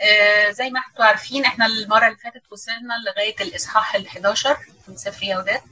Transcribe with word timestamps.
آه 0.00 0.50
زي 0.50 0.70
ما 0.70 0.80
أنتم 0.90 1.02
عارفين 1.02 1.44
إحنا 1.44 1.66
المرة 1.66 2.06
اللي 2.06 2.16
فاتت 2.18 2.42
وصلنا 2.52 2.94
لغاية 3.06 3.34
الإصحاح 3.40 3.94
ال 3.94 4.06
11 4.08 4.56
من 4.88 4.96
سفر 4.96 5.22
يهودات. 5.24 5.62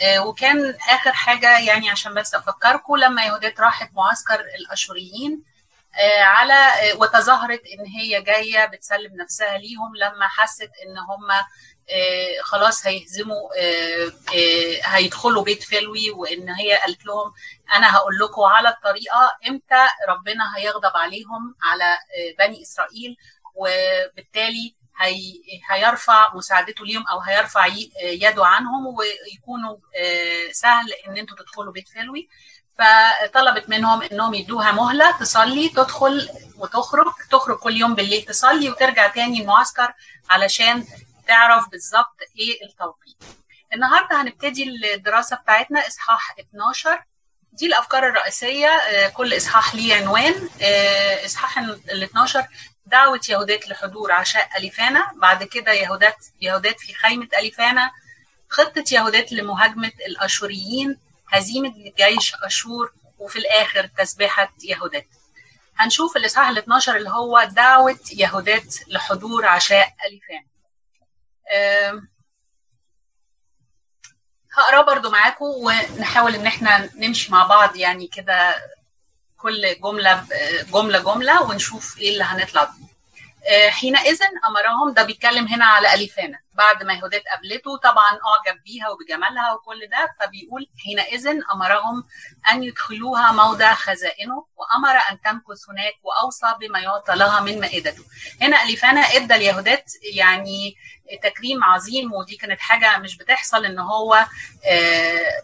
آه 0.00 0.26
وكان 0.26 0.74
آخر 0.90 1.12
حاجة 1.12 1.58
يعني 1.58 1.90
عشان 1.90 2.14
بس 2.14 2.34
أفكركم 2.34 2.96
لما 2.96 3.24
يهودات 3.26 3.60
راحت 3.60 3.90
معسكر 3.94 4.40
الأشوريين 4.40 5.42
آه 6.00 6.22
على 6.22 6.72
وتظاهرت 6.96 7.62
إن 7.66 7.86
هي 7.86 8.22
جاية 8.22 8.64
بتسلم 8.64 9.16
نفسها 9.16 9.58
ليهم 9.58 9.96
لما 9.96 10.28
حست 10.28 10.70
إن 10.86 10.98
هم 10.98 11.28
خلاص 12.42 12.86
هيهزموا 12.86 13.48
هيدخلوا 14.84 15.42
بيت 15.42 15.62
فلوي 15.62 16.10
وإن 16.10 16.48
هي 16.48 16.76
قالت 16.78 17.06
لهم 17.06 17.32
أنا 17.74 17.96
هقول 17.96 18.18
لكم 18.18 18.42
على 18.42 18.68
الطريقة 18.68 19.36
إمتى 19.48 19.86
ربنا 20.08 20.56
هيغضب 20.56 20.96
عليهم 20.96 21.54
على 21.62 21.98
بني 22.38 22.62
إسرائيل 22.62 23.16
وبالتالي 23.54 24.74
هي 25.00 25.32
هيرفع 25.70 26.34
مساعدته 26.34 26.84
ليهم 26.84 27.04
أو 27.08 27.20
هيرفع 27.20 27.66
يده 28.02 28.46
عنهم 28.46 28.86
ويكونوا 28.86 29.76
سهل 30.52 30.92
إن 31.08 31.16
أنتوا 31.16 31.36
تدخلوا 31.36 31.72
بيت 31.72 31.88
فلوي 31.88 32.28
فطلبت 32.78 33.68
منهم 33.68 34.02
إنهم 34.02 34.34
يدوها 34.34 34.72
مهلة 34.72 35.18
تصلي 35.18 35.68
تدخل 35.68 36.28
وتخرج 36.58 37.12
تخرج 37.30 37.58
كل 37.58 37.76
يوم 37.76 37.94
بالليل 37.94 38.22
تصلي 38.22 38.70
وترجع 38.70 39.06
تاني 39.08 39.40
المعسكر 39.42 39.92
علشان 40.30 40.86
تعرف 41.28 41.68
بالظبط 41.68 42.16
إيه 42.38 42.64
التوقيت. 42.66 43.16
النهارده 43.74 44.22
هنبتدي 44.22 44.94
الدراسة 44.94 45.36
بتاعتنا 45.36 45.86
إصحاح 45.86 46.34
12 46.40 47.04
دي 47.52 47.66
الأفكار 47.66 48.08
الرئيسية 48.08 48.70
كل 49.16 49.36
إصحاح 49.36 49.74
ليه 49.74 49.94
عنوان. 49.96 50.48
إصحاح 51.24 51.58
ال 51.58 52.02
12 52.02 52.46
دعوة 52.86 53.20
يهودات 53.28 53.68
لحضور 53.68 54.12
عشاء 54.12 54.58
أليفانا 54.58 55.12
بعد 55.16 55.44
كده 55.44 55.72
يهودات 55.72 56.26
يهودات 56.40 56.80
في 56.80 56.94
خيمة 56.94 57.28
أليفانا 57.38 57.90
خطة 58.48 58.84
يهودات 58.92 59.32
لمهاجمة 59.32 59.92
الأشوريين 60.06 60.98
هزيمة 61.28 61.92
جيش 61.96 62.34
أشور 62.34 62.92
وفي 63.18 63.38
الآخر 63.38 63.86
تسبيحة 63.86 64.52
يهودات. 64.64 65.06
هنشوف 65.76 66.16
الاصحاح 66.16 66.48
ال 66.48 66.58
12 66.58 66.96
اللي 66.96 67.10
هو 67.10 67.44
دعوة 67.44 67.98
يهودات 68.12 68.74
لحضور 68.88 69.46
عشاء 69.46 69.94
أليفانا. 70.06 70.44
هقراه 74.56 74.82
برضو 74.82 75.10
معاكم 75.10 75.44
ونحاول 75.44 76.34
إن 76.34 76.46
إحنا 76.46 76.90
نمشي 76.96 77.32
مع 77.32 77.46
بعض 77.46 77.76
يعني 77.76 78.06
كده 78.06 78.54
كل 79.42 79.80
جملة 79.80 80.24
جملة 80.72 80.98
جملة 80.98 81.42
ونشوف 81.42 81.98
إيه 81.98 82.12
اللي 82.12 82.24
هنطلع 82.24 82.64
بيه. 82.64 82.92
حينئذ 83.70 84.18
أمرهم 84.48 84.92
ده 84.94 85.02
بيتكلم 85.02 85.46
هنا 85.46 85.64
على 85.64 85.94
اليفانا 85.94 86.38
بعد 86.54 86.82
ما 86.82 86.94
يهودات 86.94 87.22
قابلته 87.30 87.76
طبعا 87.76 88.10
أعجب 88.10 88.62
بيها 88.64 88.88
وبجمالها 88.88 89.52
وكل 89.52 89.86
ده 89.86 90.14
فبيقول 90.20 90.66
حينئذ 90.84 91.26
أمرهم 91.54 92.04
أن 92.50 92.62
يدخلوها 92.62 93.32
موضع 93.32 93.74
خزائنه 93.74 94.46
وأمر 94.56 94.96
أن 95.10 95.20
تمكث 95.24 95.68
هناك 95.70 95.94
وأوصى 96.02 96.46
بما 96.60 96.78
يعطى 96.78 97.14
لها 97.14 97.40
من 97.40 97.60
مائدته 97.60 98.04
هنا 98.42 98.62
اليفانا 98.62 99.00
إدى 99.00 99.34
اليهودات 99.34 99.92
يعني 100.14 100.76
تكريم 101.22 101.64
عظيم 101.64 102.12
ودي 102.12 102.36
كانت 102.36 102.60
حاجة 102.60 102.98
مش 102.98 103.16
بتحصل 103.16 103.64
إن 103.64 103.78
هو 103.78 104.26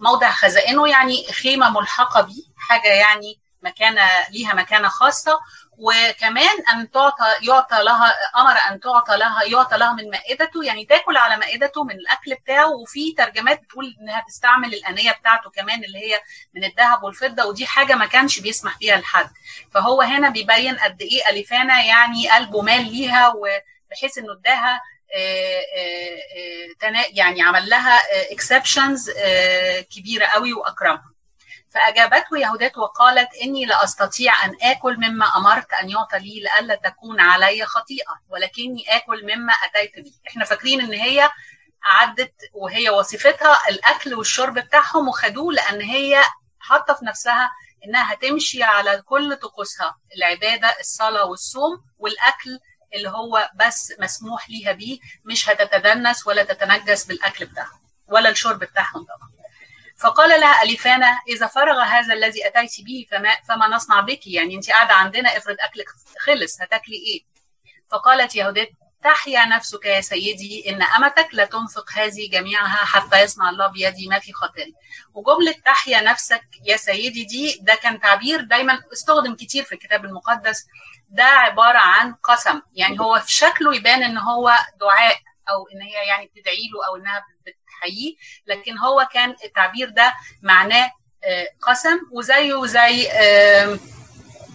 موضع 0.01 0.31
خزائنه 0.31 0.89
يعني 0.89 1.27
خيمة 1.33 1.71
ملحقة 1.71 2.21
بيه 2.21 2.43
حاجة 2.57 2.89
يعني 2.89 3.39
مكانة 3.63 4.03
ليها 4.31 4.55
مكانة 4.55 4.89
خاصة. 4.89 5.41
وكمان 5.81 6.65
أن 6.75 6.91
تعطى 6.91 7.25
يعطى 7.43 7.83
لها 7.83 8.15
أمر 8.37 8.57
أن 8.71 8.81
تعطى 8.81 9.17
لها 9.17 9.45
يعطى 9.45 9.77
لها 9.77 9.93
من 9.93 10.11
مائدته. 10.11 10.65
يعني 10.65 10.85
تاكل 10.85 11.17
على 11.17 11.37
مائدته 11.37 11.85
من 11.85 11.95
الأكل 11.95 12.35
بتاعه. 12.35 12.71
وفي 12.71 13.13
ترجمات 13.13 13.63
بتقول 13.63 13.97
إنها 14.01 14.25
تستعمل 14.29 14.75
الانيه 14.75 15.11
بتاعته 15.13 15.51
كمان 15.51 15.85
اللي 15.85 15.99
هي 15.99 16.21
من 16.55 16.65
الذهب 16.65 17.03
والفضة. 17.03 17.45
ودي 17.45 17.67
حاجة 17.67 17.95
ما 17.95 18.07
كانش 18.07 18.41
بيسمح 18.41 18.79
بيها 18.79 18.97
لحد. 18.97 19.31
فهو 19.75 20.03
هنا 20.03 20.29
بيبين 20.29 20.77
قد 20.79 21.03
إيه 21.03 21.29
أليفانا 21.29 21.83
يعني 21.83 22.31
قلبه 22.31 22.63
مال 22.63 22.93
ليها 22.93 23.29
وبحيث 23.29 24.19
إنه 24.19 24.33
اداها 24.33 24.81
يعني 27.11 27.43
عمل 27.43 27.69
لها 27.69 28.01
اكسبشنز 28.33 29.11
كبيرة 29.97 30.27
قوي 30.27 30.53
وأكرمها. 30.53 31.18
فأجابته 31.79 32.39
يهودات 32.39 32.79
وقالت 32.79 33.29
إني 33.43 33.65
لا 33.65 33.85
أستطيع 33.85 34.45
أن 34.45 34.57
آكل 34.63 34.97
مما 34.97 35.37
أمرت 35.37 35.73
أن 35.73 35.91
يعطى 35.91 36.19
لي 36.19 36.41
لئلا 36.41 36.75
تكون 36.75 37.21
علي 37.21 37.65
خطيئة 37.67 38.21
ولكني 38.29 38.97
آكل 38.97 39.23
مما 39.37 39.53
أتيت 39.53 40.05
به. 40.05 40.13
إحنا 40.29 40.45
فاكرين 40.45 40.81
إن 40.81 40.93
هي 40.93 41.31
عدت 41.85 42.35
وهي 42.53 42.91
وصفتها 42.91 43.69
الأكل 43.69 44.15
والشرب 44.15 44.55
بتاعهم 44.55 45.09
وخدوه 45.09 45.53
لأن 45.53 45.81
هي 45.81 46.23
حاطة 46.61 46.95
في 46.95 47.05
نفسها 47.05 47.51
إنها 47.85 48.13
هتمشي 48.13 48.63
على 48.63 49.03
كل 49.03 49.37
طقوسها 49.37 49.97
العبادة 50.17 50.75
الصلاة 50.81 51.25
والصوم 51.25 51.85
والأكل 51.99 52.59
اللي 52.95 53.09
هو 53.11 53.51
بس 53.55 53.93
مسموح 54.01 54.51
ليها 54.51 54.73
بيه 54.73 54.99
مش 55.25 55.49
هتتدنس 55.49 56.27
ولا 56.27 56.43
تتنجس 56.45 57.05
بالأكل 57.05 57.45
بتاعهم 57.47 57.81
ولا 58.09 58.29
الشرب 58.29 58.59
بتاعهم 58.59 59.05
طبعا. 59.05 59.38
فقال 59.99 60.41
لها 60.41 60.63
أليفانا 60.63 61.19
إذا 61.29 61.47
فرغ 61.47 61.83
هذا 61.83 62.15
الذي 62.15 62.47
أتيت 62.47 62.81
به 62.87 63.07
فما, 63.11 63.37
فما 63.49 63.69
نصنع 63.69 64.01
بك؟ 64.01 64.27
يعني 64.27 64.55
أنت 64.55 64.71
قاعدة 64.71 64.95
عندنا 64.95 65.37
افرض 65.37 65.57
أكلك 65.61 65.87
خلص 66.19 66.61
هتاكلي 66.61 66.97
إيه؟ 66.97 67.21
فقالت 67.91 68.37
يهودات 68.37 68.69
تحيا 69.05 69.47
نفسك 69.47 69.87
يا 69.87 70.01
سيدي 70.01 70.71
إن 70.71 70.83
أمتك 70.83 71.29
لا 71.33 71.45
تنفق 71.45 71.91
هذه 71.93 72.31
جميعها 72.31 72.85
حتى 72.85 73.23
يصنع 73.23 73.51
الله 73.51 73.67
بيدي 73.67 74.09
ما 74.09 74.19
في 74.19 74.33
خاطري 74.33 74.75
وجملة 75.15 75.55
تحيا 75.65 76.01
نفسك 76.01 76.45
يا 76.65 76.77
سيدي 76.77 77.25
دي 77.25 77.59
ده 77.63 77.75
كان 77.75 78.01
تعبير 78.01 78.41
دايما 78.41 78.81
استخدم 78.93 79.35
كتير 79.35 79.65
في 79.65 79.73
الكتاب 79.73 80.05
المقدس. 80.05 80.67
ده 81.09 81.25
عبارة 81.25 81.79
عن 81.79 82.15
قسم 82.15 82.61
يعني 82.75 83.01
هو 83.01 83.21
في 83.21 83.33
شكله 83.33 83.77
يبان 83.77 84.03
إن 84.03 84.19
هو 84.19 84.55
دعاء 84.81 85.17
أو 85.51 85.69
إن 85.75 85.83
هي 85.83 86.07
يعني 86.09 86.27
بتدعي 86.27 86.69
له 86.75 86.87
أو 86.87 86.97
إنها 86.97 87.25
بتحييه 87.79 88.15
لكن 88.47 88.79
هو 88.79 89.09
كان 89.13 89.35
التعبير 89.45 89.89
ده 89.91 90.15
معناه 90.43 90.91
قسم 91.63 91.99
وزيه 92.13 92.67
زي 92.67 93.09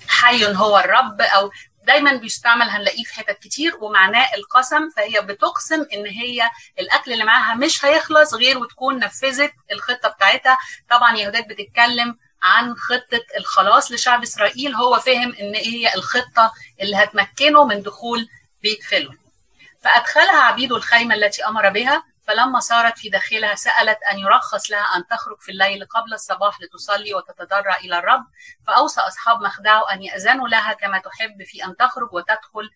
حي 0.07 0.45
هو 0.55 0.79
الرب 0.79 1.21
أو 1.21 1.51
دايما 1.87 2.13
بيستعمل 2.13 2.69
هنلاقيه 2.69 3.03
في 3.03 3.13
حتت 3.13 3.39
كتير 3.39 3.75
ومعناه 3.81 4.27
القسم 4.35 4.89
فهي 4.97 5.21
بتقسم 5.21 5.85
إن 5.93 6.05
هي 6.05 6.49
الأكل 6.79 7.13
اللي 7.13 7.23
معاها 7.23 7.55
مش 7.55 7.85
هيخلص 7.85 8.33
غير 8.33 8.57
وتكون 8.57 8.99
نفذت 8.99 9.53
الخطة 9.71 10.09
بتاعتها. 10.09 10.57
طبعا 10.89 11.17
يهودات 11.17 11.47
بتتكلم 11.47 12.17
عن 12.43 12.75
خطة 12.75 13.21
الخلاص 13.37 13.91
لشعب 13.91 14.23
إسرائيل 14.23 14.75
هو 14.75 14.99
فهم 14.99 15.35
إن 15.39 15.55
هي 15.55 15.93
الخطة 15.95 16.53
اللي 16.81 16.95
هتمكنه 16.97 17.65
من 17.65 17.81
دخول 17.81 18.27
بيت 18.61 18.83
فلو 18.83 19.11
فأدخلها 19.81 20.41
عبيد 20.41 20.71
الخيمة 20.71 21.15
التي 21.15 21.45
أمر 21.45 21.69
بها 21.69 22.03
فلما 22.27 22.59
صارت 22.59 22.97
في 22.97 23.09
داخلها 23.09 23.55
سألت 23.55 23.97
أن 24.11 24.19
يرخص 24.19 24.71
لها 24.71 24.97
أن 24.97 25.07
تخرج 25.07 25.41
في 25.41 25.51
الليل 25.51 25.85
قبل 25.85 26.13
الصباح 26.13 26.61
لتصلي 26.61 27.13
وتتضرع 27.13 27.77
إلى 27.77 27.97
الرب. 27.99 28.25
فأوصى 28.67 29.01
أصحاب 29.01 29.41
مخدعه 29.41 29.93
أن 29.93 30.03
يأذنوا 30.03 30.47
لها 30.47 30.73
كما 30.73 30.97
تحب 30.97 31.43
في 31.43 31.65
أن 31.65 31.75
تخرج 31.77 32.13
وتدخل 32.13 32.69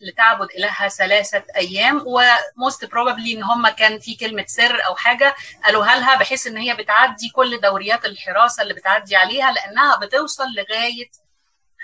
لتعبد 0.00 0.48
إلهها 0.50 0.88
ثلاثة 0.88 1.44
أيام. 1.56 2.04
وموست 2.06 2.84
بروبابلي 2.84 3.32
إن 3.32 3.42
هم 3.42 3.68
كان 3.68 3.98
في 3.98 4.14
كلمة 4.14 4.44
سر 4.46 4.86
أو 4.86 4.94
حاجة 4.96 5.34
قالوها 5.64 5.96
لها 5.96 6.14
بحيث 6.14 6.46
إن 6.46 6.56
هي 6.56 6.74
بتعدي 6.74 7.28
كل 7.34 7.60
دوريات 7.60 8.04
الحراسة 8.04 8.62
اللي 8.62 8.74
بتعدي 8.74 9.16
عليها 9.16 9.52
لأنها 9.52 9.96
بتوصل 9.96 10.44
لغاية 10.56 11.10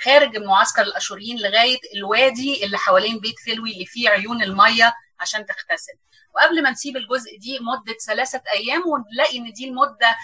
خارج 0.05 0.37
المعسكر 0.37 0.83
الأشوريين 0.83 1.39
لغاية 1.39 1.79
الوادي 1.97 2.65
اللي 2.65 2.79
حوالين 2.79 3.19
بيت 3.19 3.39
فلوي 3.47 3.73
اللي 3.73 3.87
فيه 3.87 4.09
عيون 4.09 4.43
المية. 4.43 4.95
عشان 5.23 5.47
تغتسل. 5.47 5.93
وقبل 6.35 6.63
ما 6.63 6.71
نسيب 6.71 6.97
الجزء 6.97 7.39
دي 7.39 7.59
مدة 7.61 7.99
ثلاثة 8.07 8.43
أيام 8.55 8.83
ونلاقي 8.87 9.39
إن 9.39 9.53
دي 9.53 9.69
المدة 9.69 10.17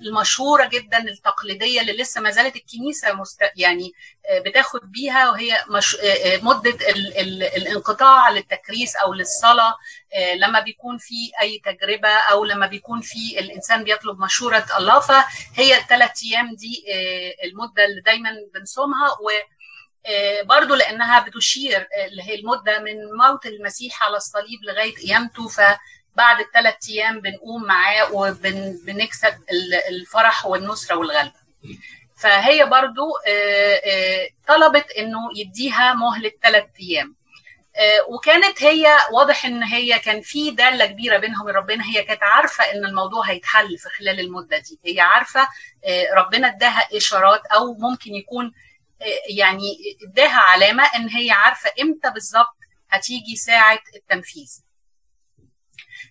المشهورة 0.00 0.66
جدا 0.66 0.98
التقليدية 0.98 1.80
اللي 1.80 1.92
لسه 1.92 2.20
ما 2.20 2.30
زالت 2.30 2.56
الكنيسة 2.56 3.12
مست... 3.12 3.42
يعني 3.56 3.92
بتاخد 4.46 4.80
بيها 4.92 5.30
وهي 5.30 5.64
مش... 5.68 5.96
مدة 6.42 6.70
ال... 6.90 7.18
ال... 7.18 7.42
الانقطاع 7.42 8.30
للتكريس 8.30 8.96
أو 8.96 9.14
للصلاة 9.14 9.74
لما 10.36 10.60
بيكون 10.60 10.98
في 10.98 11.30
أي 11.40 11.62
تجربة 11.64 12.08
أو 12.08 12.44
لما 12.44 12.66
بيكون 12.66 13.00
في 13.00 13.38
الإنسان 13.38 13.84
بيطلب 13.84 14.18
مشورة 14.20 14.66
الله 14.78 15.00
فهي 15.00 15.76
الثلاث 15.78 16.10
أيام 16.24 16.54
دي 16.54 16.84
المدة 17.44 17.84
اللي 17.84 18.00
دايما 18.00 18.30
بنصومها 18.54 19.10
و 19.10 19.30
برضو 20.42 20.74
لأنها 20.74 21.20
بتشير 21.20 21.88
اللي 22.08 22.22
هي 22.22 22.34
المدة 22.34 22.78
من 22.78 22.94
موت 23.26 23.46
المسيح 23.46 24.02
على 24.02 24.16
الصليب 24.16 24.60
لغاية 24.62 24.94
قيامته 24.94 25.48
فبعد 25.48 26.40
الثلاث 26.40 26.74
أيام 26.88 27.20
بنقوم 27.20 27.64
معاه 27.64 28.12
وبنكسب 28.12 29.34
الفرح 29.90 30.46
والنصرة 30.46 30.96
والغلبه. 30.96 31.46
فهي 32.18 32.64
برضو 32.66 33.06
طلبت 34.48 34.90
إنه 34.90 35.18
يديها 35.36 35.94
مهله 35.94 36.30
ثلاث 36.42 36.64
أيام. 36.80 37.16
وكانت 38.08 38.62
هي 38.62 38.96
واضح 39.12 39.44
إن 39.46 39.62
هي 39.62 39.98
كان 39.98 40.20
في 40.20 40.50
دالة 40.50 40.86
كبيرة 40.86 41.18
بينهم 41.18 41.48
ربنا 41.48 41.84
هي 41.84 42.02
كانت 42.02 42.22
عارفة 42.22 42.64
إن 42.64 42.84
الموضوع 42.84 43.24
هيتحل 43.30 43.78
في 43.78 43.88
خلال 43.88 44.20
المدة 44.20 44.58
دي 44.58 44.80
هي 44.84 45.00
عارفة 45.00 45.48
ربنا 46.16 46.48
اداها 46.48 46.88
إشارات 46.96 47.46
أو 47.46 47.74
ممكن 47.74 48.14
يكون 48.14 48.52
يعني 49.36 49.76
إداها 50.08 50.38
علامة 50.38 50.84
إن 50.96 51.08
هي 51.08 51.30
عارفة 51.30 51.70
إمتى 51.82 52.10
بالظبط 52.10 52.56
هتيجي 52.90 53.36
ساعة 53.36 53.78
التنفيذ. 53.96 54.50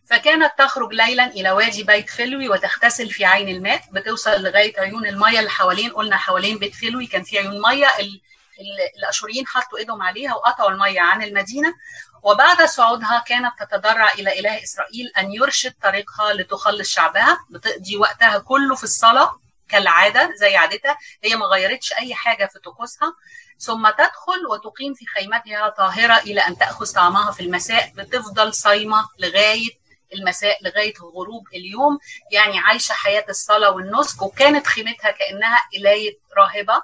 فكانت 0.09 0.51
تخرج 0.57 0.93
ليلا 0.93 1.25
إلى 1.25 1.51
وادي 1.51 1.83
بيت 1.83 2.09
فلوي 2.09 2.49
وتغتسل 2.49 3.09
في 3.09 3.25
عين 3.25 3.49
الماء 3.49 3.81
بتوصل 3.91 4.43
لغاية 4.43 4.79
عيون 4.79 5.07
المية 5.07 5.39
اللي 5.39 5.49
حوالين 5.49 5.89
قلنا 5.91 6.17
حوالين 6.17 6.57
بيت 6.57 6.75
فلوي 6.75 7.07
كان 7.07 7.23
في 7.23 7.37
عيون 7.39 7.61
مية 7.61 7.87
الأشوريين 8.97 9.47
حطوا 9.47 9.77
إيدهم 9.77 10.01
عليها 10.01 10.35
وقطعوا 10.35 10.69
المية 10.69 11.01
عن 11.01 11.23
المدينة. 11.23 11.73
وبعد 12.23 12.61
صعودها 12.61 13.23
كانت 13.27 13.51
تتضرع 13.59 14.11
إلى 14.13 14.39
إله 14.39 14.63
إسرائيل 14.63 15.07
أن 15.17 15.31
يرشد 15.33 15.73
طريقها 15.83 16.33
لتخلص 16.33 16.89
شعبها 16.89 17.37
بتقضي 17.49 17.97
وقتها 17.97 18.37
كله 18.37 18.75
في 18.75 18.83
الصلاة. 18.83 19.39
كالعادة 19.69 20.31
زي 20.35 20.55
عادتها 20.55 20.97
هي 21.23 21.35
ما 21.35 21.45
غيرتش 21.45 21.93
أي 21.93 22.15
حاجة 22.15 22.45
في 22.45 22.59
طقوسها. 22.59 23.13
ثم 23.59 23.89
تدخل 23.89 24.47
وتقيم 24.51 24.93
في 24.93 25.05
خيمتها 25.05 25.69
طاهرة 25.69 26.17
إلى 26.17 26.41
أن 26.41 26.57
تأخذ 26.57 26.93
طعامها 26.93 27.31
في 27.31 27.39
المساء 27.43 27.91
بتفضل 27.95 28.53
صايمة 28.53 29.09
لغاية 29.19 29.69
المساء 30.13 30.63
لغاية 30.63 30.93
غروب 30.99 31.47
اليوم. 31.53 31.99
يعني 32.31 32.59
عايشة 32.59 32.93
حياة 32.93 33.25
الصلاة 33.29 33.69
والنسك 33.71 34.21
وكانت 34.21 34.67
خيمتها 34.67 35.11
كأنها 35.11 35.59
إلاية 35.75 36.19
راهبة. 36.37 36.81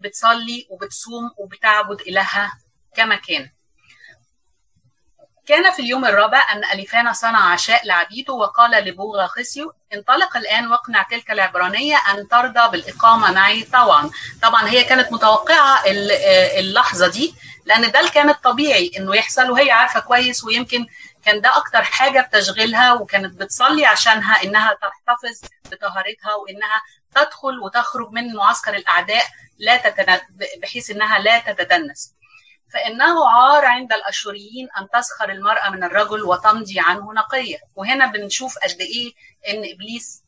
بتصلي 0.00 0.66
وبتصوم 0.70 1.30
وبتعبد 1.38 2.00
إلهها 2.00 2.52
كما 2.94 3.16
كان. 3.16 3.50
كان 5.46 5.72
في 5.72 5.82
اليوم 5.82 6.04
الرابع 6.04 6.46
أن 6.52 6.64
أليفانا 6.64 7.12
صنع 7.12 7.52
عشاء 7.52 7.86
لعبيده 7.86 8.32
وقال 8.34 8.70
لبوغا 8.70 9.26
خسيو 9.26 9.72
انطلق 9.94 10.36
الآن 10.36 10.66
واقنع 10.68 11.02
تلك 11.02 11.30
العبرانية 11.30 11.96
أن 11.96 12.28
ترضى 12.28 12.68
بالإقامة 12.70 13.32
معي 13.32 13.62
طبعا 13.62 14.10
طبعا 14.42 14.68
هي 14.68 14.84
كانت 14.84 15.12
متوقعة 15.12 15.82
اللحظة 16.58 17.08
دي 17.08 17.34
لأن 17.64 17.90
ده 17.90 18.10
كان 18.14 18.30
الطبيعي 18.30 18.90
إنه 18.96 19.16
يحصل 19.16 19.50
وهي 19.50 19.70
عارفة 19.70 20.00
كويس 20.00 20.44
ويمكن 20.44 20.86
كان 21.24 21.40
ده 21.40 21.56
أكتر 21.56 21.82
حاجة 21.82 22.20
بتشغلها 22.20 22.92
وكانت 22.92 23.40
بتصلي 23.40 23.86
عشانها 23.86 24.42
إنها 24.44 24.72
تحتفظ 24.82 25.40
بطهارتها 25.72 26.34
وإنها 26.34 26.82
تدخل 27.14 27.58
وتخرج 27.60 28.10
من 28.12 28.34
معسكر 28.34 28.74
الأعداء 28.74 29.24
لا 29.58 29.76
تتن... 29.76 30.20
بحيث 30.62 30.90
إنها 30.90 31.18
لا 31.18 31.38
تتدنس. 31.38 32.14
فإنه 32.74 33.28
عار 33.28 33.64
عند 33.64 33.92
الأشوريين 33.92 34.68
أن 34.78 34.88
تسخر 34.92 35.28
المرأة 35.30 35.70
من 35.70 35.84
الرجل 35.84 36.22
وتمضي 36.22 36.80
عنه 36.80 37.12
نقية. 37.12 37.58
وهنا 37.74 38.06
بنشوف 38.06 38.58
قد 38.58 38.80
إيه 38.80 39.12
إن 39.48 39.72
إبليس 39.74 40.22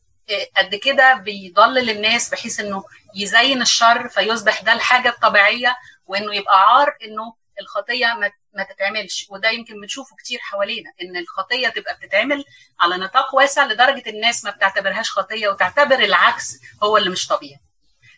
قد 0.56 0.74
كده 0.74 1.14
بيضلل 1.14 1.90
الناس 1.90 2.28
بحيث 2.30 2.60
إنه 2.60 2.84
يزين 3.14 3.62
الشر 3.62 4.08
فيصبح 4.08 4.62
ده 4.62 4.72
الحاجة 4.72 5.08
الطبيعية 5.08 5.76
وإنه 6.06 6.34
يبقى 6.34 6.60
عار 6.60 6.96
إنه 7.04 7.34
الخطية 7.60 8.06
ما 8.06 8.30
ما 8.52 8.62
تتعملش. 8.64 9.26
وده 9.30 9.50
يمكن 9.50 9.80
بنشوفه 9.80 10.16
كتير 10.16 10.38
حوالينا 10.42 10.90
إن 11.02 11.16
الخطية 11.16 11.68
تبقى 11.68 11.94
بتتعمل 11.96 12.44
على 12.80 12.96
نطاق 12.96 13.34
واسع 13.34 13.64
لدرجة 13.64 14.10
الناس 14.10 14.44
ما 14.44 14.50
بتعتبرهاش 14.50 15.10
خطية 15.10 15.48
وتعتبر 15.48 15.98
العكس 15.98 16.56
هو 16.82 16.96
اللي 16.96 17.10
مش 17.10 17.26
طبيعي. 17.26 17.60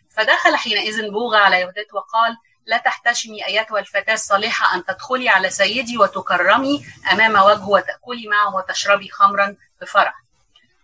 فدخل 0.09 0.55
حينئذ 0.55 1.09
بوغى 1.09 1.37
على 1.37 1.61
يهودات 1.61 1.93
وقال 1.93 2.37
لا 2.65 2.77
تحتشمي 2.77 3.45
أيتها 3.45 3.79
الفتاة 3.79 4.13
الصالحة 4.13 4.75
أن 4.75 4.85
تدخلي 4.85 5.29
على 5.29 5.49
سيدي 5.49 5.97
وتكرمي 5.97 6.85
أمام 7.11 7.35
وجهه 7.35 7.69
وتأكلي 7.69 8.27
معه 8.27 8.55
وتشربي 8.55 9.09
خمرا 9.09 9.55
بفرح. 9.81 10.13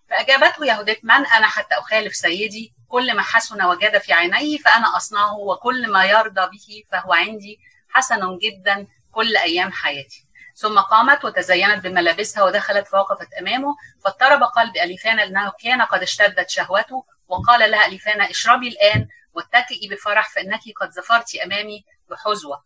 فأجابته 0.10 0.66
يهودات 0.66 1.00
من 1.06 1.12
أنا 1.12 1.48
حتى 1.48 1.75
أخالف 1.75 2.16
سيدي. 2.16 2.74
كل 2.88 3.16
ما 3.16 3.22
حسن 3.22 3.63
وجد 3.63 3.98
في 3.98 4.13
عيني 4.13 4.57
فأنا 4.57 4.98
أصنعه 4.98 5.38
وكل 5.38 5.92
ما 5.92 6.06
يرضى 6.06 6.42
به 6.42 6.83
فهو 6.92 7.13
عندي. 7.13 7.60
حسن 7.89 8.38
جدا 8.38 8.88
كل 9.12 9.38
أيام 9.38 9.71
حياتي. 9.71 10.25
ثم 10.56 10.80
قامت 10.80 11.25
وتزينت 11.25 11.83
بملابسها 11.83 12.44
ودخلت 12.44 12.88
فوقفت 12.88 13.28
أمامه. 13.33 13.75
فاضطرب 14.04 14.44
قلب 14.44 14.78
أليفانا 14.78 15.21
لأنه 15.21 15.54
كان 15.63 15.81
قد 15.81 16.01
اشتدت 16.01 16.50
شهوته 16.50 17.06
وقال 17.28 17.71
لها 17.71 17.86
أليفانا 17.88 18.30
اشربي 18.30 18.68
الآن 18.68 19.07
واتكئي 19.36 19.88
بفرح 19.92 20.30
فإنك 20.30 20.62
قد 20.82 20.92
ظفرت 20.92 21.36
أمامي 21.36 21.86
بحزوة. 22.10 22.64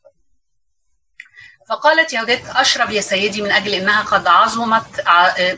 فقالت 1.70 2.14
يهودات 2.14 2.46
أشرب 2.46 2.90
يا 2.90 3.02
سيدي 3.02 3.42
من 3.42 3.52
أجل 3.52 3.74
إنها 3.74 4.02
قد 4.02 4.28
عظمت 4.28 5.00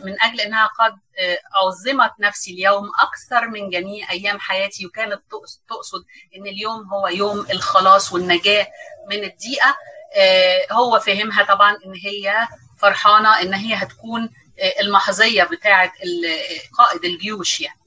من 0.04 0.22
أجل 0.22 0.42
إنها 0.42 0.66
قد 0.80 0.98
عظمت 1.56 2.12
نفسي 2.20 2.52
اليوم 2.52 2.92
أكثر 3.00 3.48
من 3.48 3.70
جميع 3.70 4.12
أيام 4.12 4.40
حياتي. 4.40 4.86
وكانت 4.86 5.22
تقصد 5.70 6.06
إن 6.36 6.48
اليوم 6.48 6.94
هو 6.94 7.08
يوم 7.08 7.40
الخلاص 7.52 8.14
والنجاة 8.14 8.68
من 9.10 9.24
الضيقة 9.24 9.78
هو 10.72 11.00
فهمها 11.00 11.44
طبعا 11.44 11.78
إن 11.86 11.94
هي 12.06 12.48
فرحانة 12.78 13.42
إن 13.42 13.54
هي 13.54 13.74
هتكون 13.74 14.30
المحظية 14.80 15.44
بتاعة 15.44 15.94
قائد 16.78 17.06
الجيوش 17.06 17.62
يعني. 17.62 17.81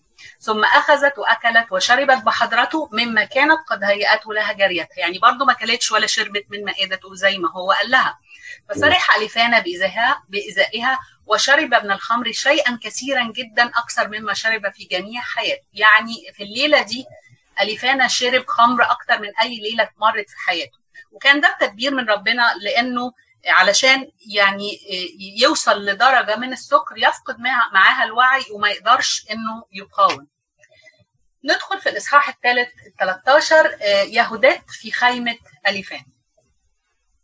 ثم 0.45 0.65
أخذت 0.65 1.19
وأكلت 1.19 1.73
وشربت 1.73 2.23
بحضرته 2.23 2.89
مما 2.93 3.25
كانت 3.25 3.59
قد 3.69 3.85
هيأته 3.85 4.35
لها 4.35 4.53
جاريتها. 4.53 4.99
يعني 4.99 5.19
برضو 5.19 5.45
ما 5.45 5.53
كلتش 5.53 5.93
ولا 5.93 6.07
شربت 6.07 6.47
من 6.51 6.65
مائدته 6.65 7.15
زي 7.15 7.39
ما 7.39 7.51
هو 7.53 7.73
قال 7.73 7.91
لها. 7.91 8.19
ففرح 8.69 9.17
أليفانا 9.17 9.59
بإزائها, 9.59 10.23
بإزائها 10.29 10.99
وشرب 11.27 11.75
من 11.75 11.91
الخمر 11.91 12.33
شيئا 12.33 12.79
كثيرا 12.83 13.33
جدا 13.33 13.67
أكثر 13.69 14.09
مما 14.09 14.35
شرب 14.35 14.73
في 14.73 14.85
جميع 14.85 15.21
حياته. 15.23 15.63
يعني 15.73 16.15
في 16.35 16.43
الليلة 16.43 16.83
دي 16.83 17.07
أليفانا 17.61 18.09
شرب 18.09 18.45
خمر 18.47 18.83
أكثر 18.83 19.21
من 19.21 19.31
أي 19.43 19.57
ليلة 19.61 19.89
مرت 19.97 20.31
في 20.31 20.37
حياته. 20.47 20.79
وكان 21.13 21.41
ده 21.41 21.57
تدبير 21.61 21.95
من 21.95 22.11
ربنا 22.11 22.55
لأنه 22.61 23.13
علشان 23.47 24.11
يعني 24.35 24.79
يوصل 25.41 25.85
لدرجة 25.85 26.37
من 26.37 26.53
السكر 26.53 26.95
يفقد 26.99 27.37
معاها 27.73 28.05
الوعي 28.05 28.45
وما 28.53 28.69
يقدرش 28.69 29.27
إنه 29.31 29.65
يقاوم. 29.73 30.34
ندخل 31.45 31.81
في 31.81 31.89
الإصحاح 31.89 32.29
الثالث 32.29 32.69
13 33.01 33.77
يهودات 34.07 34.65
في 34.71 34.93
خيمة 34.93 35.37
أليفان. 35.69 36.05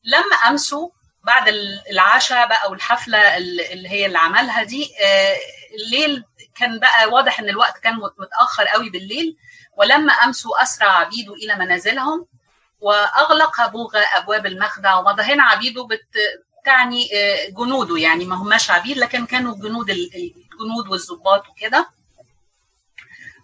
لما 0.05 0.37
أمسوا 0.49 0.91
بعد 1.25 1.49
العشاء 1.91 2.49
بقى 2.49 2.71
والحفلة 2.71 3.37
اللي 3.37 3.89
هي 3.89 4.07
اللي 4.07 4.19
عملها 4.19 4.63
دي 4.63 4.91
الليل 5.85 6.25
كان 6.55 6.79
بقى 6.79 7.07
واضح 7.07 7.41
إن 7.41 7.49
الوقت 7.49 7.79
كان 7.79 7.97
متأخر 8.19 8.65
قوي 8.65 8.91
بالليل 8.91 9.37
ولما 9.77 10.13
أمسوا 10.13 10.63
أسرع 10.63 10.89
عبيده 10.91 11.35
إلى 11.35 11.57
منازلهم 11.57 12.27
وأغلق 12.81 13.67
بوغى 13.67 13.99
أبواب 14.01 14.47
المخدع 14.47 14.95
ومضى 14.95 15.23
هنا 15.23 15.43
عبيده 15.45 15.89
بتعني 16.63 17.09
جنوده 17.49 17.97
يعني 17.97 18.25
ما 18.25 18.37
هماش 18.37 18.71
عبيد 18.71 18.99
لكن 18.99 19.27
كانوا 19.27 19.55
جنود 19.57 19.91
الجنود 19.91 20.89
والضباط 20.89 21.49
وكده. 21.49 21.91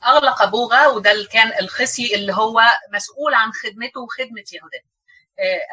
أغلق 0.06 0.44
بوغى 0.44 0.86
وده 0.86 1.12
اللي 1.12 1.26
كان 1.26 1.52
الخصي 1.60 2.14
اللي 2.14 2.32
هو 2.34 2.62
مسؤول 2.92 3.34
عن 3.34 3.52
خدمته 3.52 4.00
وخدمة 4.00 4.44
يهودات 4.52 4.84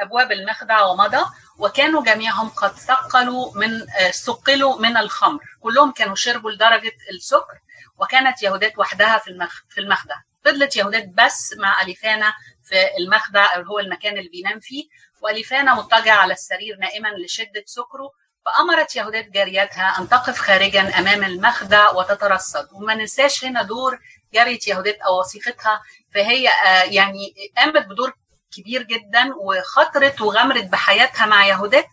أبواب 0.02 0.32
المخدع 0.32 0.82
ومضى 0.86 1.26
وكانوا 1.58 2.04
جميعهم 2.04 2.50
قد 2.50 2.72
ثقلوا 2.72 3.52
من 3.56 3.86
ثقلوا 4.12 4.80
من 4.80 4.98
الخمر. 4.98 5.40
كلهم 5.62 5.92
كانوا 5.92 6.16
شربوا 6.16 6.52
لدرجة 6.52 6.92
السكر 7.12 7.60
وكانت 7.98 8.44
يهودات 8.44 8.80
وحدها 8.80 9.18
في 9.18 9.28
المخ 9.28 9.62
في 9.70 9.82
المخدع 9.82 10.16
فضلت 10.46 10.78
يهودات 10.78 11.06
بس 11.08 11.54
مع 11.58 11.82
أليفانا 11.82 12.34
في 12.64 12.76
المخدع 13.00 13.56
أو 13.56 13.62
هو 13.62 13.80
المكان 13.80 14.18
اللي 14.18 14.30
بينام 14.30 14.60
فيه. 14.60 14.84
وأليفانا 15.22 15.76
مضطجع 15.76 16.14
على 16.16 16.34
السرير 16.34 16.78
نائما 16.78 17.08
لشدة 17.08 17.64
سكره. 17.66 18.12
فأمرت 18.46 18.96
يهودات 18.96 19.30
جاريتها 19.30 20.00
أن 20.00 20.10
تقف 20.10 20.38
خارجا 20.38 21.00
أمام 21.00 21.24
المخدع 21.24 21.90
وتترصد. 21.92 22.68
وما 22.74 22.96
ننساش 22.96 23.46
هنا 23.46 23.62
دور 23.62 24.00
جارية 24.34 24.60
يهودات 24.68 24.98
أو 25.00 25.20
وصيفتها 25.20 25.82
فهي 26.14 26.50
يعني 26.86 27.34
قامت 27.58 27.86
بدور 27.86 28.14
كبير 28.58 28.84
جدا 28.84 29.34
وخطرت 29.36 30.22
وغمرت 30.22 30.64
بحياتها 30.64 31.26
مع 31.26 31.48
يهودات 31.48 31.86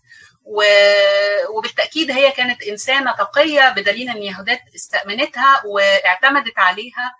وبالتأكيد 1.54 2.10
هي 2.10 2.30
كانت 2.30 2.62
إنسانة 2.62 3.12
تقية 3.12 3.68
بدليل 3.70 4.08
أن 4.08 4.22
يهودات 4.22 4.60
استأمنتها 4.74 5.62
واعتمدت 5.66 6.58
عليها. 6.58 7.14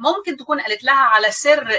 ممكن 0.00 0.36
تكون 0.36 0.60
قالت 0.60 0.84
لها 0.84 0.94
على 0.94 1.30
سر 1.30 1.78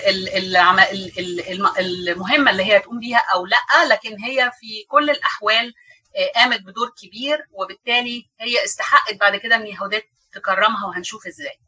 المهمة 1.80 2.52
اللي 2.52 2.66
هي 2.66 2.80
تقوم 2.80 3.00
بيها 3.00 3.24
أو 3.34 3.46
لأ. 3.46 3.86
لكن 3.86 4.24
هي 4.24 4.52
في 4.60 4.84
كل 4.88 5.10
الأحوال 5.10 5.74
قامت 6.36 6.62
بدور 6.62 6.90
كبير 7.02 7.46
وبالتالي 7.52 8.30
هي 8.40 8.64
استحقت 8.66 9.14
بعد 9.16 9.36
كده 9.36 9.56
إن 9.56 9.68
يهودات 9.68 10.04
تكرمها 10.34 10.88
وهنشوف 10.88 11.28
إزاي. 11.28 11.60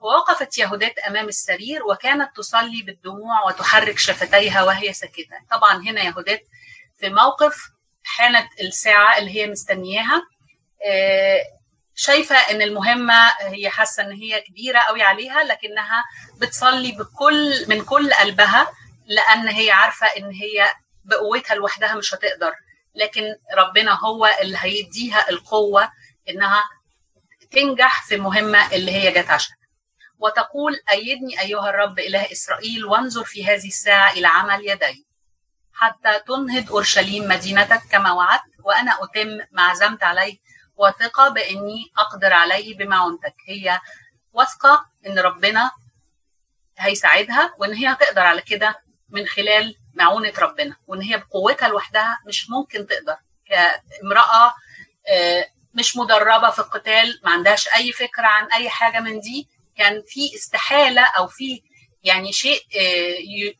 ووقفت 0.00 0.58
يهودات 0.58 0.98
أمام 0.98 1.28
السرير 1.28 1.84
وكانت 1.84 2.36
تصلي 2.36 2.82
بالدموع 2.82 3.44
وتحرك 3.46 3.98
شفتيها 3.98 4.62
وهي 4.62 4.92
ساكتة. 4.92 5.36
طبعا 5.50 5.76
هنا 5.82 6.02
يهودات 6.02 6.42
في 6.98 7.08
موقف 7.08 7.70
حانت 8.04 8.60
الساعة 8.60 9.18
اللي 9.18 9.30
هي 9.30 9.46
مستنياها. 9.46 10.22
شايفة 11.94 12.36
إن 12.36 12.62
المهمة 12.62 13.28
هي 13.40 13.70
حاسة 13.70 14.02
إن 14.02 14.12
هي 14.12 14.40
كبيرة 14.40 14.80
قوي 14.80 15.02
عليها 15.02 15.44
لكنها 15.44 16.04
بتصلي 16.40 16.92
بكل 16.92 17.64
من 17.68 17.84
كل 17.84 18.14
قلبها 18.14 18.72
لأن 19.06 19.48
هي 19.48 19.70
عارفة 19.70 20.06
إن 20.06 20.30
هي 20.30 20.72
بقوتها 21.04 21.54
لوحدها 21.54 21.94
مش 21.94 22.14
هتقدر. 22.14 22.52
لكن 22.94 23.22
ربنا 23.56 23.92
هو 23.92 24.30
اللي 24.40 24.58
هيديها 24.60 25.30
القوة 25.30 25.92
إنها 26.28 26.64
تنجح 27.50 28.06
في 28.06 28.14
المهمه 28.14 28.72
اللي 28.72 28.92
هي 28.92 29.10
جت 29.12 29.30
عشان 29.30 29.55
وتقول 30.18 30.74
أيدني 30.92 31.40
أيها 31.40 31.70
الرب 31.70 31.98
إله 31.98 32.32
إسرائيل 32.32 32.84
وانظر 32.84 33.24
في 33.24 33.46
هذه 33.46 33.66
الساعة 33.68 34.12
إلى 34.12 34.26
عمل 34.26 34.68
يدي 34.68 35.06
حتى 35.72 36.18
تنهض 36.26 36.70
أورشليم 36.70 37.28
مدينتك 37.28 37.80
كما 37.90 38.12
وعدت 38.12 38.42
وأنا 38.64 38.98
أتم 39.04 39.28
ما 39.52 39.62
عزمت 39.62 40.02
عليه 40.02 40.38
واثقة 40.76 41.28
بإني 41.28 41.92
أقدر 41.98 42.32
عليه 42.32 42.76
بمعونتك 42.78 43.34
هي 43.48 43.80
واثقة 44.32 44.86
إن 45.06 45.18
ربنا 45.18 45.70
هيساعدها 46.78 47.54
وإن 47.58 47.74
هي 47.74 47.86
هتقدر 47.92 48.20
على 48.22 48.42
كده 48.42 48.80
من 49.08 49.26
خلال 49.26 49.74
معونة 49.94 50.32
ربنا. 50.38 50.76
وإن 50.86 51.02
هي 51.02 51.16
بقوتها 51.16 51.68
لوحدها 51.68 52.18
مش 52.26 52.50
ممكن 52.50 52.86
تقدر. 52.86 53.16
كامرأة 53.46 54.54
مش 55.74 55.96
مدربة 55.96 56.50
في 56.50 56.58
القتال 56.58 57.20
ما 57.24 57.30
عندهاش 57.30 57.68
أي 57.74 57.92
فكرة 57.92 58.26
عن 58.26 58.52
أي 58.52 58.68
حاجة 58.68 59.00
من 59.00 59.20
دي 59.20 59.48
كان 59.78 60.02
في 60.06 60.34
استحالة 60.34 61.02
أو 61.02 61.26
في 61.26 61.62
يعني 62.04 62.32
شيء 62.32 62.62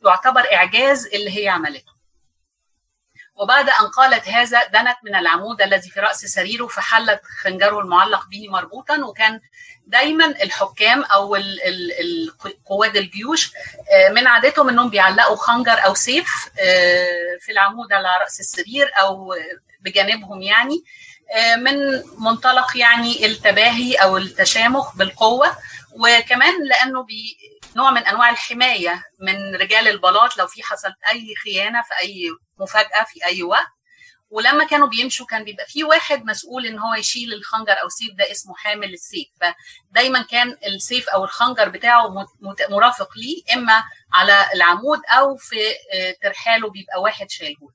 يعتبر 0.05 0.53
إعجاز 0.53 1.05
اللي 1.05 1.43
هي 1.43 1.47
عملته. 1.49 1.97
وبعد 3.35 3.69
أن 3.69 3.87
قالت 3.87 4.27
هذا 4.27 4.65
دنت 4.65 4.95
من 5.03 5.15
العمود 5.15 5.61
الذي 5.61 5.89
في 5.89 5.99
رأس 5.99 6.25
سريره 6.25 6.67
فحلت 6.67 7.21
خنجره 7.43 7.79
المعلق 7.79 8.27
به 8.27 8.49
مربوطا 8.49 8.97
وكان 9.05 9.41
دايما 9.87 10.25
الحكام 10.25 11.03
أو 11.03 11.37
قواد 12.65 12.97
الجيوش 12.97 13.51
من 14.11 14.27
عادتهم 14.27 14.69
أنهم 14.69 14.89
بيعلقوا 14.89 15.35
خنجر 15.35 15.85
أو 15.85 15.93
سيف 15.93 16.29
في 17.39 17.51
العمود 17.51 17.93
على 17.93 18.07
رأس 18.21 18.39
السرير 18.39 18.91
أو 18.99 19.35
بجانبهم 19.81 20.41
يعني 20.41 20.83
من 21.57 22.03
منطلق 22.17 22.77
يعني 22.77 23.25
التباهي 23.25 23.95
أو 23.95 24.17
التشامخ 24.17 24.95
بالقوة. 24.95 25.57
وكمان 25.99 26.63
لأنه 26.63 27.03
بي 27.03 27.37
نوع 27.75 27.91
من 27.91 28.01
أنواع 28.07 28.29
الحماية 28.29 29.03
من 29.19 29.55
رجال 29.55 29.87
البلاط 29.87 30.37
لو 30.37 30.47
في 30.47 30.63
حصلت 30.63 30.95
أي 31.09 31.35
خيانة 31.43 31.81
في 31.81 31.93
أي 32.01 32.29
مفاجأة 32.59 33.03
في 33.03 33.25
أي 33.25 33.43
وقت. 33.43 33.67
ولما 34.29 34.65
كانوا 34.65 34.87
بيمشوا 34.87 35.25
كان 35.25 35.43
بيبقى 35.43 35.65
في 35.65 35.83
واحد 35.83 36.25
مسؤول 36.25 36.65
إن 36.65 36.79
هو 36.79 36.93
يشيل 36.95 37.33
الخنجر 37.33 37.73
أو 37.81 37.87
السيف 37.87 38.13
ده 38.13 38.31
اسمه 38.31 38.55
حامل 38.55 38.93
السيف. 38.93 39.27
فدايما 39.41 40.21
كان 40.21 40.57
السيف 40.67 41.09
أو 41.09 41.23
الخنجر 41.23 41.69
بتاعه 41.69 42.25
مرافق 42.69 43.09
ليه 43.17 43.43
إما 43.53 43.83
على 44.13 44.45
العمود 44.53 44.99
أو 45.17 45.35
في 45.37 45.57
ترحاله 46.21 46.69
بيبقى 46.69 47.01
واحد 47.01 47.29
شايله 47.29 47.69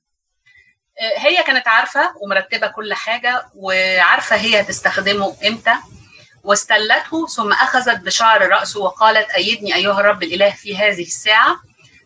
هي 1.17 1.43
كانت 1.43 1.67
عارفة 1.67 2.13
ومرتبة 2.21 2.67
كل 2.67 2.93
حاجة 2.93 3.45
وعارفة 3.55 4.35
هي 4.35 4.61
هتستخدمه 4.61 5.37
إمتى. 5.47 5.73
واستلته 6.43 7.27
ثم 7.27 7.51
أخذت 7.53 7.99
بشعر 7.99 8.47
رأسه 8.49 8.79
وقالت 8.79 9.29
أيدني 9.29 9.75
أيها 9.75 9.99
الرب 9.99 10.23
الإله 10.23 10.51
في 10.51 10.77
هذه 10.77 11.01
الساعة. 11.03 11.61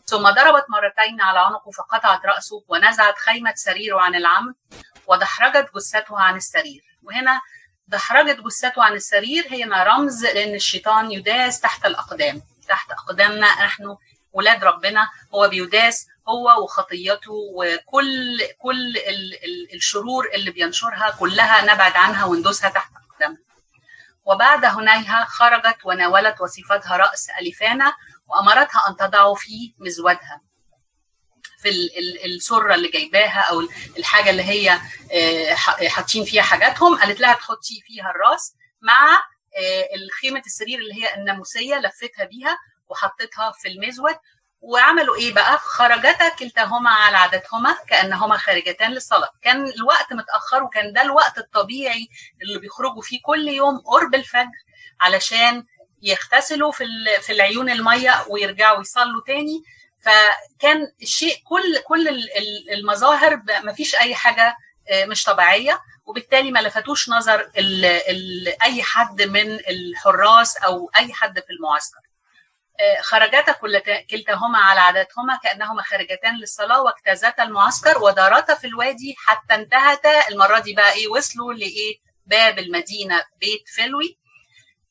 ثم 0.06 0.29
ضربت 0.29 0.65
مرتين 0.70 1.22
على 1.22 1.39
عنقه 1.39 1.72
فقطعت 1.72 2.25
رأسه 2.25 2.63
ونزعت 2.67 3.17
خيمة 3.17 3.53
سريره 3.56 4.01
عن 4.01 4.15
العمد 4.15 4.56
ودحرجت 5.08 5.70
جثته 5.75 6.20
عن 6.20 6.36
السرير. 6.36 6.82
وهنا 7.03 7.41
دحرجت 7.88 8.39
جثته 8.39 8.84
عن 8.84 8.94
السرير 8.94 9.46
هي 9.50 9.63
رمز 9.63 10.25
لأن 10.25 10.56
الشيطان 10.56 11.12
يداس 11.12 11.60
تحت 11.60 11.86
الأقدام. 11.86 12.41
تحت 12.67 12.91
أقدامنا 12.91 13.65
نحن 13.65 13.98
ولاد 14.34 14.63
ربنا 14.63 15.10
هو 15.36 15.48
بيداس 15.48 16.08
هو 16.29 16.63
وخطيته 16.63 17.34
وكل 17.34 18.41
كل 18.60 18.94
الشرور 19.74 20.29
اللي 20.34 20.51
بينشرها 20.51 21.15
كلها 21.20 21.74
نبعد 21.74 21.96
عنها 21.96 22.25
وندوسها 22.25 22.70
تحت 22.70 22.91
وبعد 24.27 24.65
هنيها 24.65 25.25
خرجت 25.25 25.77
وناولت 25.86 26.41
وصفتها 26.41 26.98
رأس 26.98 27.29
أليفانا 27.41 27.93
وأمرتها 28.27 28.89
أن 28.89 28.96
تضعه 28.96 29.34
في 29.34 29.74
مزودها 29.79 30.41
في 31.60 31.69
السرة 32.25 32.75
اللي 32.75 32.88
جايباها 32.88 33.39
أو 33.41 33.62
الحاجة 33.98 34.29
اللي 34.29 34.43
هي 34.43 34.79
حاطين 35.89 36.25
فيها 36.25 36.41
حاجاتهم 36.43 36.98
قالت 37.00 37.19
لها 37.19 37.34
تحطي 37.34 37.81
فيها 37.86 38.12
الرأس 38.12 38.55
مع 38.81 39.19
الخيمة 39.96 40.39
السرير 40.46 40.79
اللي 40.79 40.93
هي 41.03 41.15
الناموسية 41.15 41.75
لفتها 41.75 42.25
بيها 42.25 42.57
وحطتها 42.89 43.51
في 43.51 43.67
المزود 43.67 44.15
وعملوا 44.61 45.15
إيه 45.15 45.33
بقى؟ 45.33 45.57
خرجتا 45.57 46.29
كلتاهما 46.29 46.89
على 46.89 47.17
عادتهما 47.17 47.77
كأنهما 47.87 48.37
خارجتان 48.37 48.91
للصلاة. 48.91 49.29
كان 49.41 49.67
الوقت 49.67 50.13
متأخر 50.13 50.63
وكان 50.63 50.93
ده 50.93 51.01
الوقت 51.01 51.37
الطبيعي 51.37 52.07
اللي 52.41 52.59
بيخرجوا 52.59 53.01
فيه 53.01 53.19
كل 53.25 53.47
يوم 53.47 53.77
قرب 53.77 54.15
الفجر 54.15 54.51
علشان 55.01 55.65
يغتسلوا 56.01 56.71
في 56.71 56.85
في 57.21 57.33
العيون 57.33 57.69
المية 57.69 58.25
ويرجعوا 58.29 58.81
يصلوا 58.81 59.21
تاني. 59.27 59.63
فكان 60.01 60.91
الشيء 61.01 61.37
كل 61.43 61.79
كل 61.87 62.07
المظاهر 62.73 63.41
ما 63.63 63.73
فيش 63.73 63.95
أي 63.95 64.15
حاجة 64.15 64.55
مش 64.93 65.23
طبيعية. 65.23 65.79
وبالتالي 66.05 66.51
ما 66.51 66.59
لفتوش 66.59 67.09
نظر 67.09 67.51
ال 67.57 67.85
ال 67.85 68.61
أي 68.63 68.83
حد 68.83 69.21
من 69.21 69.51
الحراس 69.51 70.57
أو 70.57 70.91
أي 70.97 71.13
حد 71.13 71.39
في 71.39 71.49
المعسكر. 71.49 71.99
خرجتا 73.01 73.51
كلتاهما 74.10 74.60
على 74.60 74.79
عادتهما 74.79 75.39
كأنهما 75.43 75.81
خارجتان 75.84 76.36
للصلاة 76.36 76.81
واجتازتا 76.81 77.43
المعسكر 77.43 77.98
ودارتا 78.03 78.55
في 78.55 78.67
الوادي 78.67 79.15
حتى 79.17 79.55
انتهتا 79.55 80.27
المرة 80.29 80.60
دي 80.60 80.74
بقى 80.74 80.91
إيه 80.93 81.07
وصلوا 81.07 81.53
لإيه 81.53 81.98
باب 82.25 82.60
المدينة 82.60 83.24
بيت 83.41 83.69
فلوي. 83.77 84.17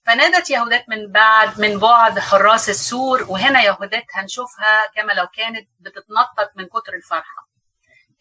فنادت 0.06 0.50
يهودات 0.50 0.84
من 0.88 1.12
بعد 1.12 1.60
من 1.60 1.78
بعد 1.78 2.18
حراس 2.18 2.68
السور 2.68 3.22
وهنا 3.28 3.62
يهودات 3.62 4.04
هنشوفها 4.14 4.86
كما 4.94 5.12
لو 5.12 5.26
كانت 5.26 5.68
بتتنطط 5.80 6.50
من 6.56 6.66
كتر 6.66 6.94
الفرحة. 6.94 7.48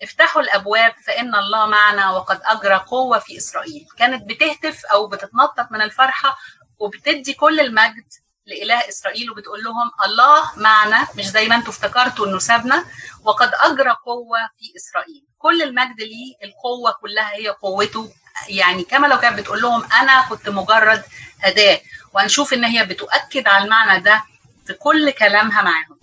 افتحوا 0.01 0.41
الأبواب 0.41 0.93
فإن 1.07 1.36
الله 1.36 1.65
معنا 1.65 2.12
وقد 2.12 2.41
أجرى 2.43 2.75
قوة 2.75 3.19
في 3.19 3.38
إسرائيل. 3.38 3.86
كانت 3.98 4.29
بتهتف 4.29 4.86
أو 4.86 5.07
بتتنطط 5.07 5.72
من 5.72 5.81
الفرحة 5.81 6.38
وبتدي 6.79 7.34
كل 7.34 7.60
المجد 7.60 8.07
لإله 8.45 8.89
إسرائيل 8.89 9.31
وبتقول 9.31 9.63
لهم 9.63 9.91
الله 10.05 10.51
معنا 10.57 11.07
مش 11.17 11.25
زي 11.25 11.47
ما 11.47 11.55
أنتم 11.55 11.69
افتكرتوا 11.69 12.27
إنه 12.27 12.39
سابنا 12.39 12.85
وقد 13.23 13.51
أجرى 13.53 13.89
قوة 14.05 14.37
في 14.59 14.65
إسرائيل. 14.75 15.25
كل 15.37 15.61
المجد 15.61 15.99
ليه 16.01 16.35
القوة 16.43 16.91
كلها 17.01 17.33
هي 17.33 17.47
قوته. 17.49 18.13
يعني 18.49 18.83
كما 18.83 19.07
لو 19.07 19.19
كانت 19.19 19.39
بتقول 19.39 19.61
لهم 19.61 19.83
أنا 20.01 20.21
كنت 20.29 20.49
مجرد 20.49 21.03
أداة 21.43 21.79
وهنشوف 22.13 22.53
إن 22.53 22.63
هي 22.63 22.85
بتؤكد 22.85 23.47
على 23.47 23.63
المعنى 23.65 23.99
ده 24.03 24.23
في 24.67 24.73
كل 24.73 25.11
كلامها 25.11 25.61
معاهم. 25.61 25.99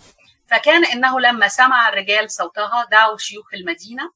فكان 0.47 0.85
إنه 0.85 1.19
لما 1.19 1.47
سمع 1.47 1.89
الرجال 1.89 2.31
صوتها 2.31 2.85
دعوا 2.91 3.17
شيوخ 3.17 3.45
المدينة 3.53 4.11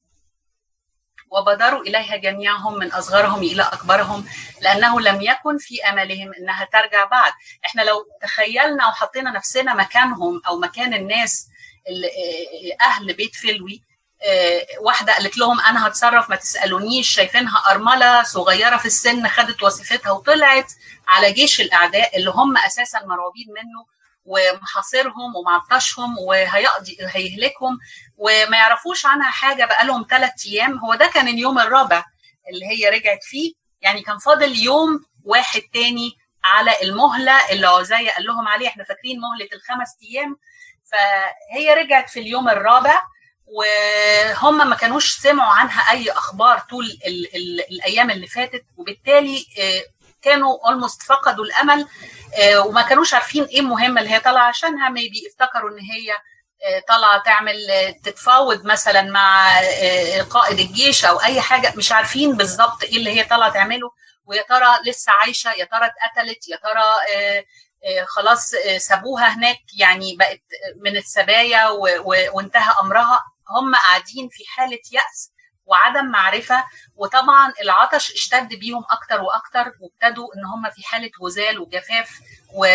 وبادروا 1.30 1.82
إليها 1.82 2.16
جميعهم 2.16 2.78
من 2.78 2.92
أصغرهم 2.92 3.38
إلى 3.42 3.62
أكبرهم 3.62 4.24
لأنه 4.60 5.00
لم 5.00 5.20
يكن 5.22 5.58
في 5.58 5.82
أملهم 5.88 6.32
أنها 6.40 6.68
ترجع 6.72 7.04
بعد. 7.04 7.32
إحنا 7.66 7.82
لو 7.82 8.04
تخيلنا 8.22 8.88
وحطينا 8.88 9.30
نفسنا 9.30 9.74
مكانهم 9.74 10.42
أو 10.48 10.58
مكان 10.58 10.94
الناس 10.94 11.48
أهل 12.82 13.12
بيت 13.14 13.36
فلوي 13.36 13.82
واحدة 14.80 15.12
قالت 15.12 15.38
لهم 15.38 15.60
أنا 15.60 15.86
هتصرف 15.86 16.30
ما 16.30 16.36
تسألونيش 16.36 17.08
شايفينها 17.10 17.62
أرملة 17.70 18.22
صغيرة 18.22 18.76
في 18.76 18.86
السن 18.86 19.28
خدت 19.28 19.62
وظيفتها 19.62 20.10
وطلعت 20.12 20.72
على 21.08 21.32
جيش 21.32 21.60
الأعداء 21.60 22.16
اللي 22.16 22.30
هم 22.30 22.56
أساسا 22.58 22.98
مرعوبين 23.04 23.46
منه 23.48 23.97
ومحاصرهم 24.28 25.36
ومعطشهم 25.36 26.18
وهيقضي 26.18 26.96
هيهلكهم 27.00 27.78
وما 28.16 28.56
يعرفوش 28.56 29.06
عنها 29.06 29.30
حاجة 29.30 29.64
بقى 29.64 29.84
لهم 29.86 30.06
ثلاث 30.10 30.46
أيام. 30.46 30.78
هو 30.78 30.94
ده 30.94 31.06
كان 31.06 31.28
اليوم 31.28 31.58
الرابع 31.58 32.04
اللي 32.52 32.66
هي 32.66 32.88
رجعت 32.88 33.24
فيه. 33.24 33.52
يعني 33.80 34.02
كان 34.02 34.18
فاضل 34.18 34.56
يوم 34.56 35.04
واحد 35.24 35.60
تاني 35.74 36.16
على 36.44 36.72
المهلة 36.82 37.48
اللي 37.50 37.66
عزية 37.66 38.10
قال 38.10 38.24
لهم 38.26 38.48
عليه 38.48 38.68
إحنا 38.68 38.84
فاكرين 38.84 39.20
مهلة 39.20 39.48
الخمس 39.52 39.88
أيام. 40.02 40.36
فهي 40.92 41.74
رجعت 41.74 42.10
في 42.10 42.20
اليوم 42.20 42.48
الرابع 42.48 43.02
وهم 43.46 44.68
ما 44.70 44.76
كانوش 44.76 45.16
سمعوا 45.18 45.52
عنها 45.52 45.90
أي 45.92 46.10
أخبار 46.10 46.58
طول 46.58 46.84
ال 47.06 47.36
ال 47.36 47.60
الأيام 47.70 48.10
اللي 48.10 48.26
فاتت. 48.26 48.64
وبالتالي 48.76 49.46
كانوا 50.22 50.66
اولموست 50.68 51.02
فقدوا 51.02 51.44
الأمل. 51.44 51.86
وما 52.66 52.82
كانوش 52.82 53.14
عارفين 53.14 53.44
إيه 53.44 53.60
المهمه 53.60 54.00
اللي 54.00 54.12
هي 54.12 54.20
طالعة 54.20 54.48
عشانها 54.48 54.88
ميبي 54.88 55.22
افتكروا 55.28 55.70
إن 55.70 55.78
هي 55.78 56.14
طالعة 56.88 57.22
تعمل 57.22 57.56
تتفاوض 58.04 58.64
مثلا 58.66 59.02
مع 59.02 59.48
قائد 60.30 60.58
الجيش 60.58 61.04
أو 61.04 61.20
أي 61.20 61.40
حاجة 61.40 61.72
مش 61.76 61.92
عارفين 61.92 62.36
بالظبط 62.36 62.84
إيه 62.84 62.96
اللي 62.96 63.10
هي 63.20 63.24
طالعة 63.24 63.52
تعمله. 63.52 63.90
ويا 64.26 64.42
ترى 64.42 64.66
لسه 64.86 65.12
عايشة 65.12 65.52
يا 65.52 65.64
ترى 65.64 65.86
اتقتلت 65.86 66.48
يا 66.48 66.56
ترى 66.56 66.84
خلاص 68.06 68.50
سابوها 68.78 69.28
هناك 69.28 69.58
يعني 69.78 70.16
بقت 70.16 70.42
من 70.84 70.96
السبايا 70.96 71.68
وانتهى 72.34 72.74
أمرها. 72.82 73.24
هم 73.50 73.74
قاعدين 73.74 74.28
في 74.28 74.44
حالة 74.48 74.78
يأس. 74.92 75.32
وعدم 75.68 76.04
معرفة 76.06 76.64
وطبعا 76.96 77.52
العطش 77.62 78.12
اشتد 78.12 78.48
بيهم 78.48 78.84
أكتر 78.90 79.20
وأكتر 79.22 79.72
وابتدوا 79.80 80.34
إن 80.36 80.44
هم 80.44 80.70
في 80.70 80.82
حالة 80.86 81.10
غزال 81.22 81.58
وجفاف 81.58 82.18
و 82.54 82.66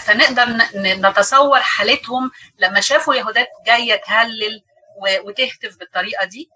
فنقدر 0.00 0.44
نتصور 0.74 1.60
حالتهم 1.60 2.30
لما 2.58 2.80
شافوا 2.80 3.14
يهودات 3.14 3.48
جاية 3.66 3.96
تهلل 4.06 4.62
وتهتف 5.24 5.76
بالطريقة 5.78 6.24
دي. 6.24 6.50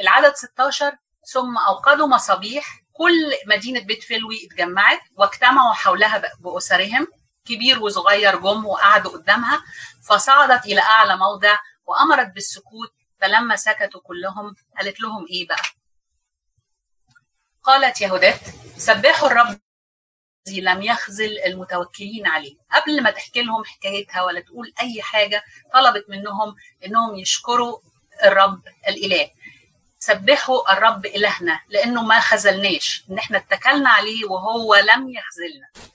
العدد 0.00 0.34
16 0.34 0.92
ثم 1.32 1.58
أوقدوا 1.58 2.06
مصابيح 2.06 2.64
كل 2.92 3.32
مدينة 3.46 3.80
بيت 3.80 4.02
فلوي 4.02 4.46
اتجمعت 4.46 5.00
واجتمعوا 5.16 5.72
حولها 5.72 6.22
بأسرهم 6.40 7.06
كبير 7.44 7.82
وصغير 7.82 8.36
جم 8.36 8.66
وقعدوا 8.66 9.12
قدامها 9.12 9.62
فصعدت 10.08 10.64
إلى 10.66 10.80
أعلى 10.80 11.16
موضع 11.16 11.58
وأمرت 11.86 12.28
بالسكوت 12.34 12.92
فلما 13.24 13.56
سكتوا 13.56 14.00
كلهم 14.00 14.56
قالت 14.78 15.00
لهم 15.00 15.26
إيه 15.30 15.46
بقى؟ 15.48 15.62
قالت 17.62 18.00
يهودات 18.00 18.40
سبحوا 18.76 19.28
الرب 19.28 19.60
الذي 20.48 20.60
لم 20.60 20.82
يخذل 20.82 21.38
المتوكلين 21.46 22.26
عليه. 22.26 22.56
قبل 22.72 23.02
ما 23.02 23.10
تحكي 23.10 23.42
لهم 23.42 23.64
حكايتها 23.64 24.22
ولا 24.22 24.40
تقول 24.40 24.72
أي 24.80 25.02
حاجة 25.02 25.44
طلبت 25.74 26.04
منهم 26.08 26.56
إنهم 26.86 27.16
يشكروا 27.16 27.78
الرب 28.24 28.62
الإله. 28.88 29.30
سبحوا 29.98 30.72
الرب 30.72 31.06
إلهنا 31.06 31.60
لأنه 31.68 32.02
ما 32.02 32.20
خذلناش. 32.20 33.04
إن 33.10 33.18
إحنا 33.18 33.38
اتكلنا 33.38 33.90
عليه 33.90 34.24
وهو 34.24 34.74
لم 34.74 35.08
يخذلنا. 35.08 35.93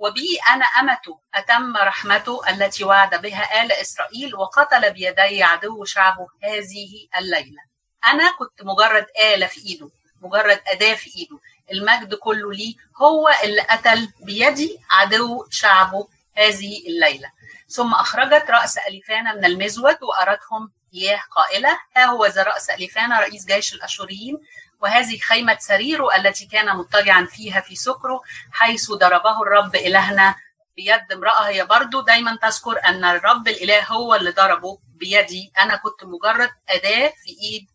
وبي 0.00 0.38
أنا 0.50 0.64
امته 0.64 1.18
أتم 1.34 1.76
رحمته 1.76 2.50
التي 2.50 2.84
وعد 2.84 3.22
بها 3.22 3.62
آل 3.62 3.72
إسرائيل 3.72 4.34
وقتل 4.34 4.92
بيدي 4.92 5.42
عدو 5.42 5.84
شعبه 5.84 6.26
هذه 6.42 7.08
الليلة. 7.18 7.62
أنا 8.06 8.32
كنت 8.38 8.62
مجرد 8.62 9.06
آلة 9.34 9.46
في 9.46 9.60
إيده 9.66 9.90
مجرد 10.20 10.60
أداة 10.66 10.94
في 10.94 11.16
إيده. 11.16 11.38
المجد 11.72 12.14
كله 12.14 12.52
ليه 12.52 12.74
هو 13.02 13.28
اللي 13.44 13.60
قتل 13.62 14.08
بيدي 14.20 14.78
عدو 14.90 15.46
شعبه 15.50 16.08
هذه 16.36 16.86
الليلة. 16.86 17.32
ثم 17.68 17.92
أخرجت 17.94 18.50
رأس 18.50 18.78
أليفانا 18.78 19.34
من 19.34 19.44
المزود 19.44 20.02
وارتهم 20.02 20.72
إياه 20.94 21.20
قائلة. 21.30 21.78
ها 21.96 22.04
هو 22.04 22.26
ذا 22.26 22.42
رأس 22.42 22.70
أليفانا 22.70 23.20
رئيس 23.20 23.46
جيش 23.46 23.74
الأشوريين. 23.74 24.38
وهذه 24.80 25.18
خيمة 25.18 25.56
سريره 25.60 26.16
التي 26.16 26.46
كان 26.46 26.76
مضطجعا 26.76 27.24
فيها 27.24 27.60
في 27.60 27.76
سكره 27.76 28.20
حيث 28.52 28.90
ضربه 28.90 29.42
الرب 29.42 29.76
إلهنا 29.76 30.34
بيد 30.76 31.12
امرأة 31.12 31.48
هي 31.48 31.64
برضو 31.64 32.00
دايما 32.00 32.38
تذكر 32.42 32.84
أن 32.84 33.04
الرب 33.04 33.48
الإله 33.48 33.84
هو 33.84 34.14
اللي 34.14 34.30
ضربه 34.30 34.78
بيدي. 34.88 35.52
أنا 35.58 35.76
كنت 35.76 36.04
مجرد 36.04 36.50
أداة 36.68 37.12
في 37.24 37.30
إيد 37.42 37.66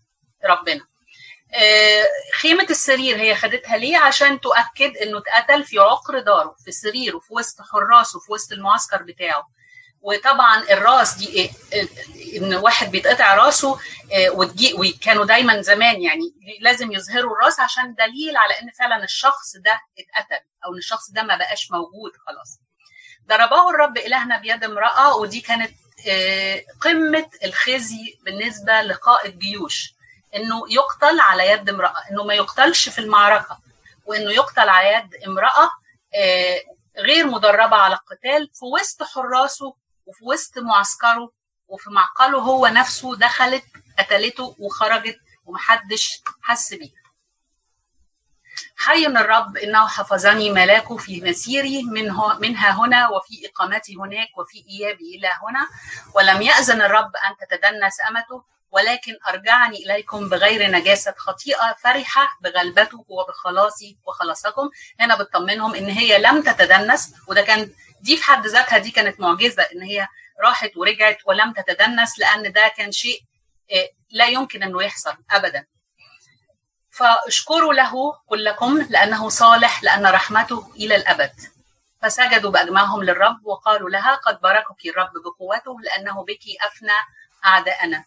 ربنا. 0.45 0.81
خيمة 2.41 2.67
السرير 2.69 3.17
هي 3.17 3.35
خدتها 3.35 3.77
ليه؟ 3.77 3.97
عشان 3.97 4.39
تؤكد 4.39 4.97
إنه 5.01 5.17
اتقتل 5.17 5.63
في 5.63 5.79
عقر 5.79 6.19
داره 6.19 6.55
في 6.65 6.71
سريره 6.71 7.19
في 7.19 7.33
وسط 7.33 7.61
حراسه 7.61 8.19
في 8.19 8.31
وسط 8.31 8.51
المعسكر 8.51 9.03
بتاعه. 9.03 9.47
وطبعا 10.05 10.63
الرأس 10.63 11.13
دي؟ 11.13 11.51
إن 12.37 12.53
واحد 12.55 12.91
بيتقطع 12.91 13.35
رأسه 13.35 13.79
وتجي 14.29 14.73
وكانوا 14.73 15.25
دايما 15.25 15.61
زمان 15.61 16.01
يعني 16.01 16.33
لازم 16.61 16.91
يظهروا 16.91 17.35
الرأس 17.37 17.59
عشان 17.59 17.95
دليل 17.95 18.37
على 18.37 18.53
إن 18.61 18.69
فعلا 18.79 19.03
الشخص 19.03 19.55
ده 19.57 19.81
اتقتل 19.99 20.45
أو 20.65 20.73
إن 20.73 20.77
الشخص 20.77 21.11
ده 21.11 21.23
ما 21.23 21.35
بقاش 21.37 21.71
موجود 21.71 22.11
خلاص 22.27 22.59
ضربه 23.27 23.69
الرب 23.69 23.97
إلهنا 23.97 24.37
بيد 24.37 24.63
امرأة 24.63 25.15
ودي 25.15 25.41
كانت 25.41 25.71
قمة 26.81 27.29
الخزي 27.43 28.19
بالنسبة 28.25 28.81
لقائد 28.81 29.39
جيوش 29.39 29.93
إنه 30.35 30.61
يقتل 30.69 31.19
على 31.19 31.47
يد 31.47 31.69
امرأة 31.69 31.95
إنه 32.11 32.23
ما 32.23 32.33
يقتلش 32.33 32.89
في 32.89 32.99
المعركة 32.99 33.59
وإنه 34.05 34.31
يقتل 34.31 34.69
على 34.69 34.93
يد 34.93 35.23
امرأة 35.27 35.69
غير 36.97 37.27
مدربة 37.27 37.75
على 37.75 37.93
القتال 37.95 38.49
في 38.53 38.65
وسط 38.65 39.03
حراسه 39.03 39.75
وفي 40.05 40.25
وسط 40.25 40.57
معسكره 40.57 41.31
وفي 41.67 41.89
معقله 41.89 42.37
هو 42.39 42.67
نفسه 42.67 43.15
دخلت 43.15 43.63
قتلته 43.99 44.55
وخرجت 44.59 45.19
ومحدش 45.45 46.21
حس 46.41 46.73
بيها. 46.73 47.05
حي 48.77 49.05
الرب 49.05 49.57
إنه 49.57 49.87
حفظني 49.87 50.51
ملاكه 50.51 50.97
في 50.97 51.21
مسيري 51.21 51.83
منه 51.83 52.39
منها 52.39 52.71
هنا 52.71 53.09
وفي 53.09 53.47
إقامتي 53.49 53.95
هناك 53.95 54.37
وفي 54.37 54.65
إيابي 54.69 55.15
إلى 55.15 55.27
هنا. 55.27 55.67
ولم 56.15 56.41
يأذن 56.41 56.81
الرب 56.81 57.11
أن 57.15 57.47
تتدنس 57.47 57.97
امته 58.09 58.43
ولكن 58.71 59.17
أرجعني 59.29 59.77
إليكم 59.77 60.29
بغير 60.29 60.71
نجاسة 60.71 61.13
خطيئة 61.17 61.73
فرحة 61.73 62.37
بغلبته 62.41 63.05
وبخلاصي 63.07 63.97
وخلاصكم. 64.07 64.69
هنا 64.99 65.15
بتطمنهم 65.15 65.75
إن 65.75 65.89
هي 65.89 66.17
لم 66.17 66.41
تتدنس 66.41 67.13
وده 67.27 67.41
كان 67.41 67.71
دي 68.01 68.17
في 68.17 68.23
حد 68.23 68.47
ذاتها 68.47 68.77
دي 68.77 68.91
كانت 68.91 69.19
معجزة 69.19 69.63
إن 69.63 69.81
هي 69.81 70.07
راحت 70.43 70.77
ورجعت 70.77 71.17
ولم 71.25 71.53
تتدنس 71.53 72.19
لأن 72.19 72.51
ده 72.51 72.67
كان 72.77 72.91
شيء 72.91 73.21
لا 74.11 74.25
يمكن 74.27 74.63
أنه 74.63 74.83
يحصل 74.83 75.17
أبدا. 75.31 75.65
فاشكروا 76.91 77.73
له 77.73 77.93
كلكم 78.27 78.81
لأنه 78.89 79.29
صالح 79.29 79.83
لأن 79.83 80.05
رحمته 80.05 80.71
إلى 80.75 80.95
الأبد. 80.95 81.31
فسجدوا 82.01 82.51
بأجمعهم 82.51 83.03
للرب 83.03 83.45
وقالوا 83.45 83.89
لها 83.89 84.15
قد 84.15 84.41
باركك 84.41 84.85
الرب 84.85 85.11
بقوته 85.25 85.81
لأنه 85.81 86.23
بك 86.25 86.41
أفنى 86.67 86.91
أعداءنا. 87.45 88.05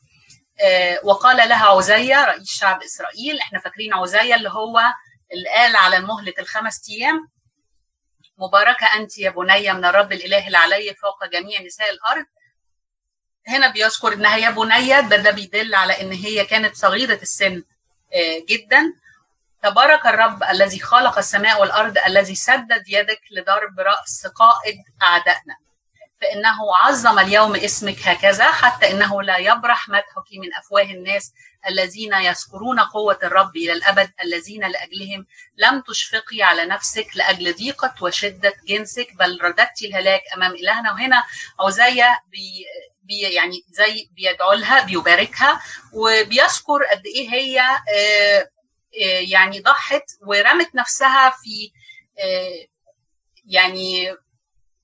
وقال 1.03 1.37
لها 1.49 1.67
عزية 1.67 2.25
رئيس 2.25 2.49
شعب 2.51 2.83
إسرائيل 2.83 3.41
إحنا 3.41 3.61
فاكرين 3.61 3.95
عزية 3.95 4.35
اللي 4.35 4.49
هو 4.51 4.81
اللي 5.33 5.49
قال 5.49 5.77
على 5.77 5.97
المهلة 5.97 6.35
الخمس 6.39 6.89
أيام. 6.91 7.29
مباركة 8.39 8.87
أنت 8.95 9.19
يا 9.19 9.31
بني 9.31 9.73
من 9.73 9.85
الرب 9.85 10.13
الإله 10.13 10.49
العلي 10.49 10.95
فوق 10.95 11.27
جميع 11.27 11.63
نساء 11.63 11.91
الأرض. 11.91 12.27
هنا 13.49 13.69
بيذكر 13.69 14.13
إنها 14.13 14.37
يا 14.37 14.51
بنية 14.51 15.01
ده 15.01 15.17
ده 15.17 15.31
بيدل 15.31 15.75
على 15.75 16.01
إن 16.01 16.13
هي 16.13 16.45
كانت 16.45 16.77
صغيرة 16.77 17.19
السن 17.23 17.63
جدا. 18.49 18.95
تبارك 19.63 20.07
الرب 20.07 20.45
الذي 20.45 20.81
خلق 20.81 21.19
السماء 21.19 21.61
والأرض 21.61 21.99
الذي 22.07 22.35
سدد 22.35 22.85
يدك 22.89 23.21
لضرب 23.31 23.81
رأس 23.81 24.27
قائد 24.27 24.77
أعدائنا. 25.03 25.57
فإنه 26.21 26.77
عظم 26.77 27.19
اليوم 27.19 27.57
اسمك 27.57 28.09
هكذا 28.09 28.45
حتى 28.45 28.91
إنه 28.91 29.23
لا 29.23 29.37
يبرح 29.39 29.89
مدحك 29.89 30.29
من 30.43 30.55
أفواه 30.55 30.83
الناس 30.83 31.33
الذين 31.69 32.13
يذكرون 32.13 32.81
قوة 32.81 33.19
الرب 33.23 33.57
إلى 33.57 33.73
الأبد 33.73 34.11
الذين 34.25 34.65
لأجلهم 34.65 35.27
لم 35.57 35.81
تشفقي 35.81 36.43
على 36.43 36.65
نفسك 36.67 37.07
لأجل 37.15 37.55
ضيقة 37.55 37.95
وشدة 38.01 38.55
جنسك 38.69 39.09
بل 39.19 39.39
رددت 39.43 39.83
الهلاك 39.83 40.23
أمام 40.35 40.53
إلهنا. 40.55 40.93
وهنا 40.93 41.25
عزية 41.61 42.23
بي 42.27 42.65
بي 43.03 43.21
يعني 43.21 43.65
زي 43.69 44.09
بيدعو 44.13 44.53
لها 44.53 44.85
بيباركها 44.85 45.63
وبيذكر 45.93 46.85
قد 46.85 47.07
إيه 47.07 47.31
هي 47.31 47.63
يعني 49.31 49.61
ضحت 49.61 50.05
ورمت 50.27 50.75
نفسها 50.75 51.31
في 51.31 51.73
يعني 53.45 54.17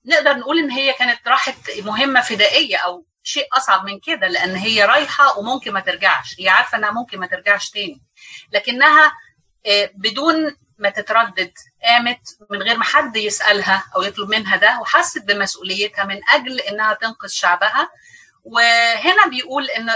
نقدر 0.07 0.37
نقول 0.37 0.59
إن 0.59 0.71
هي 0.71 0.93
كانت 0.93 1.29
راحت 1.29 1.57
مهمة 1.79 2.21
فدائية 2.21 2.77
أو 2.77 3.07
شيء 3.23 3.47
أصعب 3.53 3.85
من 3.85 4.01
كده 4.01 4.27
لأن 4.29 4.55
هي 4.57 4.85
رايحة 4.85 5.38
وممكن 5.38 5.73
ما 5.73 5.81
ترجعش 5.81 6.37
هي 6.40 6.49
عارفة 6.49 6.79
إنها 6.79 6.90
ممكن 6.90 7.19
ما 7.19 7.27
ترجعش 7.27 7.71
تاني 7.71 8.03
لكنها 8.53 9.12
بدون 9.95 10.57
ما 10.79 10.90
تتردد 10.90 11.53
قامت 11.85 12.21
من 12.51 12.62
غير 12.62 12.77
ما 12.77 12.85
حد 12.85 13.17
يسألها 13.17 13.85
أو 13.97 14.03
يطلب 14.03 14.29
منها 14.29 14.57
ده 14.57 14.81
وحست 14.81 15.23
بمسؤوليتها 15.23 16.05
من 16.05 16.21
أجل 16.29 16.61
إنها 16.61 16.95
تنقذ 16.95 17.29
شعبها. 17.29 17.88
وهنا 18.45 19.27
بيقول 19.31 19.71
إن 19.71 19.90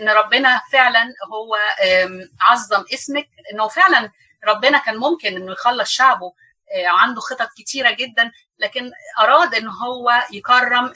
إن 0.00 0.08
ربنا 0.08 0.60
فعلا 0.72 1.02
هو 1.32 1.56
عظم 2.40 2.84
اسمك 2.94 3.28
إنه 3.52 3.68
فعلا 3.68 4.10
ربنا 4.46 4.78
كان 4.78 4.96
ممكن 4.96 5.36
إنه 5.36 5.52
يخلص 5.52 5.90
شعبه 5.90 6.32
عنده 6.86 7.20
خطط 7.20 7.48
كتيرة 7.58 7.90
جدا 7.90 8.32
لكن 8.64 8.90
أراد 9.20 9.54
إن 9.54 9.68
هو 9.68 10.12
يكرم 10.32 10.92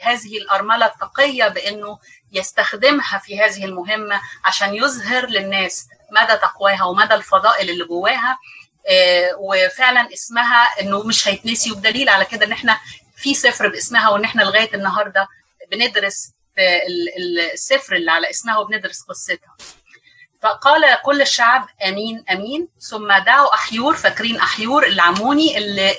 هذه 0.00 0.38
الأرملة 0.38 0.86
التقية 0.86 1.48
بإنه 1.48 1.98
يستخدمها 2.32 3.18
في 3.18 3.40
هذه 3.40 3.64
المهمة 3.64 4.20
عشان 4.44 4.74
يظهر 4.74 5.26
للناس 5.26 5.86
مدى 6.10 6.36
تقواها 6.36 6.84
ومدى 6.84 7.14
الفضائل 7.14 7.70
اللي 7.70 7.84
جواها. 7.84 8.38
وفعلا 9.38 10.12
اسمها 10.12 10.80
إنه 10.80 11.02
مش 11.02 11.28
هيتنسي 11.28 11.72
وبدليل 11.72 12.08
على 12.08 12.24
كده 12.24 12.46
إن 12.46 12.52
إحنا 12.52 12.80
في 13.16 13.34
سفر 13.34 13.68
باسمها 13.68 14.08
وإن 14.08 14.24
إحنا 14.24 14.42
لغاية 14.42 14.74
النهارده 14.74 15.28
بندرس 15.70 16.32
السفر 17.52 17.96
اللي 17.96 18.10
على 18.10 18.30
اسمها 18.30 18.58
وبندرس 18.58 19.02
قصتها. 19.02 19.56
فقال 20.42 21.02
كل 21.04 21.22
الشعب 21.22 21.68
آمين 21.84 22.24
آمين. 22.30 22.68
ثم 22.90 23.12
دعوا 23.12 23.54
أحيور 23.54 23.96
فاكرين 23.96 24.36
أحيور 24.40 24.86
العموني 24.86 25.58
اللي 25.58 25.94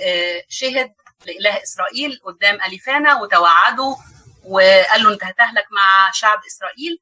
شهد 0.50 0.94
لإله 1.26 1.64
إسرائيل 1.64 2.20
قدام 2.26 2.58
أليفانا 2.68 3.22
وتوعدوا 3.22 3.96
وقال 4.46 5.04
له 5.04 5.14
أنت 5.14 5.24
هتهلك 5.24 5.66
مع 5.72 6.12
شعب 6.14 6.40
إسرائيل. 6.48 7.00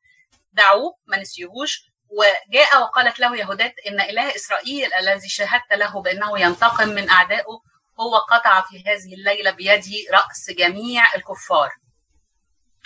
دعوه 0.53 0.95
ما 1.07 1.17
نسيهوش. 1.17 1.91
وجاء 2.09 2.81
وقالت 2.81 3.19
له 3.19 3.35
يهودات 3.35 3.75
إن 3.87 4.01
إله 4.01 4.35
إسرائيل 4.35 4.93
الذي 4.93 5.29
شهدت 5.29 5.73
له 5.73 6.01
بأنه 6.01 6.39
ينتقم 6.39 6.89
من 6.89 7.09
أعدائه 7.09 7.61
هو 7.99 8.17
قطع 8.17 8.61
في 8.61 8.83
هذه 8.87 9.13
الليلة 9.13 9.51
بيدي 9.51 10.07
رأس 10.11 10.49
جميع 10.49 11.15
الكفار. 11.15 11.71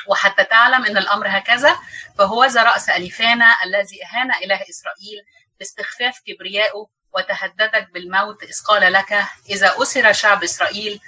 وحتى 0.07 0.43
تعلم 0.43 0.85
إن 0.85 0.97
الأمر 0.97 1.27
هكذا. 1.29 1.79
فهو 2.17 2.45
ذا 2.45 2.63
رأس 2.63 2.89
اليفانا 2.89 3.57
الذي 3.65 4.03
أهان 4.05 4.31
اله 4.31 4.61
إسرائيل 4.69 5.23
باستخفاف 5.59 6.19
كبريائه 6.27 6.87
وتهددك 7.13 7.89
بالموت. 7.93 8.43
إذ 8.43 8.63
قال 8.67 8.93
لك 8.93 9.23
إذا 9.49 9.75
أسر 9.81 10.13
شعب 10.13 10.43
إسرائيل 10.43 10.99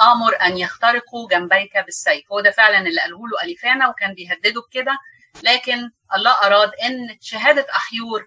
آمر 0.00 0.42
أن 0.42 0.58
يخترقوا 0.58 1.28
جنبيك 1.28 1.76
بالسيف. 1.78 2.32
هو 2.32 2.40
ده 2.40 2.50
فعلا 2.50 2.78
اللي 2.78 3.00
قاله 3.00 3.18
له 3.28 3.42
اليفانا 3.44 3.88
وكان 3.88 4.14
بيهدده 4.14 4.60
بكده. 4.60 4.98
لكن 5.42 5.90
الله 6.16 6.32
أراد 6.32 6.70
إن 6.74 7.18
شهادة 7.20 7.66
أحيور 7.76 8.26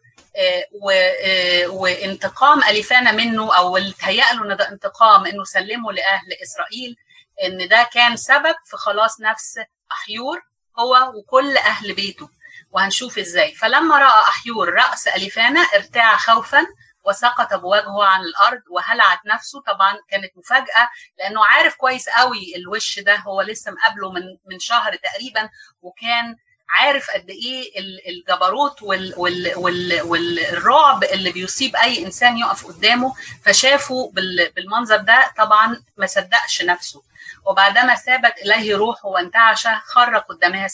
وانتقام 1.69 2.63
اليفانا 2.63 3.12
منه 3.12 3.58
أو 3.58 3.77
اللي 3.77 3.93
له 4.01 4.43
إن 4.43 4.58
ده 4.58 4.69
انتقام 4.69 5.25
إنه 5.25 5.43
سلمه 5.43 5.91
لأهل 5.91 6.27
إسرائيل 6.43 6.95
إن 7.43 7.67
ده 7.67 7.89
كان 7.93 8.17
سبب 8.17 8.55
في 8.65 8.77
خلاص 8.77 9.21
نفس 9.21 9.60
احيور 9.91 10.41
هو 10.80 11.12
وكل 11.15 11.58
أهل 11.58 11.93
بيته 11.93 12.30
وهنشوف 12.71 13.17
إزاي. 13.19 13.54
فلما 13.56 13.97
رأى 13.99 14.21
احيور 14.30 14.73
رأس 14.73 15.08
اليفانا 15.08 15.60
ارتاع 15.60 16.17
خوفا 16.17 16.67
وسقط 17.06 17.54
بوجهه 17.54 18.04
عن 18.06 18.21
الأرض 18.21 18.62
وهلعت 18.69 19.19
نفسه. 19.25 19.62
طبعا 19.62 19.97
كانت 20.10 20.38
مفاجأة 20.38 20.89
لأنه 21.19 21.45
عارف 21.45 21.75
كويس 21.75 22.10
قوي 22.10 22.56
الوش 22.56 22.99
ده 22.99 23.15
هو 23.15 23.41
لسه 23.41 23.71
مقابله 23.71 24.12
من 24.12 24.21
من 24.52 24.60
شهر 24.60 24.95
تقريبا 24.95 25.49
وكان 25.82 26.36
عارف 26.69 27.10
قد 27.12 27.29
إيه 27.29 27.71
الجبروت 28.10 28.82
وال 28.82 29.13
وال 29.17 29.53
وال 29.55 30.01
والرعب 30.01 31.03
اللي 31.03 31.32
بيصيب 31.32 31.75
أي 31.75 32.05
إنسان 32.05 32.38
يقف 32.38 32.65
قدامه 32.67 33.13
فشافه 33.45 34.12
بالمنظر 34.55 34.97
ده 34.97 35.32
طبعا 35.38 35.84
ما 35.97 36.08
صدقش 36.08 36.62
نفسه. 36.62 37.03
وبعدما 37.45 37.95
ثابت 37.95 38.34
إليه 38.45 38.75
روحه 38.75 39.08
وانتعش 39.10 39.67
خر 39.67 40.17
قدامها 40.17 40.67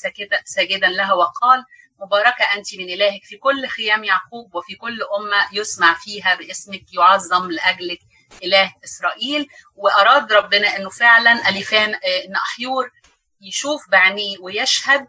ساجدا 0.45 0.87
لها 0.87 1.13
وقال 1.13 1.65
مباركة 1.99 2.43
أنت 2.55 2.75
من 2.75 2.89
إلهك 2.89 3.23
في 3.23 3.37
كل 3.37 3.67
خيام 3.67 4.03
يعقوب 4.03 4.55
وفي 4.55 4.75
كل 4.75 4.99
أمة 5.19 5.47
يسمع 5.53 5.93
فيها 5.93 6.35
باسمك 6.35 6.93
يعظم 6.93 7.51
لأجلك 7.51 7.99
إله 8.43 8.73
إسرائيل. 8.83 9.47
وأراد 9.75 10.33
ربنا 10.33 10.75
أنه 10.77 10.89
فعلا 10.89 11.49
أليفان 11.49 11.89
أن 11.95 12.35
أحيور 12.35 12.91
يشوف 13.41 13.89
بعينيه 13.89 14.37
ويشهد 14.39 15.07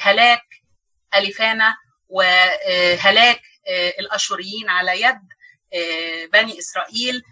هلاك 0.00 0.42
أليفانا 1.14 1.76
وهلاك 2.08 3.40
الأشوريين 3.98 4.68
على 4.70 5.00
يد 5.02 5.20
بني 6.32 6.58
إسرائيل 6.58 7.22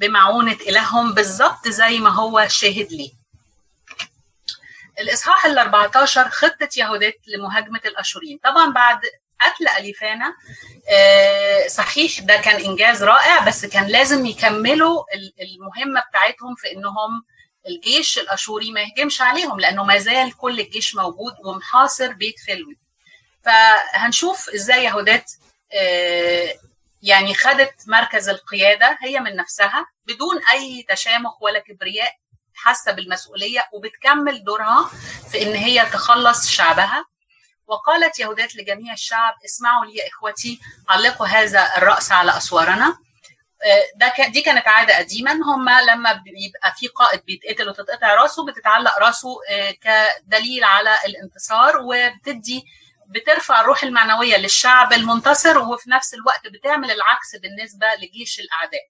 بمعونة 0.00 0.56
إلههم 0.68 1.14
بالظبط 1.14 1.68
زي 1.68 1.98
ما 1.98 2.10
هو 2.10 2.48
شاهد 2.48 2.92
ليه. 2.92 3.10
الإصحاح 5.00 5.46
ال 5.46 5.58
14 5.58 6.28
خطة 6.28 6.68
يهودات 6.76 7.16
لمهاجمة 7.26 7.80
الأشوريين. 7.84 8.38
طبعا 8.44 8.72
بعد 8.72 9.00
قتل 9.40 9.68
أليفانا 9.78 10.34
صحيح 11.68 12.20
ده 12.20 12.36
كان 12.36 12.64
إنجاز 12.64 13.02
رائع 13.02 13.44
بس 13.46 13.66
كان 13.66 13.86
لازم 13.86 14.26
يكملوا 14.26 15.04
المهمة 15.40 16.02
بتاعتهم 16.10 16.54
في 16.54 16.72
إنهم 16.72 17.24
الجيش 17.68 18.18
الأشوري 18.18 18.70
ما 18.72 18.80
يهجمش 18.80 19.20
عليهم 19.20 19.60
لأنه 19.60 19.84
ما 19.84 19.98
زال 19.98 20.36
كل 20.36 20.60
الجيش 20.60 20.94
موجود 20.94 21.32
ومحاصر 21.44 22.12
بيت 22.12 22.34
فلوي 22.46 22.78
فهنشوف 23.44 24.50
إزاي 24.50 24.84
يهودات 24.84 25.32
يعني 27.02 27.34
خدت 27.34 27.74
مركز 27.86 28.28
القيادة 28.28 28.98
هي 29.00 29.20
من 29.20 29.36
نفسها 29.36 29.86
بدون 30.06 30.40
أي 30.52 30.86
تشامخ 30.88 31.42
ولا 31.42 31.58
كبرياء 31.58 32.12
حاسة 32.54 32.92
بالمسؤولية 32.92 33.64
وبتكمل 33.72 34.44
دورها 34.44 34.90
في 35.30 35.42
إن 35.42 35.54
هي 35.54 35.86
تخلص 35.86 36.48
شعبها. 36.48 37.04
وقالت 37.66 38.18
يهودات 38.18 38.56
لجميع 38.56 38.92
الشعب 38.92 39.34
اسمعوا 39.44 39.84
لي 39.84 39.94
يا 39.96 40.08
إخوتي 40.08 40.60
علقوا 40.88 41.26
هذا 41.26 41.76
الرأس 41.76 42.12
على 42.12 42.36
أسوارنا. 42.36 42.98
ده 43.96 44.12
دي 44.28 44.42
كانت 44.42 44.68
عادة 44.68 44.96
قديما. 44.98 45.32
هم 45.32 45.68
لما 45.70 46.12
بيبقى 46.12 46.72
في 46.76 46.88
قائد 46.88 47.24
بيتقتل 47.24 47.68
وتتقطع 47.68 48.14
راسه 48.14 48.46
بتتعلق 48.46 48.98
راسه 48.98 49.28
كدليل 49.82 50.64
على 50.64 50.98
الانتصار 51.06 51.76
وبتدي 51.76 52.64
بترفع 53.08 53.60
الروح 53.60 53.82
المعنوية 53.82 54.36
للشعب 54.36 54.92
المنتصر 54.92 55.58
وفي 55.58 55.90
نفس 55.90 56.14
الوقت 56.14 56.46
بتعمل 56.46 56.90
العكس 56.90 57.36
بالنسبة 57.42 57.86
لجيش 57.94 58.40
الأعداء. 58.40 58.80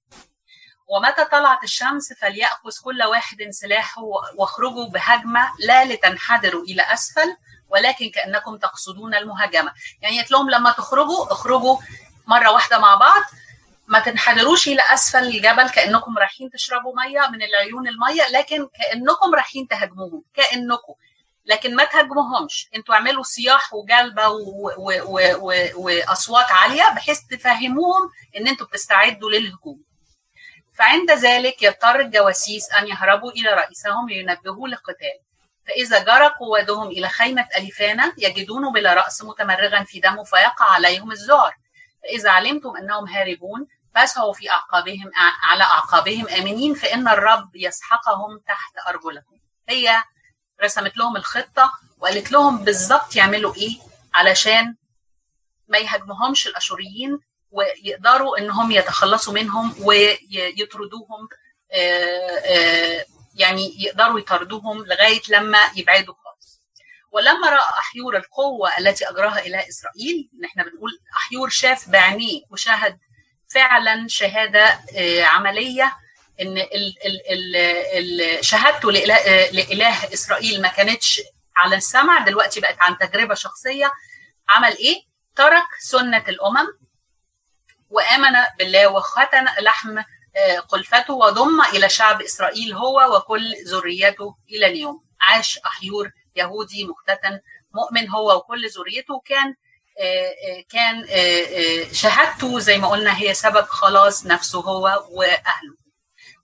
ومتى 0.88 1.24
طلعت 1.24 1.64
الشمس 1.64 2.12
فليأخذ 2.12 2.70
كل 2.84 3.02
واحد 3.02 3.36
سلاحه 3.50 4.02
واخرجوا 4.36 4.86
بهجمة 4.88 5.50
لا 5.60 5.84
لتنحدروا 5.84 6.62
إلى 6.64 6.82
أسفل 6.82 7.36
ولكن 7.68 8.10
كأنكم 8.10 8.56
تقصدون 8.56 9.14
المهاجمة. 9.14 9.72
يعني 10.02 10.20
قلت 10.20 10.30
لهم 10.30 10.50
لما 10.50 10.70
تخرجوا 10.72 11.32
اخرجوا 11.32 11.76
مرة 12.26 12.50
واحدة 12.50 12.78
مع 12.78 12.94
بعض 12.94 13.22
ما 13.88 14.00
تنحدروش 14.00 14.68
إلى 14.68 14.82
أسفل 14.94 15.18
الجبل 15.18 15.70
كأنكم 15.70 16.18
رايحين 16.18 16.50
تشربوا 16.50 16.92
مية 16.96 17.28
من 17.30 17.42
العيون 17.42 17.88
المية 17.88 18.28
لكن 18.32 18.68
كأنكم 18.80 19.34
رايحين 19.34 19.68
تهاجموهم 19.68 20.24
كأنكم. 20.34 20.94
لكن 21.44 21.76
ما 21.76 21.84
تهاجموهمش. 21.84 22.68
أنتوا 22.74 22.94
اعملوا 22.94 23.22
صياح 23.22 23.74
وجلبة 23.74 24.28
وأصوات 25.76 26.46
عالية 26.50 26.94
بحيث 26.96 27.20
تفهموهم 27.20 28.10
إن 28.36 28.48
أنتوا 28.48 28.66
بتستعدوا 28.66 29.30
للهجوم. 29.30 29.84
فعند 30.74 31.10
ذلك 31.10 31.62
يضطر 31.62 32.00
الجواسيس 32.00 32.72
أن 32.72 32.86
يهربوا 32.86 33.30
إلى 33.30 33.50
رئيسهم 33.50 34.08
لينبهوا 34.08 34.68
للقتال. 34.68 35.18
فإذا 35.66 35.98
جرى 35.98 36.26
قوادهم 36.40 36.86
إلى 36.86 37.08
خيمة 37.08 37.48
أليفانا 37.56 38.12
يجدونه 38.18 38.72
بلا 38.72 38.94
رأس 38.94 39.22
متمرغا 39.24 39.84
في 39.84 40.00
دمه 40.00 40.24
فيقع 40.24 40.64
عليهم 40.70 41.12
الذعر 41.12 41.54
فإذا 42.02 42.30
علمتم 42.30 42.76
أنهم 42.76 43.08
هاربون 43.08 43.66
فاسعوا 43.96 44.32
في 44.32 44.50
أعقابهم 44.50 45.10
على 45.42 45.62
أعقابهم 45.64 46.28
آمنين 46.28 46.74
فان 46.74 47.08
الرب 47.08 47.50
يسحقهم 47.56 48.38
تحت 48.48 48.72
أرجلكم. 48.88 49.36
هي 49.68 50.02
رسمت 50.62 50.96
لهم 50.96 51.16
الخطة 51.16 51.72
وقالت 51.98 52.32
لهم 52.32 52.64
بالظبط 52.64 53.16
يعملوا 53.16 53.54
إيه؟ 53.54 53.76
علشان 54.14 54.76
ما 55.68 55.78
يهاجموهمش 55.78 56.46
الأشوريين 56.46 57.18
ويقدروا 57.50 58.38
إنهم 58.38 58.70
يتخلصوا 58.70 59.32
منهم 59.34 59.74
ويطردوهم 59.80 61.28
يعني 63.34 63.82
يقدروا 63.82 64.18
يطردوهم 64.20 64.86
لغاية 64.86 65.22
لما 65.28 65.58
يبعدوا 65.76 66.14
خالص. 66.14 66.62
ولما 67.12 67.50
رأى 67.50 67.78
أحيور 67.78 68.16
القوة 68.16 68.78
التي 68.78 69.08
أجراها 69.10 69.38
إلى 69.38 69.68
إسرائيل 69.68 70.30
إحنا 70.44 70.62
بنقول 70.62 70.90
أحيور 71.16 71.48
شاف 71.48 71.88
بعينيه 71.88 72.42
وشاهد 72.50 72.98
فعلا 73.54 74.06
شهادة 74.08 74.80
عملية 75.24 75.96
إن 76.40 76.58
ال 76.58 76.94
ال 77.06 77.56
ال 77.56 78.44
شهادته 78.44 78.92
لإله, 78.92 79.50
لإله 79.50 80.12
إسرائيل 80.12 80.62
ما 80.62 80.68
كانتش 80.68 81.20
على 81.56 81.76
السمع 81.76 82.18
دلوقتي 82.18 82.60
بقت 82.60 82.76
عن 82.80 82.98
تجربة 82.98 83.34
شخصية 83.34 83.92
عمل 84.48 84.76
إيه؟ 84.76 85.02
ترك 85.36 85.64
سنة 85.80 86.24
الأمم 86.28 86.66
وآمن 87.90 88.32
بالله 88.58 88.88
وختن 88.88 89.44
لحم 89.60 90.02
قلفته 90.68 91.14
وضم 91.14 91.60
إلى 91.60 91.88
شعب 91.88 92.22
إسرائيل 92.22 92.72
هو 92.74 93.16
وكل 93.16 93.54
ذريته 93.66 94.36
إلى 94.50 94.66
اليوم 94.66 95.04
عاش 95.20 95.58
أحيور 95.58 96.10
يهودي 96.36 96.84
مختتن 96.84 97.40
مؤمن 97.74 98.08
هو 98.10 98.36
وكل 98.36 98.68
ذريته 98.68 99.20
كان 99.24 99.54
كان 100.68 101.06
شهادته 101.92 102.58
زي 102.58 102.78
ما 102.78 102.88
قلنا 102.88 103.18
هي 103.18 103.34
سبب 103.34 103.64
خلاص 103.66 104.26
نفسه 104.26 104.60
هو 104.60 105.04
وأهله. 105.10 105.76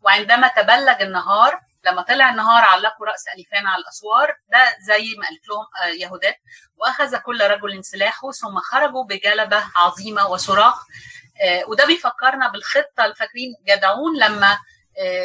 وعندما 0.03 0.49
تبلج 0.49 1.03
النهار 1.03 1.61
لما 1.85 2.03
طلع 2.03 2.29
النهار 2.31 2.63
علقوا 2.65 3.07
رأس 3.07 3.25
أليفان 3.35 3.67
على 3.67 3.83
الأسوار 3.83 4.37
ده 4.49 4.77
زي 4.87 5.15
ما 5.19 5.27
قالت 5.27 5.49
لهم 5.49 5.67
يهودات. 6.01 6.37
وأخذ 6.77 7.17
كل 7.17 7.41
رجل 7.51 7.85
سلاحه 7.85 8.31
ثم 8.31 8.59
خرجوا 8.59 9.05
بجلبة 9.05 9.65
عظيمة 9.77 10.27
وصراخ 10.27 10.75
وده 11.69 11.87
بيفكرنا 11.87 12.49
بالخطة. 12.49 13.05
اللي 13.05 13.15
فاكرين 13.15 13.55
جدعون 13.69 14.19
لما 14.19 14.59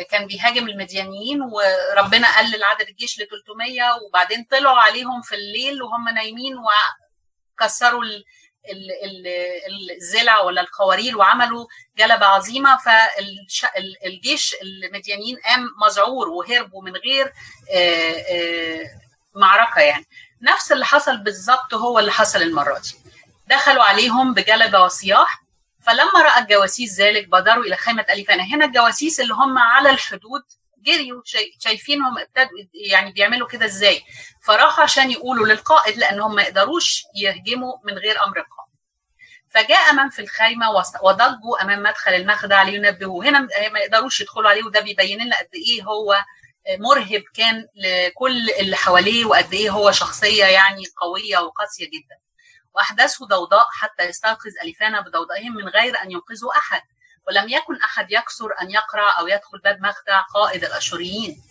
كان 0.10 0.28
بيهاجم 0.28 0.68
المديانيين 0.68 1.42
وربنا 1.42 2.38
قلل 2.38 2.64
عدد 2.64 2.88
الجيش 2.88 3.20
ل 3.20 3.28
300 3.28 3.82
وبعدين 4.08 4.48
طلعوا 4.52 4.78
عليهم 4.78 5.22
في 5.22 5.36
الليل 5.36 5.84
وهم 5.84 6.10
نايمين 6.10 6.58
وكسروا 7.62 8.04
الزلع 9.98 10.40
ولا 10.40 10.62
القوارير 10.62 11.18
وعملوا 11.18 11.66
جلبة 11.98 12.26
عظيمة 12.26 12.78
فالجيش 12.78 14.56
المديانيين 14.62 15.38
قام 15.46 15.68
مذعور 15.86 16.30
وهربوا 16.30 16.84
من 16.84 16.94
غير 16.96 17.34
معركة 19.36 19.82
يعني. 19.82 20.06
نفس 20.42 20.72
اللي 20.72 20.86
حصل 20.86 21.18
بالظبط 21.18 21.74
هو 21.74 22.00
اللي 22.00 22.12
حصل 22.12 22.42
المرة 22.42 22.80
دي. 22.80 22.96
دخلوا 23.48 23.84
عليهم 23.84 24.34
بجلبة 24.34 24.82
وصياح 24.82 25.44
فلما 25.82 26.22
رأى 26.24 26.40
الجواسيس 26.42 27.00
ذلك 27.00 27.28
بادروا 27.28 27.64
إلى 27.64 27.76
خيمة 27.76 28.06
اليفانا 28.10 28.44
هنا 28.44 28.66
الجواسيس 28.66 29.20
اللي 29.20 29.34
هم 29.34 29.58
على 29.58 29.90
الحدود 29.90 30.44
جريوا 30.88 31.22
شايفينهم 31.60 32.18
ابتدوا 32.18 32.58
يعني 32.74 33.12
بيعملوا 33.12 33.48
كده 33.48 33.66
إزاي. 33.66 34.02
فراحوا 34.44 34.84
عشان 34.84 35.12
يقولوا 35.12 35.48
للقائد 35.48 35.98
لانهم 35.98 36.36
ما 36.36 36.42
يقدروش 36.42 37.04
يهجموا 37.16 37.74
من 37.84 37.94
غير 37.98 38.24
أمر 38.24 38.38
القائد 38.38 38.68
فجاء 39.50 39.94
من 39.94 40.10
في 40.10 40.22
الخيمة 40.22 40.72
وضجوا 41.04 41.62
أمام 41.62 41.84
مدخل 41.84 42.12
المخدع 42.14 42.62
لينبهوه 42.64 43.26
هنا 43.26 43.40
ما 43.74 43.80
يقدروش 43.80 44.22
يدخلوا 44.22 44.50
عليه 44.50 44.64
وده 44.64 44.80
بيبين 44.80 45.20
لنا 45.26 45.38
قد 45.40 45.50
إيه 45.56 45.84
هو 45.84 46.24
مرهب 46.80 47.24
كان 47.34 47.68
لكل 47.76 48.50
اللي 48.50 48.76
حواليه 48.76 49.26
وقد 49.26 49.54
إيه 49.54 49.70
هو 49.70 49.92
شخصية 49.92 50.46
يعني 50.46 50.84
قوية 50.98 51.38
وقاسية 51.38 51.86
جدا. 51.86 52.18
واحدثوا 52.74 53.28
ضوضاء 53.28 53.66
حتى 53.72 54.04
يستيقظ 54.04 54.52
أليفانا 54.64 55.02
بضوضائهم 55.02 55.56
من 55.56 55.68
غير 55.68 56.02
أن 56.04 56.12
ينقذوا 56.12 56.58
أحد. 56.58 56.82
ولم 57.28 57.50
يكن 57.50 57.76
أحد 57.82 58.12
يكسر 58.12 58.50
أن 58.62 58.72
يقرع 58.72 59.20
أو 59.20 59.28
يدخل 59.28 59.58
باب 59.64 59.82
مخدع 59.82 60.22
قائد 60.34 60.64
الأشوريين. 60.64 61.42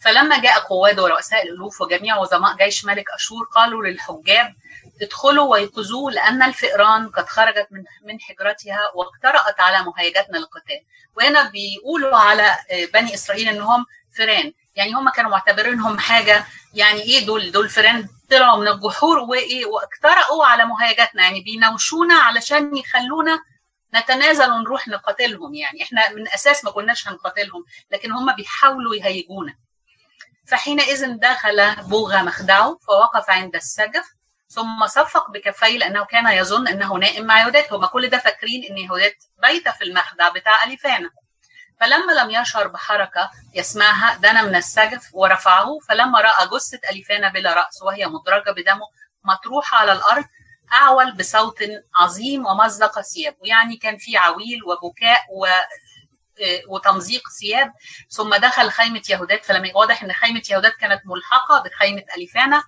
فلما 0.00 0.38
جاء 0.38 0.58
قواد 0.60 1.00
ورؤساء 1.00 1.42
الألوف 1.42 1.80
وجميع 1.80 2.16
عظماء 2.16 2.56
جيش 2.56 2.84
ملك 2.84 3.04
أشور 3.10 3.44
قالوا 3.44 3.84
للحجاب 3.86 4.54
ادخلوا 5.02 5.50
ويقظوه 5.52 6.12
لأن 6.12 6.42
الفئران 6.42 7.08
قد 7.08 7.28
خرجت 7.28 7.66
من 7.70 7.84
من 8.04 8.20
حجرتها 8.20 8.80
واقترأت 8.94 9.60
على 9.60 9.82
مهيجتنا 9.82 10.38
للقتال. 10.38 10.80
وهنا 11.16 11.42
بيقولوا 11.50 12.16
على 12.16 12.56
بني 12.94 13.14
إسرائيل 13.14 13.48
إنهم 13.48 13.86
فئران. 14.16 14.52
يعني 14.76 14.92
هم 14.92 15.10
كانوا 15.10 15.30
معتبرينهم 15.30 15.98
حاجة 15.98 16.44
يعني 16.74 17.00
إيه 17.02 17.26
دول؟ 17.26 17.52
دول 17.52 17.68
فئران 17.68 18.08
طلعوا 18.30 18.60
من 18.60 18.68
الجحور 18.68 19.18
وإيه 19.18 19.66
واقترأوا 19.66 20.46
على 20.46 20.64
مهاجتنا 20.64 21.22
يعني 21.22 21.40
بيناوشونا 21.42 22.14
علشان 22.14 22.76
يخلونا 22.76 23.38
نتنازل 23.94 24.50
ونروح 24.50 24.88
نقاتلهم 24.88 25.54
يعني. 25.54 25.82
إحنا 25.82 26.12
من 26.12 26.28
أساس 26.28 26.64
ما 26.64 26.70
كناش 26.70 27.08
هنقاتلهم 27.08 27.64
لكن 27.90 28.12
هم 28.12 28.34
بيحاولوا 28.34 28.94
يهيجونا. 28.94 29.54
فحينئذ 30.48 31.06
دخل 31.18 31.76
بوغا 31.76 32.22
مخدعه 32.22 32.78
فوقف 32.86 33.30
عند 33.30 33.54
السجف 33.54 34.06
ثم 34.48 34.86
صفق 34.86 35.30
بكفيه 35.30 35.78
لأنه 35.78 36.04
كان 36.04 36.26
يظن 36.32 36.68
أنه 36.68 36.94
نائم 36.94 37.24
مع 37.26 37.40
يهودات. 37.40 37.72
هم 37.72 37.86
كل 37.86 38.08
ده 38.08 38.18
فاكرين 38.18 38.64
إن 38.70 38.78
يهودات 38.78 39.24
بايته 39.42 39.70
في 39.72 39.84
المخدع 39.84 40.28
بتاع 40.28 40.64
أليفانا. 40.64 41.10
فلما 41.80 42.12
لم 42.12 42.30
يشعر 42.30 42.66
بحركة 42.68 43.30
يسمعها 43.54 44.16
دنا 44.16 44.42
من 44.42 44.56
السجف 44.56 45.08
ورفعه 45.12 45.78
فلما 45.88 46.20
رأى 46.20 46.46
جثة 46.48 46.80
أليفانا 46.90 47.28
بلا 47.28 47.54
رأس 47.54 47.82
وهي 47.82 48.06
مدرجة 48.06 48.50
بدمه 48.50 48.86
مطروحة 49.24 49.76
على 49.78 49.92
الأرض 49.92 50.24
أعول 50.72 51.12
بصوت 51.12 51.58
عظيم 51.96 52.46
ومزق 52.46 53.00
ثيابه 53.00 53.36
يعني 53.42 53.76
كان 53.76 53.96
في 53.96 54.16
عويل 54.16 54.60
وبكاء 54.64 55.20
و 55.32 55.46
وتمزيق 56.68 57.22
ثياب. 57.40 57.72
ثم 58.10 58.34
دخل 58.34 58.70
خيمة 58.70 59.02
يهودات. 59.08 59.44
فلما 59.44 59.70
واضح 59.74 60.02
إن 60.02 60.12
خيمة 60.12 60.42
يهودات 60.50 60.72
كانت 60.72 61.02
ملحقة 61.04 61.62
بخيمة 61.62 62.02
أليفانا. 62.16 62.62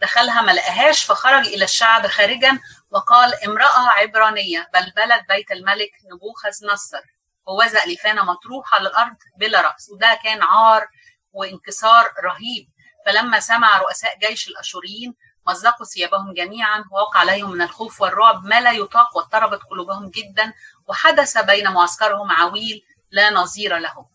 دخلها 0.00 0.42
ما 0.42 0.52
لقاهاش 0.52 1.04
فخرج 1.04 1.46
إلى 1.46 1.64
الشعب 1.64 2.06
خارجا 2.06 2.58
وقال 2.90 3.44
امرأة 3.44 3.88
عبرانية 3.88 4.68
بلبلت 4.74 5.28
بيت 5.28 5.50
الملك 5.50 5.90
نبوخذ 6.14 6.66
نصر. 6.72 7.00
ووزق 7.46 7.86
لفانا 7.86 8.22
مطروح 8.22 8.74
على 8.74 8.88
الأرض 8.88 9.16
بلا 9.36 9.60
رأس. 9.60 9.90
وده 9.90 10.18
كان 10.24 10.42
عار 10.42 10.88
وانكسار 11.32 12.12
رهيب. 12.24 12.68
فلما 13.06 13.40
سمع 13.40 13.78
رؤساء 13.78 14.18
جيش 14.18 14.48
الأشوريين 14.48 15.14
مزقوا 15.46 15.86
ثيابهم 15.86 16.34
جميعا 16.34 16.84
ووقع 16.92 17.20
عليهم 17.20 17.50
من 17.50 17.62
الخوف 17.62 18.00
والرعب 18.00 18.44
ما 18.44 18.60
لا 18.60 18.72
يطاق 18.72 19.16
واضطربت 19.16 19.60
قلوبهم 19.70 20.10
جدا 20.10 20.52
وحدث 20.88 21.38
بين 21.38 21.70
معسكرهم 21.70 22.30
عويل 22.30 22.82
لا 23.10 23.30
نظير 23.30 23.78
له 23.78 24.06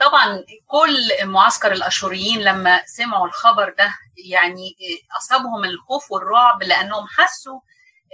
طبعا 0.00 0.44
كل 0.66 1.26
معسكر 1.26 1.72
الأشوريين 1.72 2.40
لما 2.40 2.82
سمعوا 2.86 3.26
الخبر 3.26 3.74
ده 3.78 3.94
يعني 4.16 4.76
أصابهم 5.16 5.64
الخوف 5.64 6.12
والرعب 6.12 6.62
لأنهم 6.62 7.06
حسوا 7.08 7.60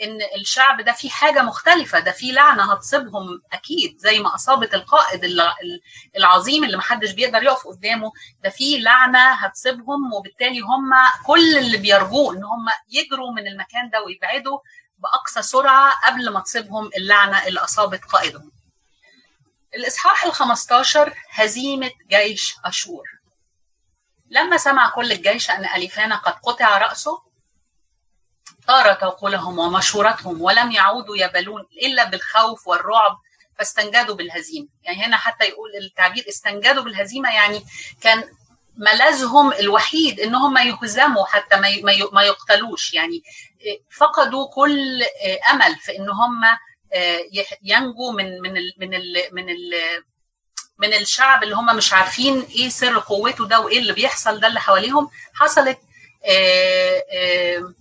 إن 0.02 0.18
الشعب 0.40 0.80
ده 0.80 0.92
فيه 0.92 1.10
حاجة 1.10 1.42
مختلفة 1.42 1.98
ده 1.98 2.10
فيه 2.12 2.32
لعنة 2.32 2.72
هتصيبهم 2.72 3.42
أكيد 3.52 3.98
زي 3.98 4.18
ما 4.18 4.34
أصابت 4.34 4.74
القائد 4.74 5.24
العظيم 6.16 6.64
اللي 6.64 6.76
محدش 6.76 7.10
بيقدر 7.10 7.42
يقف 7.42 7.66
قدامه 7.66 8.12
ده 8.44 8.50
فيه 8.50 8.80
لعنة 8.80 9.32
هتصيبهم 9.32 10.12
وبالتالي 10.12 10.60
هم 10.60 10.90
كل 11.26 11.58
اللي 11.58 11.76
بيرجوه 11.76 12.32
إن 12.34 12.44
هم 12.44 12.66
يجروا 12.90 13.32
من 13.32 13.46
المكان 13.46 13.90
ده 13.90 14.02
ويبعدوا 14.02 14.58
بأقصى 14.98 15.42
سرعة 15.42 15.92
قبل 16.06 16.30
ما 16.30 16.40
تصيبهم 16.40 16.90
اللعنة 16.96 17.46
اللي 17.46 17.60
أصابت 17.60 18.04
قائدهم. 18.04 18.52
الإصحاح 19.74 20.24
ال 20.24 20.32
15 20.32 21.14
هزيمة 21.30 21.90
جيش 22.10 22.54
أشور. 22.64 23.04
لما 24.30 24.56
سمع 24.56 24.90
كل 24.90 25.12
الجيش 25.12 25.50
أن 25.50 25.64
أليفانا 25.64 26.16
قد 26.16 26.32
قطع 26.32 26.78
رأسه 26.78 27.22
طارت 28.68 29.02
عقولهم 29.04 29.58
ومشورتهم 29.58 30.42
ولم 30.42 30.72
يعودوا 30.72 31.16
يبلون 31.16 31.66
إلا 31.82 32.04
بالخوف 32.04 32.68
والرعب 32.68 33.18
فاستنجدوا 33.58 34.14
بالهزيمة، 34.14 34.68
يعني 34.82 35.04
هنا 35.06 35.16
حتى 35.16 35.44
يقول 35.44 35.70
التعبير 35.82 36.24
استنجدوا 36.28 36.82
بالهزيمة 36.82 37.34
يعني 37.34 37.64
كان 38.00 38.24
ملاذهم 38.76 39.52
الوحيد 39.52 40.20
إن 40.20 40.34
هم 40.34 40.58
يهزموا 40.58 41.26
حتى 41.26 41.56
ما 42.12 42.22
يقتلوش. 42.22 42.94
يعني 42.94 43.22
فقدوا 43.96 44.48
كل 44.54 45.02
أمل 45.52 45.76
في 45.76 45.96
إن 45.98 46.08
هم 46.10 46.40
ينجوا 47.62 48.12
من 48.12 48.40
من 48.40 48.56
ال 48.56 48.72
من 48.78 48.94
ال 48.94 49.28
من 49.32 49.48
ال 49.50 49.74
من 50.78 50.94
الشعب 50.94 51.42
اللي 51.42 51.54
هم 51.54 51.76
مش 51.76 51.92
عارفين 51.92 52.40
إيه 52.42 52.68
سر 52.68 52.98
قوته 52.98 53.46
ده 53.48 53.60
وإيه 53.60 53.78
اللي 53.78 53.92
بيحصل 53.92 54.40
ده 54.40 54.46
اللي 54.46 54.60
حواليهم. 54.60 55.10
حصلت 55.34 55.78
آآ 56.24 57.02
آآ 57.12 57.74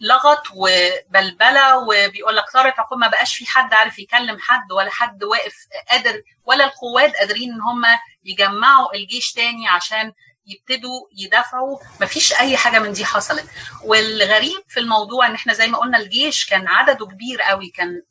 لغط 0.00 0.42
وبلبلة 0.54 1.78
وبيقول 1.78 2.36
لك 2.36 2.50
صارت 2.52 2.78
عقوبه 2.78 3.00
ما 3.00 3.08
بقاش 3.08 3.36
في 3.36 3.46
حد 3.46 3.74
عارف 3.74 3.98
يكلم 3.98 4.38
حد 4.40 4.72
ولا 4.72 4.90
حد 4.90 5.24
واقف 5.24 5.54
قادر 5.90 6.22
ولا 6.44 6.64
القوات 6.64 7.16
قادرين 7.16 7.52
إن 7.52 7.60
هم 7.60 7.82
يجمعوا 8.24 8.94
الجيش 8.94 9.32
تاني 9.32 9.68
عشان 9.68 10.12
يبتدوا 10.46 11.00
يدافعوا. 11.16 11.78
مفيش 12.00 12.32
أي 12.34 12.56
حاجة 12.56 12.78
من 12.78 12.92
دي 12.92 13.04
حصلت. 13.04 13.44
والغريب 13.84 14.62
في 14.68 14.80
الموضوع 14.80 15.26
إن 15.26 15.34
إحنا 15.34 15.52
زي 15.52 15.66
ما 15.68 15.78
قلنا 15.78 15.98
الجيش 15.98 16.46
كان 16.46 16.68
عدده 16.68 17.06
كبير 17.06 17.42
قوي 17.42 17.68
كان 17.70 18.02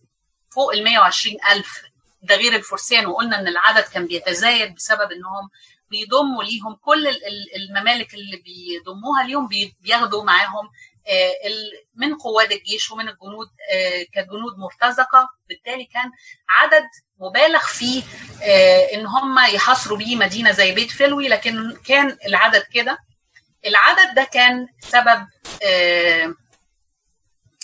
فوق 0.51 0.73
ال 0.73 0.83
120 0.83 1.37
ألف. 1.51 1.81
ده 2.21 2.35
غير 2.35 2.55
الفرسان 2.55 3.05
وقلنا 3.05 3.39
إن 3.39 3.47
العدد 3.47 3.83
كان 3.83 4.07
بيتزايد 4.07 4.75
بسبب 4.75 5.11
إنهم 5.11 5.49
بيضموا 5.89 6.43
ليهم 6.43 6.75
كل 6.75 7.07
الممالك 7.55 8.13
اللي 8.13 8.37
بيضموها 8.37 9.23
ليهم 9.23 9.49
بياخدوا 9.81 10.23
معاهم 10.23 10.69
من 11.95 12.15
قواد 12.15 12.51
الجيش 12.51 12.91
ومن 12.91 13.09
الجنود 13.09 13.47
كجنود 14.13 14.57
مرتزقة. 14.57 15.29
بالتالي 15.49 15.85
كان 15.85 16.11
عدد 16.49 16.83
مبالغ 17.19 17.59
فيه 17.59 18.03
إن 18.93 19.05
هم 19.05 19.39
يحاصروا 19.39 19.97
بيه 19.97 20.15
مدينة 20.15 20.51
زي 20.51 20.71
بيت 20.71 20.91
فلوي 20.91 21.27
لكن 21.27 21.77
كان 21.87 22.17
العدد 22.25 22.63
كده. 22.73 22.97
العدد 23.67 24.15
ده 24.15 24.23
كان 24.23 24.67
سبب 24.79 25.27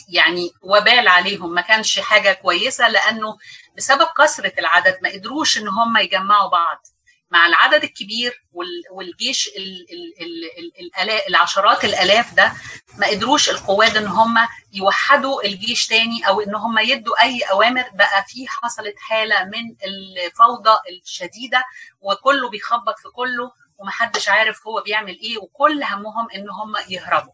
يعني 0.10 0.52
وبال 0.62 1.08
عليهم. 1.08 1.54
ما 1.54 1.62
كانش 1.62 2.00
حاجة 2.00 2.34
كويسة 2.34 2.88
لأنه 2.88 3.38
بسبب 3.78 4.08
كثرة 4.18 4.54
العدد 4.60 4.98
ما 5.02 5.10
قدروش 5.10 5.58
إن 5.58 5.68
هم 5.68 5.98
يجمعوا 5.98 6.50
بعض. 6.50 6.78
مع 7.32 7.46
العدد 7.48 7.84
الكبير 7.84 8.44
والجيش 8.92 9.48
ال 9.48 9.86
ال 10.22 10.92
ال 11.00 11.12
العشرات 11.30 11.86
الألاف 11.86 12.34
ده 12.34 12.54
ما 12.98 13.08
قدروش 13.08 13.50
القواد 13.50 13.98
إن 13.98 14.08
هم 14.08 14.36
يوحدوا 14.74 15.44
الجيش 15.46 15.88
تاني 15.88 16.28
أو 16.28 16.42
إن 16.42 16.56
هم 16.56 16.80
يدوا 16.80 17.24
أي 17.24 17.42
أوامر 17.42 17.90
بقى 17.94 18.24
في 18.28 18.48
حصلت 18.48 18.96
حالة 19.00 19.44
من 19.46 19.76
الفوضى 19.86 20.78
الشديدة 20.90 21.64
وكله 22.02 22.50
بيخبط 22.50 23.00
في 23.00 23.10
كله 23.10 23.52
ومحدش 23.78 24.30
عارف 24.30 24.68
هو 24.68 24.82
بيعمل 24.82 25.20
إيه 25.20 25.38
وكل 25.38 25.84
همهم 25.84 26.28
إن 26.36 26.50
هم 26.50 26.74
يهربوا. 26.90 27.34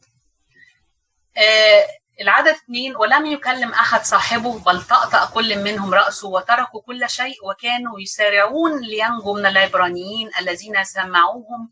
آه 2.20 2.22
العدد 2.24 2.48
اثنين 2.48 2.96
ولم 2.96 3.26
يكلم 3.26 3.72
أحد 3.72 4.04
صاحبه 4.06 4.60
بل 4.60 4.82
طأطأ 4.82 5.26
كل 5.34 5.64
منهم 5.64 5.94
رأسه 5.94 6.28
وتركوا 6.28 6.82
كل 6.82 7.10
شيء 7.10 7.36
وكانوا 7.50 8.00
يسارعون 8.00 8.82
لينجوا 8.82 9.40
من 9.40 9.46
العبرانيين 9.46 10.30
الذين 10.40 10.84
سمعوهم 10.84 11.72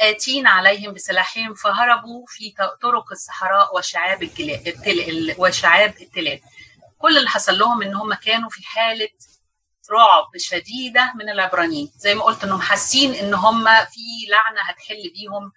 آتين 0.00 0.46
عليهم 0.46 0.92
بسلاحهم 0.94 1.54
فهربوا 1.54 2.24
في 2.28 2.54
طرق 2.82 3.12
الصحراء 3.12 3.76
وشعاب 3.76 4.22
التل... 4.22 5.34
وشعاب 5.38 5.94
التلال. 6.00 6.40
كل 6.98 7.18
اللي 7.18 7.28
حصل 7.30 7.58
لهم 7.58 7.82
إن 7.82 7.94
هم 7.94 8.14
كانوا 8.14 8.50
في 8.50 8.66
حالة 8.66 9.08
رعب 9.90 10.26
شديدة 10.36 11.12
من 11.16 11.28
العبرانيين. 11.30 11.92
زي 11.96 12.14
ما 12.14 12.24
قلت 12.24 12.44
إنهم 12.44 12.60
حاسين 12.60 13.14
إن 13.14 13.34
هم 13.34 13.64
في 13.64 14.00
لعنة 14.30 14.60
هتحل 14.62 15.12
بيهم 15.14 15.52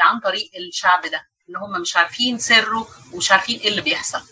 عن 0.00 0.20
طريق 0.20 0.50
الشعب 0.56 1.06
ده. 1.06 1.26
ان 1.50 1.56
هم 1.56 1.80
مش 1.80 1.96
عارفين 1.96 2.38
سره 2.38 2.88
ومش 3.12 3.32
عارفين 3.32 3.60
إيه 3.60 3.68
اللي 3.68 3.80
بيحصل. 3.80 4.22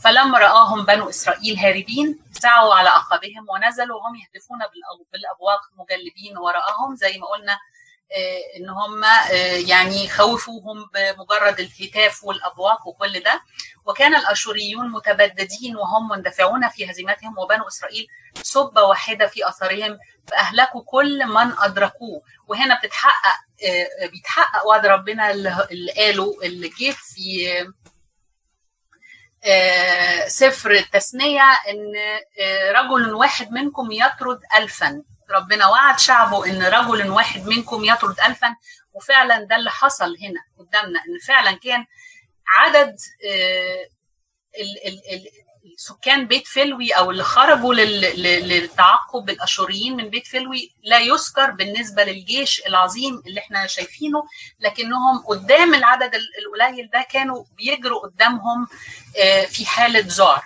فلما 0.00 0.38
رآهم 0.38 0.84
بنو 0.84 1.08
إسرائيل 1.08 1.58
هاربين 1.58 2.18
سعوا 2.32 2.74
على 2.74 2.88
أعقابهم 2.88 3.46
ونزلوا 3.48 3.96
وهم 3.96 4.16
يهتفون 4.16 4.58
بالأبواق 5.12 5.60
مجلبين 5.78 6.38
وراءهم 6.38 6.96
زي 6.96 7.18
ما 7.18 7.26
قلنا 7.26 7.58
إن 8.56 8.68
هم 8.68 9.04
يعني 9.68 10.08
خوفوهم 10.08 10.90
بمجرد 10.94 11.60
الهتاف 11.60 12.24
والابواق 12.24 12.86
وكل 12.88 13.20
ده. 13.20 13.40
وكان 13.86 14.14
الأشوريون 14.14 14.90
متبددين 14.90 15.76
وهم 15.76 16.08
مندفعون 16.08 16.68
في 16.68 16.90
هزيمتهم 16.90 17.38
وبنو 17.38 17.68
إسرائيل 17.68 18.06
سبه 18.42 18.82
واحدة 18.82 19.26
في 19.26 19.48
أثرهم 19.48 19.98
فأهلكوا 20.28 20.82
كل 20.86 21.26
من 21.26 21.52
أدركوه. 21.58 22.22
وهنا 22.48 22.78
بتتحقق 22.78 23.38
بيتحقق 24.10 24.66
وعد 24.66 24.86
ربنا 24.86 25.30
اللي 25.30 25.92
قاله 25.96 26.36
اللي 26.42 26.68
جه 26.68 26.90
في 26.90 27.64
سفر 30.26 30.70
التثنية 30.70 31.42
إن 31.42 31.92
رجل 32.76 33.14
واحد 33.14 33.52
منكم 33.52 33.92
يطرد 33.92 34.40
الفا. 34.56 35.02
ربنا 35.30 35.66
وعد 35.66 35.98
شعبه 35.98 36.46
إن 36.46 36.62
رجل 36.62 37.10
واحد 37.10 37.46
منكم 37.46 37.84
يطرد 37.84 38.20
الفا 38.20 38.56
وفعلا 38.92 39.44
ده 39.44 39.56
اللي 39.56 39.70
حصل 39.70 40.16
هنا 40.22 40.40
قدامنا 40.58 40.98
إن 41.00 41.18
فعلا 41.26 41.52
كان 41.52 41.84
عدد 42.48 42.96
سكان 45.76 46.26
بيت 46.26 46.46
فلوي 46.46 46.92
أو 46.92 47.10
اللي 47.10 47.22
خرجوا 47.24 47.74
للتعقب 47.74 49.24
بالاشوريين 49.24 49.96
من 49.96 50.08
بيت 50.10 50.26
فلوي 50.26 50.74
لا 50.82 50.98
يذكر 50.98 51.50
بالنسبة 51.50 52.04
للجيش 52.04 52.62
العظيم 52.66 53.22
اللي 53.26 53.40
إحنا 53.40 53.66
شايفينه 53.66 54.22
لكنهم 54.60 55.18
قدام 55.28 55.74
العدد 55.74 56.14
القليل 56.14 56.90
ده 56.92 57.06
كانوا 57.10 57.44
بيجروا 57.56 58.00
قدامهم 58.00 58.66
في 59.48 59.66
حالة 59.66 60.04
ذعر 60.06 60.42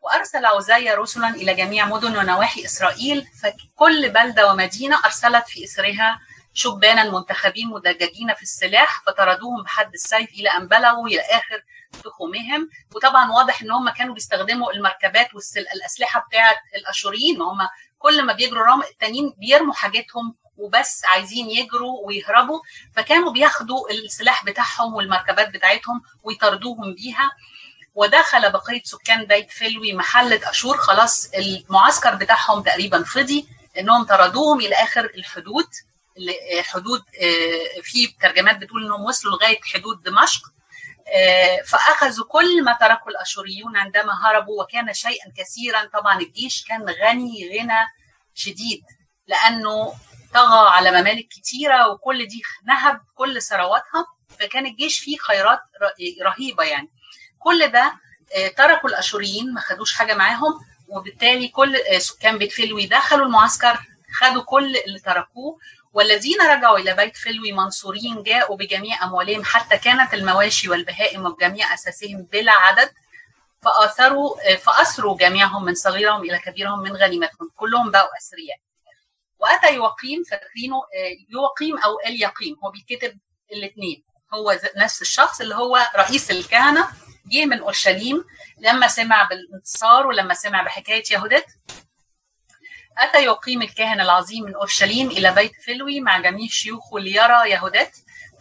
وأرسل 0.00 0.44
عزية 0.44 0.94
رسلا 0.94 1.28
إلى 1.28 1.54
جميع 1.54 1.86
مدن 1.86 2.16
ونواحي 2.16 2.64
إسرائيل 2.64 3.26
فكل 3.42 4.08
بلدة 4.10 4.52
ومدينة 4.52 4.98
أرسلت 5.04 5.48
في 5.48 5.64
إسرها 5.64 6.20
شبانا 6.54 7.10
منتخبين 7.10 7.68
مدججين 7.68 8.34
في 8.34 8.42
السلاح 8.42 9.02
فطردوهم 9.06 9.62
بحد 9.62 9.94
السيف 9.94 10.30
إلى 10.30 10.48
أن 10.48 10.68
بلغوا 10.68 11.06
إلى 11.08 11.20
آخر 11.20 11.62
تخومهم. 12.04 12.68
وطبعا 12.94 13.30
واضح 13.32 13.62
إن 13.62 13.70
هم 13.70 13.90
كانوا 13.90 14.14
بيستخدموا 14.14 14.72
المركبات 14.72 15.28
والاسلحه 15.34 16.26
بتاعة 16.28 16.54
الأشوريين. 16.76 17.38
ما 17.38 17.44
هم 17.44 17.58
كل 17.98 18.22
ما 18.22 18.32
بيجروا 18.32 18.66
رام 18.66 18.82
التانيين 18.82 19.34
بيرموا 19.38 19.74
حاجتهم 19.74 20.34
وبس 20.56 21.04
عايزين 21.04 21.50
يجروا 21.50 22.06
ويهربوا. 22.06 22.60
فكانوا 22.96 23.32
بياخدوا 23.32 23.90
السلاح 23.90 24.44
بتاعهم 24.44 24.94
والمركبات 24.94 25.48
بتاعتهم 25.48 26.02
ويطردوهم 26.22 26.94
بيها. 26.94 27.30
ودخل 27.94 28.52
بقية 28.52 28.82
سكان 28.84 29.24
بيت 29.24 29.50
فلوي 29.50 29.92
محله 29.92 30.50
أشور. 30.50 30.76
خلاص 30.76 31.30
المعسكر 31.34 32.14
بتاعهم 32.14 32.62
تقريبا 32.62 33.02
فضي 33.02 33.48
إنهم 33.78 34.04
طردوهم 34.04 34.60
إلى 34.60 34.74
آخر 34.74 35.04
الحدود 35.04 35.66
حدود 36.60 37.02
في 37.82 38.06
ترجمات 38.22 38.56
بتقول 38.56 38.84
إنهم 38.84 39.04
وصلوا 39.04 39.36
لغاية 39.36 39.60
حدود 39.62 40.02
دمشق. 40.02 40.42
فأخذوا 41.66 42.26
كل 42.28 42.64
ما 42.64 42.72
تركه 42.80 43.08
الأشوريون 43.08 43.76
عندما 43.76 44.12
هربوا 44.24 44.62
وكان 44.62 44.94
شيئا 44.94 45.32
كثيرا. 45.36 45.84
طبعا 45.84 46.18
الجيش 46.20 46.64
كان 46.64 46.86
غني 46.88 47.58
غنى 47.58 47.80
شديد 48.34 48.82
لأنه 49.26 49.94
طغى 50.34 50.68
على 50.68 50.90
ممالك 50.90 51.28
كتيرة 51.28 51.88
وكل 51.88 52.26
دي 52.26 52.42
نهب 52.66 53.00
كل 53.14 53.42
ثرواتها. 53.42 54.06
فكان 54.40 54.66
الجيش 54.66 54.98
فيه 54.98 55.16
خيرات 55.18 55.60
رهيبة 56.22 56.64
يعني. 56.64 56.88
كل 57.40 57.68
ده 57.68 57.92
تركوا 58.56 58.88
الأشوريين 58.90 59.54
ما 59.54 59.60
خدوش 59.60 59.94
حاجة 59.94 60.14
معاهم 60.14 60.60
وبالتالي 60.88 61.48
كل 61.48 61.76
سكان 61.98 62.38
بيت 62.38 62.52
فلوي 62.52 62.86
دخلوا 62.86 63.26
المعسكر 63.26 63.78
خدوا 64.20 64.42
كل 64.42 64.76
اللي 64.76 64.98
تركوه. 64.98 65.58
والذين 65.92 66.40
رجعوا 66.40 66.78
إلى 66.78 66.94
بيت 66.94 67.16
فلوي 67.16 67.52
منصورين 67.52 68.22
جاءوا 68.22 68.56
بجميع 68.56 69.04
أموالهم 69.04 69.44
حتى 69.44 69.78
كانت 69.78 70.14
المواشي 70.14 70.68
والبهائم 70.68 71.26
وبجميع 71.26 71.74
أساسهم 71.74 72.22
بلا 72.32 72.52
عدد 72.52 72.90
فآثروا 73.62 74.56
فاسروا 74.56 75.16
جميعهم 75.16 75.64
من 75.64 75.74
صغيرهم 75.74 76.22
إلى 76.22 76.38
كبيرهم 76.38 76.82
من 76.82 76.96
غنيمتهم. 76.96 77.50
كلهم 77.56 77.90
بقوا 77.90 78.08
أثرياء. 78.18 78.58
وأتى 79.38 79.74
يوقيم 79.74 80.22
فاكرينه 80.30 80.76
يوقيم 81.30 81.78
أو 81.78 82.00
اليقيم 82.06 82.56
هو 82.64 82.70
بيتكتب 82.70 83.18
الاثنين 83.52 84.02
هو 84.34 84.58
نفس 84.76 85.02
الشخص 85.02 85.40
اللي 85.40 85.54
هو 85.54 85.86
رئيس 85.96 86.30
الكهنة 86.30 86.88
جه 87.30 87.46
من 87.46 87.58
أورشليم 87.58 88.24
لما 88.58 88.88
سمع 88.88 89.22
بالانتصار 89.22 90.06
ولما 90.06 90.34
سمع 90.34 90.62
بحكاية 90.62 91.02
يهودت. 91.10 91.46
أتى 92.98 93.24
يقيم 93.24 93.62
الكاهن 93.62 94.00
العظيم 94.00 94.44
من 94.44 94.54
أورشليم 94.54 95.06
إلى 95.10 95.32
بيت 95.32 95.52
فلوي 95.66 96.00
مع 96.00 96.18
جميع 96.18 96.48
شيوخه 96.48 96.98
ليرى 96.98 97.50
يهودت. 97.50 97.92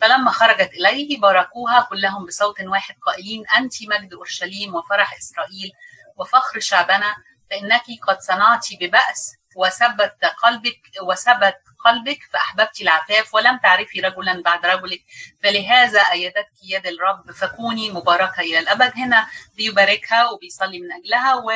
فلما 0.01 0.31
خرجت 0.31 0.73
إليه 0.73 1.19
باركوها 1.19 1.87
كلهم 1.89 2.25
بصوت 2.25 2.61
واحد 2.61 2.95
قائلين 3.05 3.43
أنت 3.57 3.73
مجد 3.83 4.13
أورشليم 4.13 4.75
وفرح 4.75 5.17
إسرائيل 5.17 5.71
وفخر 6.17 6.59
شعبنا 6.59 7.15
فإنك 7.49 7.83
قد 8.07 8.19
صنعت 8.19 8.67
ببأس 8.81 9.35
وثبت 9.55 10.25
قلبك 10.43 10.81
وثبت 11.01 11.55
قلبك 11.85 12.19
فأحببت 12.33 12.81
العفاف 12.81 13.33
ولم 13.33 13.57
تعرفي 13.57 13.99
رجلا 13.99 14.41
بعد 14.41 14.65
رجلك. 14.65 15.01
فلهذا 15.43 15.99
أيدتك 15.99 16.51
يد 16.63 16.87
الرب 16.87 17.31
فكوني 17.31 17.91
مباركة 17.91 18.39
إلى 18.39 18.59
الأبد. 18.59 18.91
هنا 18.95 19.27
بيباركها 19.55 20.29
وبيصلي 20.29 20.79
من 20.79 20.91
أجلها 20.91 21.35
و 21.35 21.51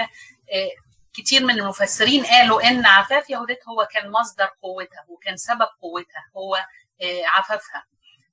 كتير 1.14 1.44
من 1.44 1.60
المفسرين 1.60 2.26
قالوا 2.26 2.68
إن 2.68 2.86
عفاف 2.86 3.30
يهودت 3.30 3.60
هو 3.68 3.88
كان 3.94 4.12
مصدر 4.12 4.50
قوتها 4.62 5.06
وكان 5.08 5.38
سبب 5.38 5.68
قوتها 5.82 6.26
هو 6.38 6.58
عفافها. 7.26 7.86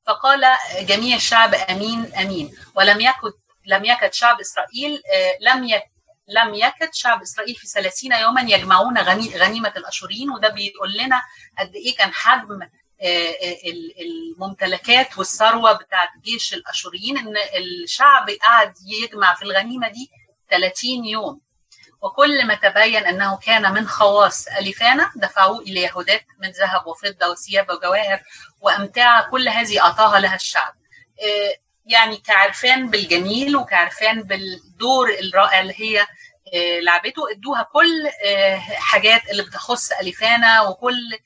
فقال 0.06 0.46
جميع 0.80 1.16
الشعب 1.16 1.54
آمين 1.54 2.14
آمين. 2.14 2.56
ولم 2.74 3.00
يكن 3.00 3.32
لم 3.66 3.84
يكد 3.84 4.12
شعب 4.12 4.40
إسرائيل 4.40 5.02
لم 5.40 5.64
لم 6.30 6.54
يكد 6.54 6.88
شعب 6.94 7.22
إسرائيل 7.22 7.54
في 7.54 7.66
30 7.66 8.12
يوما 8.12 8.40
يجمعون 8.40 8.98
غنيمة 8.98 9.72
الاشوريين 9.76 10.30
وده 10.30 10.48
بيقول 10.48 10.92
لنا 10.96 11.22
قد 11.58 11.74
إيه 11.74 11.96
كان 11.96 12.12
حجم 12.12 12.60
الممتلكات 14.00 15.18
والثروة 15.18 15.72
بتاعت 15.72 16.08
جيش 16.24 16.54
الاشوريين 16.54 17.18
إن 17.18 17.34
الشعب 17.56 18.30
قعد 18.30 18.74
يجمع 19.02 19.34
في 19.34 19.42
الغنيمة 19.42 19.88
دي 19.88 20.10
30 20.50 21.04
يوم 21.04 21.40
وكل 22.02 22.46
ما 22.46 22.54
تبين 22.54 23.06
أنه 23.06 23.36
كان 23.36 23.72
من 23.72 23.88
خواص 23.88 24.46
ألفانا 24.48 25.10
دفعوه 25.16 25.58
إلى 25.58 25.80
يهودات 25.82 26.26
من 26.38 26.50
ذهب 26.50 26.86
وفضة 26.86 27.28
وثياب 27.28 27.70
وجواهر 27.70 28.20
وامتعه 28.60 29.30
كل 29.30 29.48
هذه 29.48 29.80
أعطاها 29.80 30.20
لها 30.20 30.34
الشعب. 30.34 30.74
يعني 31.90 32.16
كعرفان 32.16 32.90
بالجميل 32.90 33.56
وكعرفان 33.56 34.22
بالدور 34.22 35.10
الرائع 35.10 35.60
اللي 35.60 35.74
هي 35.76 36.06
لعبته. 36.82 37.30
ادوها 37.32 37.62
كل 37.62 38.08
حاجات 38.76 39.30
اللي 39.30 39.42
بتخص 39.42 39.92
الفانا 39.92 40.60
وكل 40.62 41.18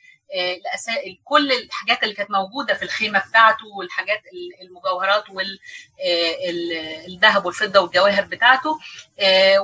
كل 1.24 1.52
الحاجات 1.52 2.02
اللي 2.02 2.14
كانت 2.14 2.30
موجودة 2.30 2.74
في 2.74 2.82
الخيمة 2.82 3.18
بتاعته 3.28 3.66
والحاجات 3.78 4.22
المجوهرات 4.62 5.24
والذهب 5.30 7.46
والفضة 7.46 7.80
والجواهر 7.80 8.24
بتاعته. 8.24 8.78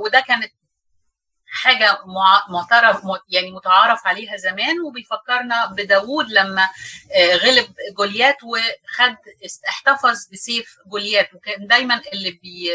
وده 0.05 0.21
كانت 0.21 0.53
حاجة 1.53 1.99
معترف 2.49 3.01
يعني 3.29 3.51
متعارف 3.51 4.07
عليها 4.07 4.37
زمان 4.37 4.81
وبيفكرنا 4.81 5.67
بداوود 5.67 6.31
لما 6.31 6.69
غلب 7.45 7.75
جوليات 7.97 8.37
وخد 8.45 9.17
احتفظ 9.69 10.29
بسيف 10.33 10.77
جوليات 10.87 11.35
وكان 11.35 11.67
دايما 11.67 12.01
اللي 12.13 12.31
بي 12.31 12.71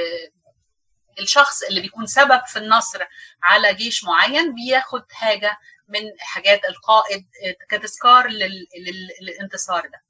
الشخص 1.19 1.63
اللي 1.63 1.81
بيكون 1.81 2.05
سبب 2.07 2.41
في 2.47 2.59
النصر 2.59 3.03
على 3.43 3.73
جيش 3.73 4.03
معين 4.03 4.55
بياخد 4.55 5.11
حاجة 5.11 5.57
من 5.87 6.01
حاجات 6.19 6.61
القائد 6.69 7.25
كتذكار 7.69 8.27
للانتصار 9.21 9.81
ده. 9.87 10.01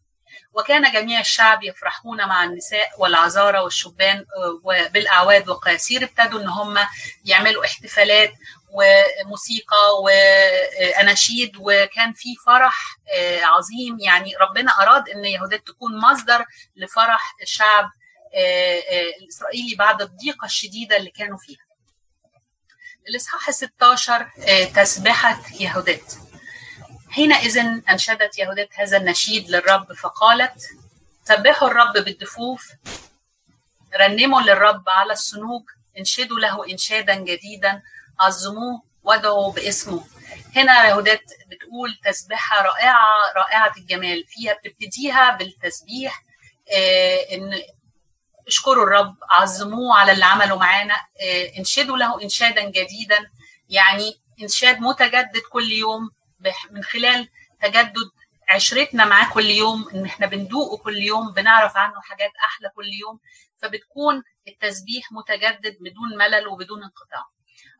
وكان 0.53 0.91
جميع 0.91 1.19
الشعب 1.19 1.63
يفرحون 1.63 2.17
مع 2.27 2.43
النساء 2.43 2.89
والعذارى 2.97 3.59
والشبان 3.59 4.25
بالاعواد 4.93 5.49
والقياسير 5.49 6.03
ابتدوا 6.03 6.39
إن 6.41 6.47
هم 6.47 6.77
يعملوا 7.25 7.65
احتفالات 7.65 8.33
وموسيقى 8.75 10.01
وأناشيد 10.03 11.51
وكان 11.59 12.13
في 12.13 12.35
فرح 12.45 12.97
عظيم 13.43 13.99
يعني 13.99 14.35
ربنا 14.41 14.71
أراد 14.71 15.09
إن 15.09 15.25
يهودات 15.25 15.67
تكون 15.67 15.97
مصدر 15.99 16.45
لفرح 16.75 17.35
الشعب 17.41 17.89
الإسرائيلي 19.21 19.75
بعد 19.75 20.01
الضيقة 20.01 20.45
الشديدة 20.45 20.97
اللي 20.97 21.11
كانوا 21.11 21.37
فيها. 21.37 21.65
الإصحاح 23.09 23.51
16 23.51 24.31
تسبحه 24.75 25.41
يهودات. 25.59 26.13
حينئذ 27.09 27.57
أنشدت 27.89 28.37
يهودات 28.39 28.69
هذا 28.75 28.97
النشيد 28.97 29.49
للرب 29.49 29.93
فقالت: 29.93 30.61
سبحوا 31.23 31.67
الرب 31.67 31.93
بالدفوف 31.93 32.71
رنموا 33.99 34.41
للرب 34.41 34.89
على 34.89 35.13
الصنوج 35.13 35.63
انشدوا 35.97 36.39
له 36.39 36.71
إنشادا 36.71 37.15
جديدا 37.15 37.81
عظموه 38.19 38.81
وادعوا 39.03 39.51
باسمه. 39.51 40.03
هنا 40.55 40.87
يهودات 40.87 41.23
بتقول 41.47 41.99
تسبيحة 42.05 42.61
رائعة 42.61 43.33
رائعة 43.35 43.73
الجمال. 43.77 44.25
فيها 44.27 44.53
بتبتديها 44.53 45.31
بالتسبيح 45.37 46.23
آه 46.73 47.17
إن 47.35 47.61
اشكروا 48.47 48.83
الرب 48.83 49.15
عظموه 49.29 49.95
على 49.97 50.11
اللي 50.11 50.25
عمله 50.25 50.55
معانا 50.57 50.95
آه 51.21 51.51
انشدوا 51.59 51.97
له 51.97 52.21
انشادا 52.23 52.69
جديدا. 52.69 53.31
يعني 53.69 54.15
انشاد 54.41 54.79
متجدد 54.79 55.41
كل 55.51 55.71
يوم 55.71 56.09
من 56.71 56.83
خلال 56.83 57.29
تجدد 57.61 58.09
عشرتنا 58.49 59.05
معاه 59.05 59.33
كل 59.33 59.45
يوم 59.45 59.89
إن 59.93 60.05
إحنا 60.05 60.27
بندوقه 60.27 60.77
كل 60.83 60.97
يوم 60.97 61.31
بنعرف 61.33 61.77
عنه 61.77 62.01
حاجات 62.01 62.31
أحلى 62.45 62.69
كل 62.75 62.87
يوم. 63.01 63.19
فبتكون 63.61 64.23
التسبيح 64.47 65.11
متجدد 65.11 65.77
بدون 65.79 66.17
ملل 66.17 66.47
وبدون 66.47 66.83
انقطاع. 66.83 67.25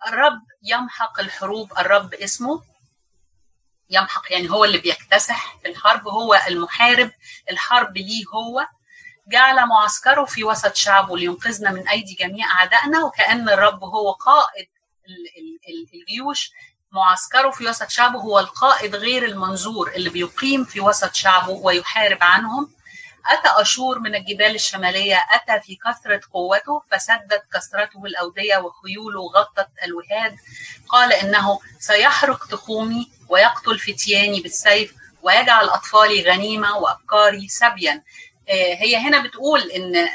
الرب 0.08 0.42
يمحق 0.64 1.20
الحروب. 1.20 1.72
الرب 1.80 2.14
اسمه 2.14 2.64
يمحق 3.90 4.32
يعني 4.32 4.50
هو 4.50 4.66
اللي 4.66 4.78
بيكتسح 4.78 5.58
في 5.62 5.68
الحرب 5.70 6.08
هو 6.08 6.40
المحارب. 6.48 7.12
الحرب 7.52 7.98
ليه 7.98 8.24
هو؟ 8.34 8.68
جعل 9.28 9.68
معسكره 9.68 10.26
في 10.26 10.44
وسط 10.44 10.76
شعبه 10.76 11.18
لينقذنا 11.18 11.72
من 11.72 11.88
أيدي 11.88 12.14
جميع 12.14 12.52
أعدائنا 12.52 13.04
وكأن 13.06 13.50
الرب 13.50 13.84
هو 13.84 14.12
قائد 14.12 14.68
الجيوش. 15.94 16.52
معسكره 16.92 17.50
في 17.52 17.68
وسط 17.68 17.90
شعبه 17.90 18.20
هو 18.20 18.40
القائد 18.40 18.96
غير 18.96 19.26
المنظور 19.26 19.92
اللي 19.92 20.10
بيقيم 20.10 20.64
في 20.64 20.80
وسط 20.82 21.14
شعبه 21.14 21.50
ويحارب 21.50 22.18
عنهم. 22.24 22.75
أتى 23.28 23.62
أشور 23.62 24.00
من 24.00 24.16
الجبال 24.16 24.56
الشمالية 24.56 25.26
أتى 25.32 25.62
في 25.62 25.76
كثرة 25.76 26.22
قوته 26.34 26.82
فسدت 26.92 27.44
كثرته 27.54 28.06
الأودية 28.06 28.58
وخيوله 28.58 29.22
غطت 29.22 29.70
الوهاد. 29.84 30.36
قال 30.90 31.14
إنه 31.14 31.60
سيحرق 31.80 32.48
تخومي 32.48 33.12
ويقتل 33.30 33.80
فتياني 33.80 34.42
بالسيف 34.42 34.94
ويجعل 35.22 35.70
أطفالي 35.70 36.22
غنيمة 36.32 36.78
وأبكاري 36.78 37.48
سبيا. 37.48 38.04
هي 38.50 38.96
هنا 38.98 39.24
بتقول 39.24 39.62
إن 39.62 40.08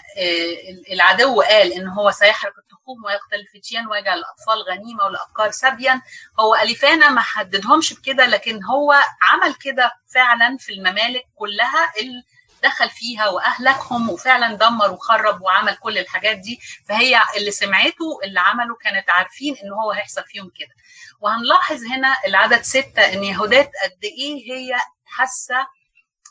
العدو 0.92 1.40
قال 1.42 1.72
إن 1.72 1.88
هو 1.88 2.10
سيحرق 2.10 2.52
التخوم 2.58 3.04
ويقتل 3.04 3.34
الفتيان 3.36 3.86
ويجعل 3.86 4.18
الأطفال 4.18 4.62
غنيمة 4.70 5.04
والأبكار 5.04 5.50
سبيا. 5.50 6.02
هو 6.40 6.54
أليفانا 6.54 7.08
ما 7.08 7.20
حددهمش 7.20 7.92
بكده 7.92 8.26
لكن 8.26 8.64
هو 8.64 8.92
عمل 9.22 9.54
كده 9.54 9.92
فعلا 10.14 10.56
في 10.60 10.72
الممالك 10.72 11.24
كلها 11.34 11.92
اللي 12.00 12.22
دخل 12.62 12.90
فيها 12.90 13.28
وأهلكهم 13.28 14.10
وفعلا 14.10 14.54
دمر 14.54 14.90
وخرب 14.90 15.40
وعمل 15.42 15.76
كل 15.76 15.98
الحاجات 15.98 16.36
دي 16.36 16.60
فهي 16.88 17.20
اللي 17.36 17.50
سمعته 17.50 18.18
اللي 18.24 18.40
عمله 18.40 18.74
كانت 18.76 19.10
عارفين 19.10 19.56
إن 19.56 19.72
هو 19.72 19.90
هيحصل 19.90 20.24
فيهم 20.24 20.50
كده. 20.58 20.74
وهنلاحظ 21.20 21.84
هنا 21.84 22.16
العدد 22.26 22.62
ستة 22.62 23.12
إن 23.12 23.24
يهودات 23.24 23.70
قد 23.84 24.04
إيه 24.04 24.52
هي 24.52 24.76
حاسة 25.06 25.66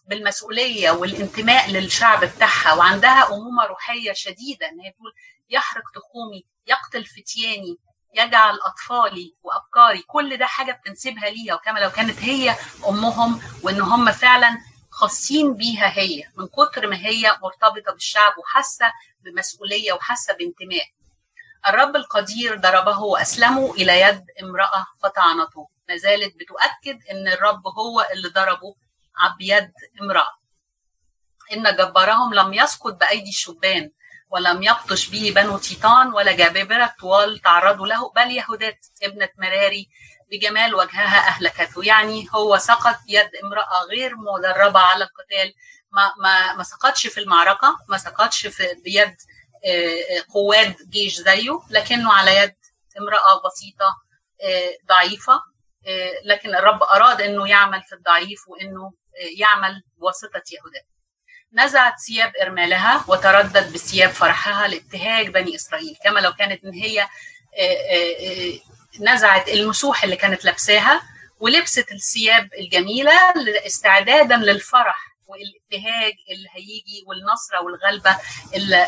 بالمسؤولية 0.07 0.91
والانتماء 0.91 1.69
للشعب 1.71 2.25
بتاعها 2.25 2.73
وعندها 2.73 3.27
أمومة 3.27 3.65
روحية 3.65 4.13
شديدة 4.13 4.69
إن 4.69 4.79
هي 4.79 4.91
تقول 4.91 5.11
يحرق 5.49 5.83
تخومي 5.95 6.45
يقتل 6.67 7.05
فتياني 7.05 7.77
يجعل 8.13 8.59
أطفالي 8.65 9.35
وابكاري 9.43 10.01
كل 10.07 10.37
ده 10.37 10.45
حاجة 10.45 10.71
بتنسبها 10.71 11.29
ليها. 11.29 11.55
وكما 11.55 11.79
لو 11.79 11.89
كانت 11.89 12.19
هي 12.19 12.55
أمهم 12.87 13.41
وإن 13.63 13.81
هم 13.81 14.11
فعلا 14.11 14.57
خاصين 14.99 15.53
بيها 15.53 15.97
هي 15.99 16.23
من 16.35 16.47
كتر 16.47 16.87
ما 16.87 16.95
هي 16.95 17.37
مرتبطة 17.41 17.93
بالشعب 17.93 18.37
وحاسة 18.37 18.85
بمسؤولية 19.21 19.93
وحاسة 19.93 20.33
بانتماء. 20.33 20.85
الرب 21.67 21.95
القدير 21.95 22.55
ضربه 22.57 22.99
وأسلمه 22.99 23.73
إلى 23.73 24.01
يد 24.01 24.25
امرأة 24.43 24.85
فطعنته. 25.03 25.69
ما 25.89 25.97
زالت 25.97 26.35
بتؤكد 26.35 27.07
أن 27.11 27.27
الرب 27.27 27.67
هو 27.67 28.07
اللي 28.13 28.29
ضربه 28.29 28.75
بيد 29.37 29.71
امرأة. 30.01 30.31
إن 31.53 31.75
جبارهم 31.75 32.33
لم 32.33 32.53
يسقط 32.53 32.93
بأيدي 32.93 33.29
الشبان 33.29 33.91
ولم 34.29 34.63
يبطش 34.63 35.07
به 35.09 35.33
بنو 35.35 35.57
تيطان 35.57 36.13
ولا 36.13 36.31
جاببرة 36.31 36.95
طوال 36.99 37.39
تعرضوا 37.39 37.87
له 37.87 38.09
بل 38.09 38.31
يهودات 38.31 38.85
ابنة 39.03 39.29
مراري 39.37 39.89
بجمال 40.31 40.75
وجهها 40.75 41.27
أهلكته. 41.27 41.85
يعني 41.85 42.27
هو 42.35 42.57
سقط 42.57 42.95
يد 43.07 43.29
امرأة 43.43 43.83
غير 43.89 44.15
مدربة 44.15 44.79
على 44.79 45.03
القتال. 45.03 45.53
ما, 45.91 46.13
ما, 46.17 46.53
ما 46.53 46.63
سقطش 46.63 47.07
في 47.07 47.19
المعركة 47.19 47.77
ما 47.87 47.97
سقطش 47.97 48.47
في 48.47 48.63
بيد 48.83 49.15
قوات 50.33 50.75
جيش 50.89 51.15
زيه 51.15 51.59
لكنه 51.69 52.13
على 52.13 52.35
يد 52.37 52.55
امرأة 52.99 53.41
بسيطة 53.45 53.95
ضعيفة 54.89 55.41
لكن 56.25 56.55
الرب 56.55 56.83
أراد 56.83 57.21
أنه 57.21 57.49
يعمل 57.49 57.83
في 57.83 57.95
الضعيف 57.95 58.47
وأنه 58.47 58.93
يعمل 59.37 59.83
بواسطة 59.97 60.43
يهوذا 60.51 60.81
نزعت 61.53 61.93
ثياب 62.07 62.33
إرمالها 62.41 63.05
وتردد 63.07 63.73
بثياب 63.73 64.09
فرحها 64.09 64.67
لابتهاج 64.67 65.27
بني 65.27 65.55
إسرائيل. 65.55 65.97
كما 66.03 66.19
لو 66.19 66.33
كانت 66.33 66.63
إن 66.63 66.73
هي 66.73 67.07
نزعت 68.99 69.49
المسوح 69.49 70.03
اللي 70.03 70.15
كانت 70.15 70.45
لابساها 70.45 71.01
ولبست 71.39 71.91
الثياب 71.91 72.49
الجميلة 72.59 73.11
استعدادا 73.65 74.35
للفرح 74.35 75.09
والابتهاج 75.27 76.13
اللي 76.29 76.49
هيجي 76.51 77.03
والنصرة 77.07 77.61
والغلبة 77.61 78.17
اللي 78.53 78.85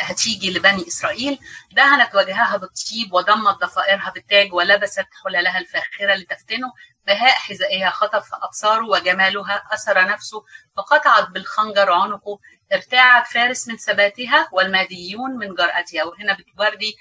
هتيجي 0.00 0.50
لبني 0.50 0.88
إسرائيل. 0.88 1.38
دهنت 1.72 2.14
وجهها 2.14 2.56
بالطيب 2.56 3.12
وضمت 3.12 3.54
ضفائرها 3.60 4.10
بالتاج 4.10 4.52
ولبست 4.54 5.06
حللها 5.24 5.58
الفاخرة 5.58 6.14
لتفتنه. 6.14 6.72
بهاء 7.06 7.32
حذائها 7.32 7.90
خطف 7.90 8.28
أبصاره 8.34 8.86
وجمالها 8.88 9.62
أسر 9.72 10.06
نفسه 10.06 10.44
فقطعت 10.76 11.28
بالخنجر 11.28 11.92
عنقه. 11.92 12.38
ارتاعت 12.72 13.26
فارس 13.26 13.68
من 13.68 13.76
ثباتها 13.76 14.48
والماديون 14.52 15.30
من 15.36 15.54
جرأتها. 15.54 16.04
وهنا 16.04 16.32
بتوري 16.34 16.94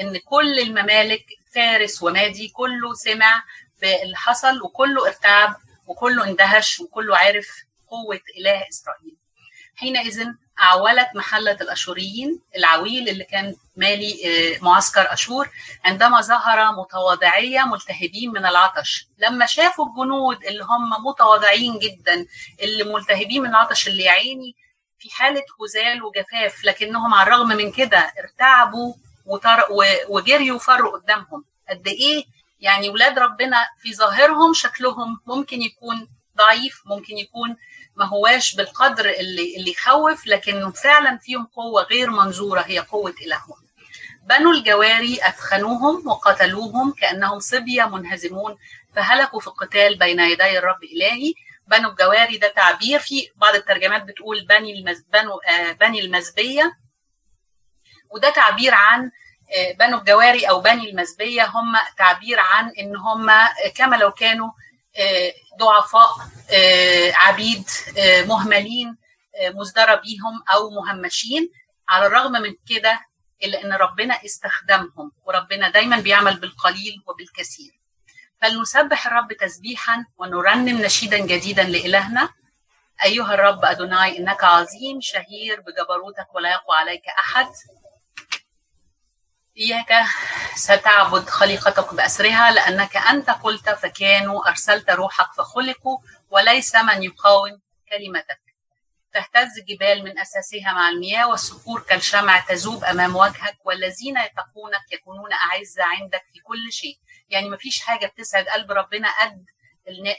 إن 0.00 0.18
كل 0.18 0.58
الممالك 0.58 1.24
فارس 1.54 2.02
ومادي 2.02 2.48
كله 2.48 2.94
سمع 2.94 3.42
باللي 3.80 4.16
حصل 4.16 4.62
وكله 4.62 5.06
ارتعب 5.06 5.56
وكله 5.86 6.24
اندهش 6.24 6.80
وكله 6.80 7.18
عرف 7.18 7.48
قوة 7.88 8.20
إله 8.38 8.68
إسرائيل. 8.68 9.16
حينئذ 9.76 10.26
أعولت 10.62 11.08
محلة 11.14 11.52
الأشوريين 11.60 12.40
العويل 12.56 13.08
اللي 13.08 13.24
كان 13.24 13.56
مالي 13.76 14.14
معسكر 14.62 15.12
أشور 15.12 15.48
عندما 15.84 16.20
ظهر 16.20 16.72
متواضعية 16.72 17.60
ملتهبين 17.64 18.30
من 18.30 18.46
العطش. 18.46 19.06
لما 19.18 19.46
شافوا 19.46 19.86
الجنود 19.86 20.44
اللي 20.44 20.64
هم 20.64 21.06
متواضعين 21.06 21.78
جدا 21.78 22.26
اللي 22.62 22.84
ملتهبين 22.84 23.42
من 23.42 23.50
العطش 23.50 23.88
اللي 23.88 24.02
يعيني 24.02 24.56
في 24.98 25.10
حالة 25.10 25.42
هزال 25.62 26.02
وجفاف 26.02 26.64
لكنهم 26.64 27.14
على 27.14 27.26
الرغم 27.26 27.48
من 27.48 27.72
كده 27.72 28.12
ارتعبوا 28.18 28.94
وجريوا 30.08 30.56
وفروا 30.56 30.98
قدامهم 30.98 31.44
قد 31.70 31.88
إيه 31.88 32.24
يعني 32.60 32.88
ولاد 32.88 33.18
ربنا 33.18 33.56
في 33.78 33.94
ظاهرهم 33.94 34.52
شكلهم 34.54 35.20
ممكن 35.26 35.62
يكون 35.62 36.08
ضعيف 36.36 36.82
ممكن 36.86 37.18
يكون 37.18 37.56
ما 37.96 38.04
هواش 38.04 38.54
بالقدر 38.54 39.04
اللي 39.10 39.56
اللي 39.56 39.70
يخوف 39.70 40.26
لكن 40.26 40.70
فعلا 40.70 41.18
فيهم 41.18 41.46
قوة 41.46 41.82
غير 41.82 42.10
منظورة 42.10 42.60
هي 42.60 42.78
قوة 42.78 43.14
إلههم. 43.22 43.56
بنو 44.22 44.52
الجواري 44.52 45.18
اثخنوهم 45.22 46.08
وقتلوهم 46.08 46.92
كأنهم 46.92 47.38
صبية 47.40 47.84
منهزمون 47.84 48.58
فهلكوا 48.94 49.40
في 49.40 49.46
القتال 49.46 49.98
بين 49.98 50.20
يدي 50.20 50.58
الرب 50.58 50.84
إلهي. 50.84 51.32
بنو 51.66 51.88
الجواري 51.88 52.36
ده 52.36 52.48
تعبير 52.48 52.98
في 52.98 53.28
بعض 53.36 53.54
الترجمات 53.54 54.02
بتقول 54.04 54.46
بني 54.46 54.78
المز... 54.78 55.04
آه 55.48 55.72
بني 55.72 56.00
المزبية 56.00 56.72
وده 58.10 58.30
تعبير 58.30 58.74
عن 58.74 59.10
بنو 59.78 59.98
الجواري 59.98 60.48
أو 60.48 60.60
بني 60.60 60.90
المزبية 60.90 61.46
هم 61.46 61.76
تعبير 61.98 62.40
عن 62.40 62.72
إن 62.78 62.96
هم 62.96 63.30
كما 63.74 63.96
لو 63.96 64.10
كانوا 64.10 64.50
ضعفاء 65.58 66.08
عبيد 67.14 67.64
مهملين 68.26 68.96
مزدرى 69.42 69.96
بيهم 69.96 70.42
أو 70.54 70.70
مهمشين. 70.70 71.50
على 71.88 72.06
الرغم 72.06 72.32
من 72.32 72.54
كده 72.68 73.00
إلا 73.44 73.64
إن 73.64 73.72
ربنا 73.72 74.24
استخدمهم 74.24 75.12
وربنا 75.24 75.68
دايما 75.68 76.00
بيعمل 76.00 76.36
بالقليل 76.36 77.02
وبالكثير. 77.06 77.72
فلنسبح 78.42 79.06
الرب 79.06 79.32
تسبيحا 79.32 80.04
ونرنم 80.18 80.82
نشيدا 80.82 81.18
جديدا 81.18 81.62
لإلهنا. 81.62 82.28
أيها 83.04 83.34
الرب 83.34 83.64
أدوناي 83.64 84.18
إنك 84.18 84.44
عظيم 84.44 85.00
شهير 85.00 85.60
بجبروتك 85.60 86.34
ولا 86.34 86.50
يقوى 86.50 86.76
عليك 86.76 87.02
أحد. 87.08 87.46
إياك 89.58 89.92
ستعبد 90.56 91.28
خليقتك 91.28 91.94
بأسرها 91.94 92.50
لأنك 92.50 92.96
أنت 92.96 93.30
قلت 93.30 93.70
فكانوا 93.70 94.48
أرسلت 94.48 94.90
روحك 94.90 95.32
فخلقوا 95.36 95.98
وليس 96.30 96.74
من 96.76 97.02
يقاوم 97.02 97.60
كلمتك. 97.88 98.40
تهتز 99.12 99.58
الجبال 99.58 100.04
من 100.04 100.18
أساسها 100.18 100.72
مع 100.72 100.88
المياه 100.88 101.28
والصخور 101.28 101.80
كالشمع 101.80 102.38
تذوب 102.40 102.84
أمام 102.84 103.16
وجهك 103.16 103.58
والذين 103.64 104.16
يتقونك 104.16 104.92
يكونون 104.92 105.32
أعزة 105.32 105.84
عندك 105.84 106.22
في 106.32 106.40
كل 106.40 106.72
شيء. 106.72 106.98
يعني 107.28 107.50
مفيش 107.50 107.80
حاجة 107.80 108.06
بتسعد 108.06 108.44
قلب 108.48 108.70
ربنا 108.72 109.08
قد 109.20 109.44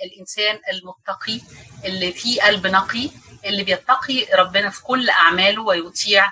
الإنسان 0.03 0.59
المتقي 0.71 1.41
اللي 1.85 2.11
فيه 2.11 2.41
قلب 2.41 2.67
نقي 2.67 3.09
اللي 3.45 3.63
بيتقي 3.63 4.25
ربنا 4.33 4.69
في 4.69 4.83
كل 4.83 5.09
أعماله 5.09 5.61
ويطيع 5.61 6.31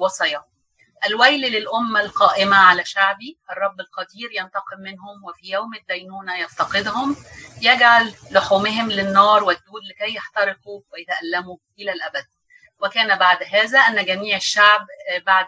وصاياه. 0.00 0.46
الويل 1.06 1.40
للأمة 1.40 2.00
القائمة 2.00 2.56
على 2.56 2.84
شعبي 2.84 3.38
الرب 3.50 3.80
القدير 3.80 4.30
ينتقم 4.32 4.80
منهم 4.80 5.24
وفي 5.24 5.50
يوم 5.50 5.74
الدينونة 5.74 6.38
يفتقدهم 6.38 7.16
يجعل 7.62 8.14
لحومهم 8.30 8.90
للنار 8.90 9.44
والدود 9.44 9.82
لكي 9.90 10.14
يحترقوا 10.14 10.80
ويتألموا 10.92 11.56
إلى 11.78 11.92
الأبد. 11.92 12.24
وكان 12.80 13.18
بعد 13.18 13.38
هذا 13.52 13.78
أن 13.78 14.04
جميع 14.04 14.36
الشعب 14.36 14.86
بعد 15.26 15.46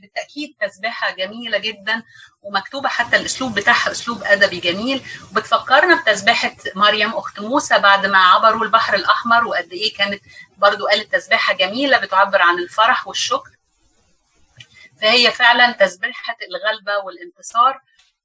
بالتأكيد 0.00 0.56
تسبيحة 0.60 1.10
جميلة 1.10 1.58
جدا 1.58 2.02
ومكتوبة 2.42 2.88
حتى 2.88 3.16
الأسلوب 3.16 3.54
بتاعها 3.54 3.90
أسلوب 3.90 4.22
أدبي 4.22 4.60
جميل. 4.60 5.02
وبتفكرنا 5.30 6.02
بتسبيحة 6.02 6.56
مريم 6.74 7.10
أخت 7.14 7.40
موسى 7.40 7.78
بعد 7.78 8.06
ما 8.06 8.18
عبروا 8.18 8.64
البحر 8.64 8.94
الأحمر 8.94 9.44
وقد 9.44 9.72
إيه 9.72 9.94
كانت 9.94 10.22
برضو 10.56 10.86
قالت 10.86 11.12
تسبيحة 11.12 11.54
جميلة 11.54 11.98
بتعبر 11.98 12.42
عن 12.42 12.58
الفرح 12.58 13.06
والشكر. 13.08 13.50
فهي 15.02 15.30
فعلا 15.30 15.72
تسبيحة 15.72 16.36
الغلبة 16.50 17.04
والانتصار. 17.04 17.80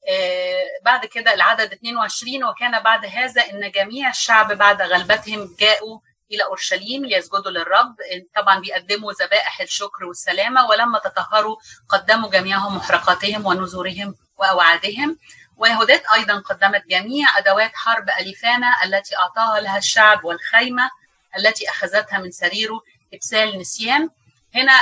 آه 0.10 0.66
بعد 0.86 1.06
كده 1.06 1.34
العدد 1.34 1.74
22 1.74 2.44
وكان 2.44 2.80
بعد 2.84 3.06
هذا 3.06 3.42
إن 3.42 3.72
جميع 3.72 4.10
الشعب 4.10 4.54
بعد 4.54 4.82
غلبتهم 4.82 5.56
جاءوا 5.60 6.00
إلى 6.32 6.44
أورشليم 6.44 7.06
ليسجدوا 7.06 7.52
للرب. 7.52 7.96
طبعا 8.36 8.60
بيقدموا 8.60 9.14
ذبائح 9.14 9.62
الشكر 9.62 10.06
والسلامة 10.06 10.68
ولما 10.68 11.00
تطهروا 11.00 11.56
قدموا 11.90 12.30
جميعهم 12.30 12.76
محرقاتهم 12.76 13.46
ونذورهم 13.46 14.16
وأوعادهم. 14.38 15.18
ويهودات 15.58 16.04
أيضا 16.14 16.40
قدمت 16.40 16.84
جميع 16.88 17.38
أدوات 17.38 17.72
حرب 17.76 18.10
أليفانا 18.20 18.84
التي 18.84 19.18
أعطاها 19.18 19.60
لها 19.60 19.78
الشعب 19.78 20.26
والخيمة 20.26 20.90
التي 21.38 21.70
أخذتها 21.70 22.20
من 22.20 22.32
سريره 22.32 22.82
إبسال 23.14 23.60
نسيان. 23.60 24.10
هنا 24.56 24.74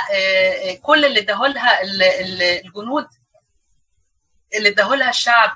كل 0.84 1.05
اللي 1.05 1.20
اداهولها 1.20 1.82
الجنود 2.66 3.07
اللي 4.55 4.70
اداهولها 4.70 5.09
الشعب 5.09 5.55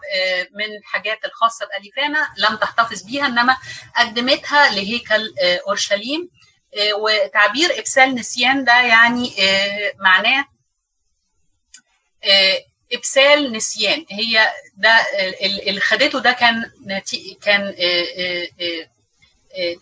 من 0.51 0.78
الحاجات 0.78 1.26
الخاصة 1.26 1.66
بأليفانا 1.66 2.28
لم 2.38 2.55
تحتفظ 2.55 3.03
بيها 3.03 3.26
إنما 3.26 3.57
قدمتها 3.97 4.70
لهيكل 4.70 5.34
أورشليم. 5.68 6.30
وتعبير 6.97 7.80
إبسال 7.80 8.16
نسيان 8.16 8.64
ده 8.64 8.82
يعني 8.82 9.34
معناه 9.99 10.45
إبسال 12.93 13.53
نسيان. 13.53 14.05
هي 14.12 14.53
ده 14.78 15.05
اللي 15.68 15.80
خدته 15.82 16.20
ده 16.20 16.32
كان 16.32 16.72
كان 17.41 17.76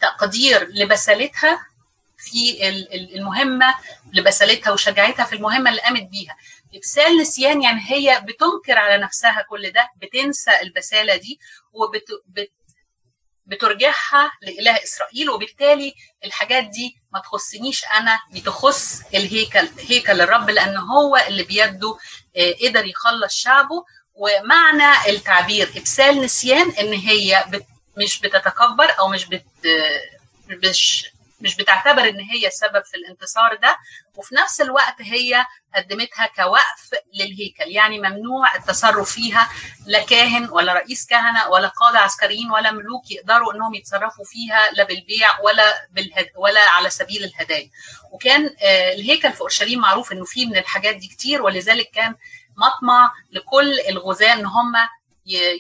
تقدير 0.02 0.68
لبسالتها. 0.70 1.66
في 2.18 2.68
المهمة 3.16 3.76
لبسالتها 4.14 4.72
وشجاعتها 4.72 5.26
في 5.26 5.36
المهمة 5.36 5.70
اللي 5.70 5.82
قامت 5.82 6.04
بيها. 6.04 6.36
ابسال 6.76 7.18
نسيان 7.18 7.62
يعني 7.64 7.82
هي 7.88 8.22
بتنكر 8.26 8.78
على 8.78 8.98
نفسها 9.04 9.46
كل 9.50 9.72
ده 9.72 9.90
بتنسى 10.02 10.52
البسالة 10.62 11.16
دي 11.16 11.40
وبت 11.74 12.06
بت 12.28 12.52
بترجعها 13.46 14.32
لإله 14.42 14.84
إسرائيل 14.84 15.30
وبالتالي 15.30 15.94
الحاجات 16.26 16.64
دي 16.64 16.96
ما 17.14 17.20
تخصنيش 17.20 17.84
أنا 18.00 18.20
دي 18.32 18.42
تخص 18.42 19.02
الهيكل 19.16 19.70
هيكل 19.90 20.22
الرب 20.22 20.50
لأن 20.50 20.78
هو 20.78 21.18
اللي 21.28 21.44
بيده 21.44 21.98
قدر 22.64 22.86
يخلص 22.86 23.36
شعبه. 23.36 23.86
ومعنى 24.20 25.10
التعبير 25.10 25.72
ابسال 25.78 26.22
نسيان 26.22 26.72
إن 26.72 26.94
هي 26.94 27.46
مش 27.98 28.20
بتتكبر 28.22 29.00
أو 29.00 29.08
مش 29.08 29.26
بت 29.26 29.46
مش 30.50 31.06
مش 31.40 31.56
بتعتبر 31.56 32.10
إن 32.10 32.20
هي 32.20 32.48
السبب 32.48 32.84
في 32.86 32.98
الانتصار 32.98 33.56
ده 33.56 33.78
وفي 34.16 34.36
نفس 34.36 34.62
الوقت 34.62 34.96
هي 35.02 35.46
قدمتها 35.76 36.26
كوقف 36.26 36.90
للهيكل 37.14 37.64
يعني 37.68 38.00
ممنوع 38.00 38.56
التصرف 38.56 39.12
فيها 39.12 39.50
لا 39.86 40.04
كاهن 40.06 40.50
ولا 40.50 40.74
رئيس 40.74 41.06
كهنة 41.06 41.48
ولا 41.48 41.68
قاده 41.68 42.00
عسكريين 42.00 42.52
ولا 42.52 42.72
ملوك 42.72 43.12
يقدروا 43.12 43.54
إنهم 43.54 43.74
يتصرفوا 43.74 44.26
فيها 44.26 44.72
لا 44.72 44.84
بالبيع 44.84 45.40
ولا 45.40 45.88
بالهد 45.92 46.30
ولا 46.36 46.70
على 46.70 46.90
سبيل 46.90 47.24
الهدايا. 47.24 47.70
وكان 48.12 48.56
الهيكل 48.94 49.32
في 49.34 49.42
أورشليم 49.42 49.80
معروف 49.80 50.12
إنه 50.12 50.26
فيه 50.26 50.46
من 50.46 50.58
الحاجات 50.58 50.96
دي 50.96 51.08
كتير 51.08 51.42
ولذلك 51.42 51.90
كان 51.94 52.16
مطمع 52.58 53.12
لكل 53.32 53.80
الغزاة 53.90 54.34
إن 54.34 54.46
هم 54.46 54.74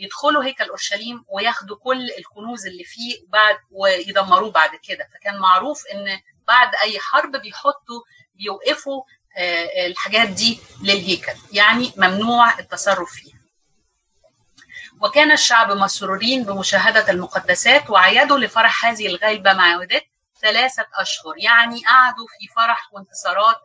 يدخلوا 0.01 0.43
هيكل 0.43 0.69
اورشليم 0.69 1.25
وياخدوا 1.27 1.77
كل 1.77 2.09
الكنوز 2.17 2.67
اللي 2.67 2.83
فيه 2.83 3.19
بعد 3.27 3.57
ويدمروه 3.71 4.51
بعد 4.51 4.69
كده. 4.83 5.07
فكان 5.13 5.37
معروف 5.39 5.83
إن 5.93 6.19
بعد 6.47 6.75
أي 6.83 6.99
حرب 6.99 7.31
بيحطوا 7.31 8.01
بيوقفوا 8.35 9.03
الحاجات 9.87 10.29
دي 10.29 10.59
للهيكل. 10.83 11.33
يعني 11.51 11.93
ممنوع 11.97 12.59
التصرف 12.59 13.11
فيها. 13.11 13.37
وكان 15.01 15.31
الشعب 15.31 15.71
مسرورين 15.71 16.43
بمشاهدة 16.43 17.11
المقدسات 17.11 17.89
وعيدوا 17.89 18.37
لفرح 18.37 18.85
هذه 18.85 19.07
الغيبة 19.07 19.53
مع 19.53 19.71
يهودات 19.71 20.06
ثلاثة 20.41 20.85
أشهر. 20.95 21.33
يعني 21.37 21.81
قعدوا 21.85 22.27
في 22.39 22.47
فرح 22.55 22.89
وانتصارات 22.93 23.55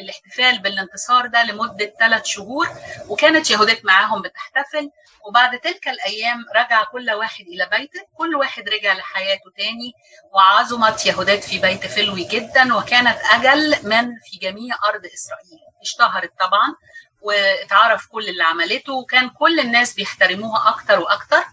الاحتفال 0.00 0.58
بالانتصار 0.58 1.26
ده 1.26 1.42
لمدة 1.42 1.92
ثلاث 1.98 2.24
شهور 2.24 2.68
وكانت 3.08 3.50
يهودات 3.50 3.84
معاهم 3.84 4.22
بتحتفل 4.22 4.90
وبعد 5.28 5.60
تلك 5.60 5.88
الأيام 5.88 6.44
رجع 6.56 6.84
كل 6.84 7.10
واحد 7.10 7.44
إلى 7.46 7.66
بيته 7.66 8.00
كل 8.14 8.34
واحد 8.36 8.68
رجع 8.68 8.92
لحياته 8.94 9.50
تاني 9.56 9.92
وعظمت 10.32 11.06
يهودات 11.06 11.44
في 11.44 11.58
بيت 11.58 11.86
فلوي 11.86 12.24
جدا 12.24 12.74
وكانت 12.76 13.18
أجل 13.32 13.88
من 13.88 14.06
في 14.24 14.36
جميع 14.42 14.74
أرض 14.84 15.06
إسرائيل. 15.14 15.58
اشتهرت 15.82 16.32
طبعا 16.40 16.74
واتعرف 17.20 18.06
كل 18.06 18.28
اللي 18.28 18.44
عملته 18.44 18.92
وكان 18.92 19.28
كل 19.30 19.60
الناس 19.60 19.94
بيحترموها 19.94 20.68
أكتر 20.68 21.00
وأكتر. 21.00 21.44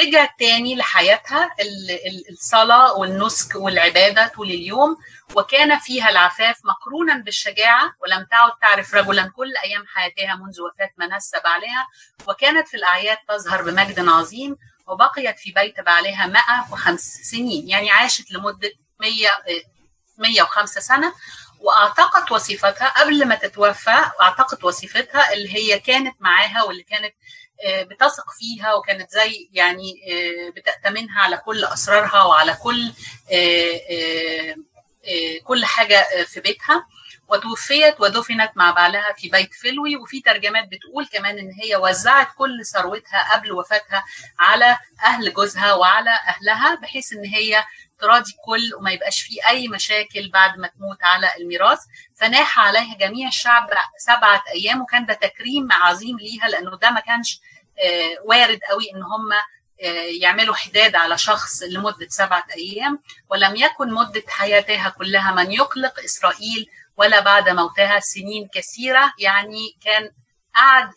رجعت 0.00 0.30
تاني 0.38 0.76
لحياتها 0.76 1.50
الصلاة 2.30 2.92
والنسك 2.98 3.54
والعبادة 3.56 4.26
طول 4.26 4.46
اليوم 4.50 4.96
وكان 5.34 5.78
فيها 5.78 6.08
العفاف 6.08 6.56
مقرونا 6.64 7.14
بالشجاعة 7.14 7.92
ولم 8.02 8.26
تعد 8.30 8.50
تعرف 8.60 8.94
رجلا 8.94 9.32
كل 9.36 9.52
أيام 9.64 9.84
حياتها 9.86 10.34
منذ 10.34 10.60
وفاة 10.60 10.90
منسى 10.98 11.36
بعلها 11.44 11.86
وكانت 12.28 12.68
في 12.68 12.76
الأعياد 12.76 13.18
تظهر 13.28 13.62
بمجد 13.62 14.08
عظيم 14.08 14.56
وبقيت 14.86 15.38
في 15.38 15.52
بيت 15.52 15.80
بعلها 15.80 16.26
105 16.26 17.22
سنين. 17.22 17.68
يعني 17.68 17.90
عاشت 17.90 18.30
لمدة 18.32 18.70
100 19.00 19.28
105 20.18 20.80
سنة 20.80 21.12
وأعتقت 21.60 22.32
وظيفتها 22.32 22.88
قبل 22.88 23.28
ما 23.28 23.34
تتوفى 23.34 24.04
اعتقت 24.20 24.64
وظيفتها 24.64 25.32
اللي 25.32 25.54
هي 25.54 25.78
كانت 25.78 26.16
معاها 26.20 26.62
واللي 26.62 26.82
كانت 26.82 27.14
بتثق 27.68 28.24
فيها 28.38 28.74
وكانت 28.74 29.10
زي 29.10 29.48
يعني 29.52 29.94
بتأتمنها 30.56 31.20
على 31.20 31.36
كل 31.36 31.64
أسرارها 31.64 32.22
وعلى 32.22 32.54
كل 32.62 32.92
كل 35.44 35.64
حاجة 35.64 36.06
في 36.26 36.40
بيتها. 36.40 36.86
وتوفيت 37.28 38.00
ودفنت 38.00 38.50
مع 38.56 38.70
بعلها 38.70 39.12
في 39.12 39.28
بيت 39.28 39.54
فلوي. 39.54 39.96
وفي 39.96 40.20
ترجمات 40.20 40.68
بتقول 40.68 41.06
كمان 41.12 41.38
إن 41.38 41.50
هي 41.62 41.76
وزعت 41.76 42.28
كل 42.38 42.66
ثروتها 42.66 43.32
قبل 43.34 43.52
وفاتها 43.52 44.04
على 44.38 44.78
أهل 45.04 45.34
جوزها 45.34 45.74
وعلى 45.74 46.10
أهلها 46.10 46.74
بحيث 46.74 47.12
إن 47.12 47.24
هي 47.24 47.64
تراضي 47.98 48.32
الكل 48.32 48.74
وما 48.74 48.90
يبقاش 48.90 49.20
فيه 49.22 49.46
أي 49.48 49.68
مشاكل 49.68 50.30
بعد 50.32 50.58
ما 50.58 50.68
تموت 50.68 50.98
على 51.02 51.30
الميراث. 51.40 51.78
فناح 52.16 52.58
عليها 52.58 52.96
جميع 52.98 53.28
الشعب 53.28 53.70
سبعة 53.98 54.44
أيام 54.54 54.82
وكان 54.82 55.06
ده 55.06 55.14
تكريم 55.14 55.72
عظيم 55.72 56.18
ليها 56.18 56.48
لأنه 56.48 56.78
ده 56.78 56.90
ما 56.90 57.00
كانش 57.00 57.40
وارد 58.24 58.60
قوي 58.70 58.90
إن 58.94 59.02
هم 59.02 59.30
يعملوا 60.20 60.54
حداد 60.54 60.94
على 60.96 61.18
شخص 61.18 61.62
لمدة 61.62 62.08
سبعة 62.08 62.46
أيام 62.56 63.02
ولم 63.30 63.56
يكن 63.56 63.92
مدة 63.94 64.22
حياتها 64.28 64.88
كلها 64.88 65.34
من 65.34 65.52
يقلق 65.52 66.00
إسرائيل 66.04 66.66
ولا 66.96 67.20
بعد 67.20 67.48
موتها 67.48 68.00
سنين 68.00 68.48
كثيرة. 68.54 69.12
يعني 69.18 69.78
كان 69.84 70.10
قعد 70.54 70.92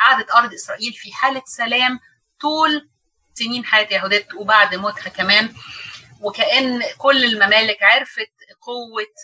قعدت 0.00 0.30
أرض 0.30 0.54
إسرائيل 0.54 0.92
في 0.92 1.12
حالة 1.12 1.42
سلام 1.46 2.00
طول 2.40 2.88
سنين 3.34 3.64
حياة 3.64 3.88
يهودات 3.94 4.34
وبعد 4.34 4.74
موتها 4.74 5.08
كمان. 5.08 5.54
وكأن 6.20 6.82
كل 6.98 7.24
الممالك 7.24 7.82
عرفت 7.82 8.32
قوة 8.60 9.14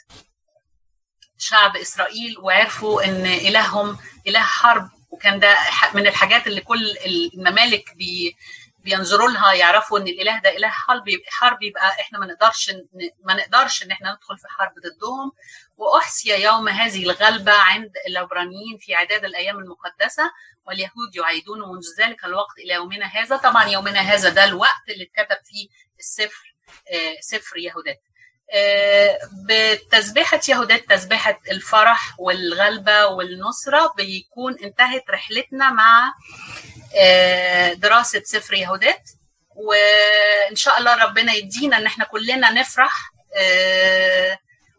شعب 1.39 1.77
إسرائيل 1.77 2.39
وعرفوا 2.39 3.05
إن 3.05 3.27
إلههم 3.27 3.99
إله 4.27 4.41
حرب 4.41 4.91
وكان 5.11 5.39
ده 5.41 5.57
من 5.95 6.07
الحاجات 6.07 6.47
اللي 6.47 6.61
كل 6.61 6.97
الممالك 7.07 7.95
بي 7.95 8.37
بينظروا 8.79 9.31
لها 9.31 9.53
يعرفوا 9.53 9.99
إن 9.99 10.07
الإله 10.09 10.39
ده 10.39 10.57
إله 10.57 10.69
حرب 10.69 11.05
حرب 11.29 11.63
يبقى 11.63 11.89
إحنا 12.01 12.19
ما 12.19 12.27
نقدرش 12.27 12.71
ما 13.25 13.35
نقدرش 13.35 13.83
إن 13.83 13.91
إحنا 13.91 14.13
ندخل 14.15 14.39
في 14.39 14.49
حرب 14.49 14.73
ضدهم. 14.79 15.33
وأحصي 15.77 16.43
يوم 16.43 16.69
هذه 16.69 17.05
الغلبة 17.05 17.53
عند 17.53 17.91
العبرانيين 18.09 18.79
في 18.81 18.95
أعداد 18.97 19.25
الأيام 19.25 19.59
المقدسة 19.59 20.31
واليهود 20.67 21.17
يعيدون 21.17 21.59
منذ 21.61 21.85
ذلك 22.01 22.25
الوقت 22.25 22.59
إلى 22.59 22.75
يومنا 22.75 23.07
هذا. 23.07 23.37
طبعا 23.37 23.65
يومنا 23.65 24.01
هذا 24.01 24.29
ده 24.29 24.45
الوقت 24.45 24.89
اللي 24.89 25.05
اتكتب 25.05 25.39
فيه 25.45 25.69
السفر 25.99 26.55
سفر 27.21 27.57
يهودات. 27.59 28.01
بتسبيحة 29.49 30.41
يهودات 30.49 30.91
تسبيحة 30.91 31.41
الفرح 31.51 32.15
والغلبة 32.19 33.07
والنصرة 33.07 33.93
بيكون 33.97 34.57
انتهت 34.65 35.11
رحلتنا 35.11 35.71
مع 35.71 36.15
دراسة 37.75 38.23
سفر 38.25 38.55
يهودات 38.55 39.11
وإن 39.55 40.57
شاء 40.57 40.79
الله 40.79 41.05
ربنا 41.05 41.33
يدينا 41.33 41.77
إن 41.77 41.87
إحنا 41.87 42.05
كلنا 42.05 42.51
نفرح 42.51 43.13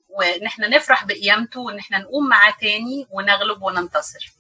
وإن 0.09 0.45
إحنا 0.45 0.68
نفرح 0.68 1.05
بقيامته 1.05 1.59
وإن 1.59 1.80
إحنا 1.80 1.97
نقوم 1.97 2.30
معاه 2.30 2.53
تاني 2.61 3.07
ونغلب 3.11 3.61
وننتصر. 3.61 4.34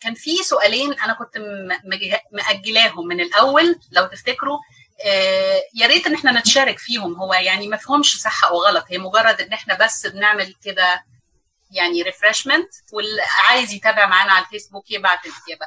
كان 0.00 0.14
في 0.14 0.36
سؤالين 0.36 0.92
أنا 1.00 1.12
كنت 1.12 1.38
مأجلاهم 2.32 3.06
من 3.06 3.20
الأول 3.20 3.80
لو 3.92 4.06
تفتكروا. 4.06 4.58
يا 5.74 5.86
ريت 5.86 6.06
إن 6.06 6.14
إحنا 6.14 6.32
نتشارك 6.40 6.78
فيهم. 6.78 7.14
هو 7.14 7.34
يعني 7.34 7.68
ما 7.68 7.76
فيهمش 7.76 8.20
صح 8.20 8.44
أو 8.44 8.62
غلط. 8.64 8.84
هي 8.88 8.98
مجرد 8.98 9.40
إن 9.40 9.52
إحنا 9.52 9.74
بس 9.74 10.06
بنعمل 10.06 10.54
كده 10.64 11.04
يعني 11.70 12.02
ريفرشمنت 12.02 12.68
واللي 12.92 13.22
عايز 13.48 13.72
يتابع 13.72 14.06
معانا 14.06 14.32
على 14.32 14.44
الفيسبوك 14.44 14.90
يبعت 14.90 15.18
الاجابه 15.26 15.66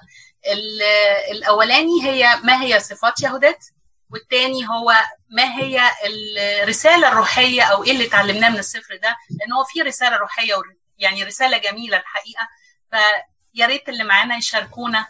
الأولاني 1.32 2.04
هي 2.04 2.40
ما 2.44 2.62
هي 2.64 2.80
صفات 2.80 3.22
يهودات 3.22 3.66
والتاني 4.10 4.68
هو 4.70 4.94
ما 5.30 5.58
هي 5.60 5.92
الرسالة 6.06 7.08
الروحية 7.08 7.62
أو 7.64 7.84
إيه 7.84 7.92
اللي 7.92 8.06
اتعلمناه 8.08 8.50
من 8.50 8.60
السفر 8.60 8.96
ده؟ 8.96 9.16
لأن 9.40 9.54
هو 9.54 9.64
في 9.64 9.82
رسالة 9.82 10.18
روحية 10.18 10.56
يعني 10.98 11.24
رسالة 11.24 11.58
جميلة 11.58 11.98
الحقيقة. 11.98 12.48
فيا 12.92 13.66
ريت 13.66 13.90
اللي 13.90 14.04
معانا 14.04 14.38
يشاركونا. 14.38 15.06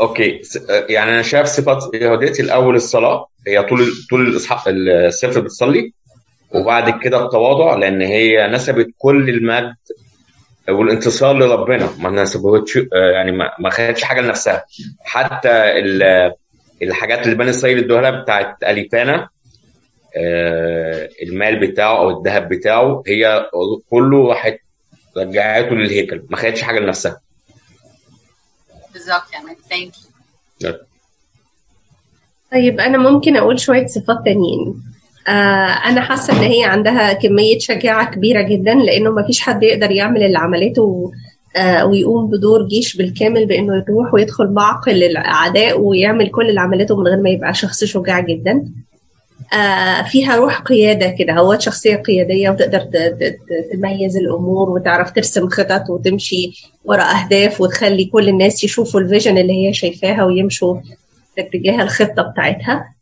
أوكي. 0.00 0.40
يعني 0.88 1.10
أنا 1.10 1.22
شايف 1.22 1.46
صفات 1.46 1.84
يهوديتي 1.94 2.42
الأول 2.42 2.76
الصلاة 2.76 3.26
هي 3.46 3.62
طول 3.62 3.86
طول 4.10 4.28
الاصحاح 4.28 4.64
السفر 4.68 5.40
بتصلي 5.40 5.92
وبعد 6.54 7.02
كده 7.02 7.24
التواضع 7.24 7.76
لأن 7.76 8.02
هي 8.02 8.48
نسبت 8.48 8.86
كل 8.98 9.28
المجد 9.28 9.74
والانتصار 10.68 11.38
لربنا 11.38 11.90
ما 11.98 12.10
نسبتش 12.10 12.78
يعني 12.92 13.32
ما 13.58 13.70
خدتش 13.70 14.02
حاجة 14.02 14.20
لنفسها. 14.20 14.64
حتى 15.04 15.50
الحاجات 16.82 17.24
اللي 17.24 17.34
بني 17.36 17.50
إسرائيل 17.50 17.78
ادوها 17.78 18.00
لها 18.02 18.22
بتاعت 18.22 18.56
أليفانا 18.64 19.28
المال 21.22 21.60
بتاعه 21.70 21.98
أو 21.98 22.18
الذهب 22.18 22.48
بتاعه 22.48 23.02
هي 23.06 23.46
كله 23.90 24.28
راحت 24.28 24.58
رجعته 25.16 25.74
للهيكل 25.74 26.22
ما 26.30 26.36
خدتش 26.36 26.62
حاجة 26.62 26.78
لنفسها. 26.78 27.20
بالظبط 29.10 29.32
يعني 29.32 29.56
ثانك 29.70 29.92
يو 30.64 30.72
طيب 32.52 32.80
أنا 32.80 32.98
ممكن 32.98 33.36
أقول 33.36 33.60
شوية 33.60 33.86
صفات 33.86 34.16
تانيين. 34.24 34.82
آه 35.28 35.30
أنا 35.88 36.00
حاسة 36.00 36.32
إن 36.32 36.38
هي 36.38 36.64
عندها 36.64 37.12
كمية 37.12 37.58
شجاعة 37.58 38.10
كبيرة 38.14 38.42
جدا 38.42 38.74
لأنه 38.74 39.10
ما 39.10 39.26
فيش 39.26 39.40
حد 39.40 39.62
يقدر 39.62 39.90
يعمل 39.90 40.22
اللي 40.22 40.38
عملته 40.38 41.12
آه 41.56 41.86
ويقوم 41.86 42.30
بدور 42.30 42.62
جيش 42.68 42.96
بالكامل 42.96 43.46
بإنه 43.46 43.76
يروح 43.88 44.14
ويدخل 44.14 44.50
معقل 44.50 45.02
الأعداء 45.02 45.80
ويعمل 45.80 46.30
كل 46.30 46.48
اللي 46.48 46.60
عملته 46.60 46.96
من 46.96 47.06
غير 47.08 47.20
ما 47.22 47.30
يبقى 47.30 47.54
شخص 47.54 47.84
شجاع 47.84 48.20
جدا. 48.20 48.64
فيها 50.10 50.36
روح 50.36 50.60
قيادة 50.60 51.10
كده 51.10 51.32
هو 51.32 51.58
شخصية 51.58 51.96
قيادية 51.96 52.50
وتقدر 52.50 52.86
تميز 53.72 54.16
الأمور 54.16 54.70
وتعرف 54.70 55.10
ترسم 55.10 55.48
خطط 55.48 55.90
وتمشي 55.90 56.70
وراء 56.84 57.16
أهداف 57.16 57.60
وتخلي 57.60 58.04
كل 58.04 58.28
الناس 58.28 58.64
يشوفوا 58.64 59.00
الفيجن 59.00 59.38
اللي 59.38 59.66
هي 59.66 59.72
شايفاها 59.72 60.24
ويمشوا 60.24 60.76
في 61.34 61.40
اتجاه 61.40 61.82
الخطة 61.82 62.22
بتاعتها. 62.22 62.94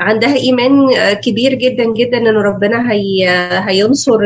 عندها 0.00 0.36
إيمان 0.36 0.88
كبير 1.14 1.54
جدا 1.54 1.84
جدا 1.92 2.18
إن 2.18 2.26
ربنا 2.36 2.92
هي 2.92 3.28
هينصر 3.66 4.18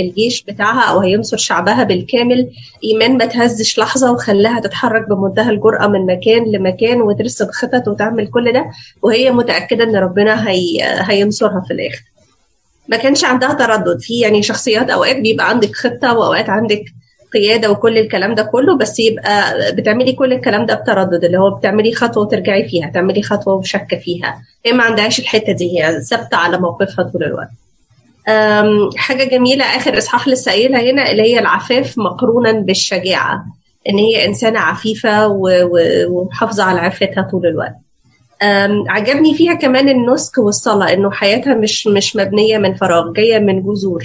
الجيش 0.00 0.42
بتاعها 0.42 0.80
أو 0.90 1.00
هينصر 1.00 1.36
شعبها 1.36 1.82
بالكامل. 1.84 2.48
إيمان 2.84 3.16
ما 3.16 3.24
تهزش 3.24 3.78
لحظة 3.78 4.12
وخلاها 4.12 4.60
تتحرك 4.60 5.08
بمنتهى 5.08 5.50
الجرأة 5.50 5.86
من 5.86 6.06
مكان 6.06 6.52
لمكان 6.52 7.02
وترسم 7.02 7.46
خطط 7.46 7.88
وتعمل 7.88 8.26
كل 8.26 8.52
ده. 8.52 8.70
وهي 9.02 9.30
متأكدة 9.30 9.84
إن 9.84 9.96
ربنا 9.96 10.48
هي 10.48 10.78
هينصرها 10.82 11.64
في 11.68 11.74
الآخر. 11.74 12.02
ما 12.88 12.96
كانش 12.96 13.24
عندها 13.24 13.52
تردد. 13.52 14.00
في 14.00 14.18
يعني 14.18 14.42
شخصيات 14.42 14.90
أوقات 14.90 15.16
بيبقى 15.16 15.48
عندك 15.48 15.76
خطة 15.76 16.18
وأوقات 16.18 16.48
عندك 16.50 16.84
قيادة 17.32 17.70
وكل 17.70 17.98
الكلام 17.98 18.34
ده 18.34 18.42
كله 18.42 18.76
بس 18.76 18.98
يبقى 19.00 19.54
بتعملي 19.72 20.12
كل 20.12 20.32
الكلام 20.32 20.66
ده 20.66 20.74
بتردد 20.74 21.24
اللي 21.24 21.38
هو 21.38 21.50
بتعملي 21.50 21.94
خطوة 21.94 22.22
وترجعي 22.22 22.68
فيها 22.68 22.90
تعملي 22.94 23.22
خطوة 23.22 23.54
وشاكه 23.54 23.98
فيها. 23.98 24.42
هي 24.66 24.72
ما 24.72 24.82
عندهاش 24.84 25.18
الحتة 25.18 25.52
دي 25.52 25.78
هي 25.82 26.00
ثابتة 26.00 26.36
على 26.36 26.58
موقفها 26.58 27.04
طول 27.04 27.24
الوقت. 27.24 27.48
حاجة 28.96 29.24
جميلة 29.24 29.64
آخر 29.64 29.98
إصحاح 29.98 30.28
لسه 30.28 30.52
قايلها 30.52 30.80
هنا 30.92 31.10
اللي 31.10 31.22
هي 31.22 31.38
العفاف 31.38 31.98
مقرونا 31.98 32.52
بالشجاعة 32.52 33.44
إن 33.88 33.98
هي 33.98 34.24
إنسانة 34.26 34.60
عفيفة 34.60 35.28
ومحافظة 36.08 36.62
على 36.64 36.80
عفتها 36.80 37.28
طول 37.30 37.46
الوقت. 37.46 37.74
عجبني 38.88 39.34
فيها 39.34 39.54
كمان 39.54 39.88
النسك 39.88 40.38
والصلاة 40.38 40.92
إنه 40.92 41.10
حياتها 41.10 41.54
مش 41.54 41.86
مش 41.86 42.16
مبنية 42.16 42.58
من 42.58 42.74
فراغ 42.74 43.12
جاية 43.12 43.38
من 43.38 43.62
جذور. 43.62 44.04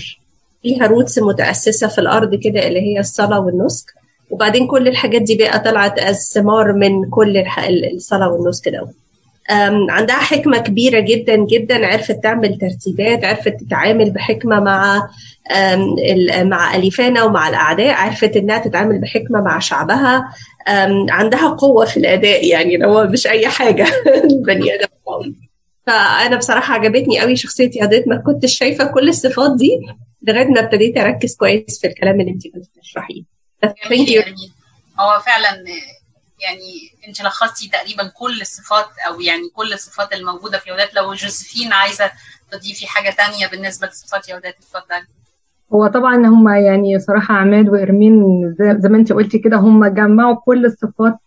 فيها 0.66 0.88
roots 0.88 1.20
متأسسة 1.20 1.88
في 1.88 2.00
الأرض 2.02 2.36
كده 2.36 2.68
اللي 2.68 2.82
هي 2.82 3.00
الصلاة 3.00 3.40
والنسك. 3.40 3.86
وبعدين 4.30 4.68
كل 4.68 4.88
الحاجات 4.88 5.22
دي 5.22 5.36
بقى 5.36 5.60
طلعت 5.60 6.00
as 6.00 6.32
ثمار 6.34 6.74
من 6.74 7.10
كل 7.10 7.44
الصلاة 7.94 8.30
والنسك 8.30 8.70
ده. 8.70 8.88
عندها 9.90 10.16
حكمة 10.16 10.58
كبيرة 10.58 11.00
جدا 11.00 11.36
جدا 11.36 11.88
عرفت 11.88 12.24
تعمل 12.24 12.58
ترتيبات 12.58 13.26
عرفت 13.26 13.54
تتعامل 13.60 14.12
بحكمة 14.12 14.60
مع 14.60 15.10
مع 16.44 16.76
أليفانا 16.76 17.24
ومع 17.24 17.50
الأعداء 17.50 17.94
عرفت 17.94 18.38
إنها 18.38 18.58
تتعامل 18.58 19.02
بحكمة 19.02 19.42
مع 19.42 19.60
شعبها. 19.60 20.30
عندها 21.10 21.50
قوة 21.50 21.86
في 21.86 21.98
الأداء 21.98 22.46
يعني 22.46 22.86
هو 22.86 23.04
مش 23.04 23.28
أي 23.28 23.48
حاجة. 23.48 23.88
البني 24.32 24.76
آدم 24.76 24.88
فأنا 25.88 26.36
بصراحة 26.36 26.74
عجبتني 26.74 27.20
قوي 27.20 27.36
شخصية 27.36 27.72
يهودات 27.76 28.08
ما 28.08 28.18
كنتش 28.18 28.58
شايفة 28.58 28.86
كل 28.86 29.10
الصفات 29.10 29.56
دي 29.58 29.80
لغاية 30.28 30.48
ما 30.48 30.60
ابتديت 30.60 30.98
أركز 30.98 31.36
كويس 31.36 31.80
في 31.82 31.88
الكلام 31.88 32.22
اللي 32.22 32.32
انت 32.32 32.48
كنت 32.48 32.66
بتشرحيه 32.78 33.24
هو 35.00 35.20
فعلا 35.20 35.64
يعني 36.40 36.92
انت 37.08 37.22
لخصتي 37.22 37.70
تقريبا 37.70 38.08
كل 38.08 38.42
الصفات 38.42 38.86
أو 39.08 39.22
يعني 39.22 39.50
كل 39.56 39.74
الصفات 39.74 40.14
الموجودة 40.14 40.58
في 40.58 40.70
يهودات 40.70 40.94
لو 40.96 41.14
جوزفين 41.14 41.74
عايزة 41.74 42.12
تضيفي 42.52 42.88
حاجة 42.88 43.10
تانية 43.10 43.48
بالنسبة 43.48 43.88
لصفات 43.88 44.30
يهودات 44.30 44.56
اتفضلي. 44.58 45.08
هو 45.74 45.88
طبعا 45.88 46.16
هم 46.16 46.50
يعني 46.50 47.00
صراحة 47.00 47.36
عماد 47.36 47.70
وإرمين 47.70 48.24
زي 48.60 48.90
ما 48.90 48.98
انت 48.98 49.14
قلتي 49.14 49.40
كده 49.40 49.58
هم 49.58 49.86
جمعوا 49.86 50.36
كل 50.36 50.66
الصفات 50.66 51.20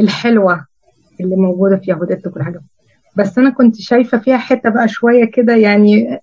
الحلوة 0.00 0.66
اللي 1.20 1.36
موجودة 1.36 1.76
في 1.76 1.90
يهودات 1.90 2.26
وكل 2.26 2.42
حاجة. 2.42 2.62
بس 3.16 3.38
أنا 3.38 3.50
كنت 3.50 3.80
شايفة 3.80 4.18
فيها 4.18 4.38
حتة 4.38 4.70
بقى 4.70 4.88
شوية 4.88 5.24
كده 5.24 5.56
يعني 5.56 6.20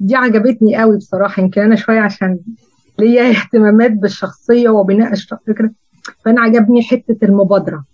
دي 0.00 0.16
عجبتني 0.16 0.76
قوي 0.76 0.96
بصراحة 0.96 1.42
يمكن 1.42 1.60
أنا 1.60 1.76
شوية 1.76 2.00
عشان 2.00 2.38
ليا 2.98 3.30
اهتمامات 3.30 3.90
بالشخصية 3.92 4.68
وبناء 4.68 5.12
كده 5.52 5.72
فأنا 6.24 6.40
عجبني 6.40 6.82
حتة 6.82 7.16
المبادرة 7.22 7.84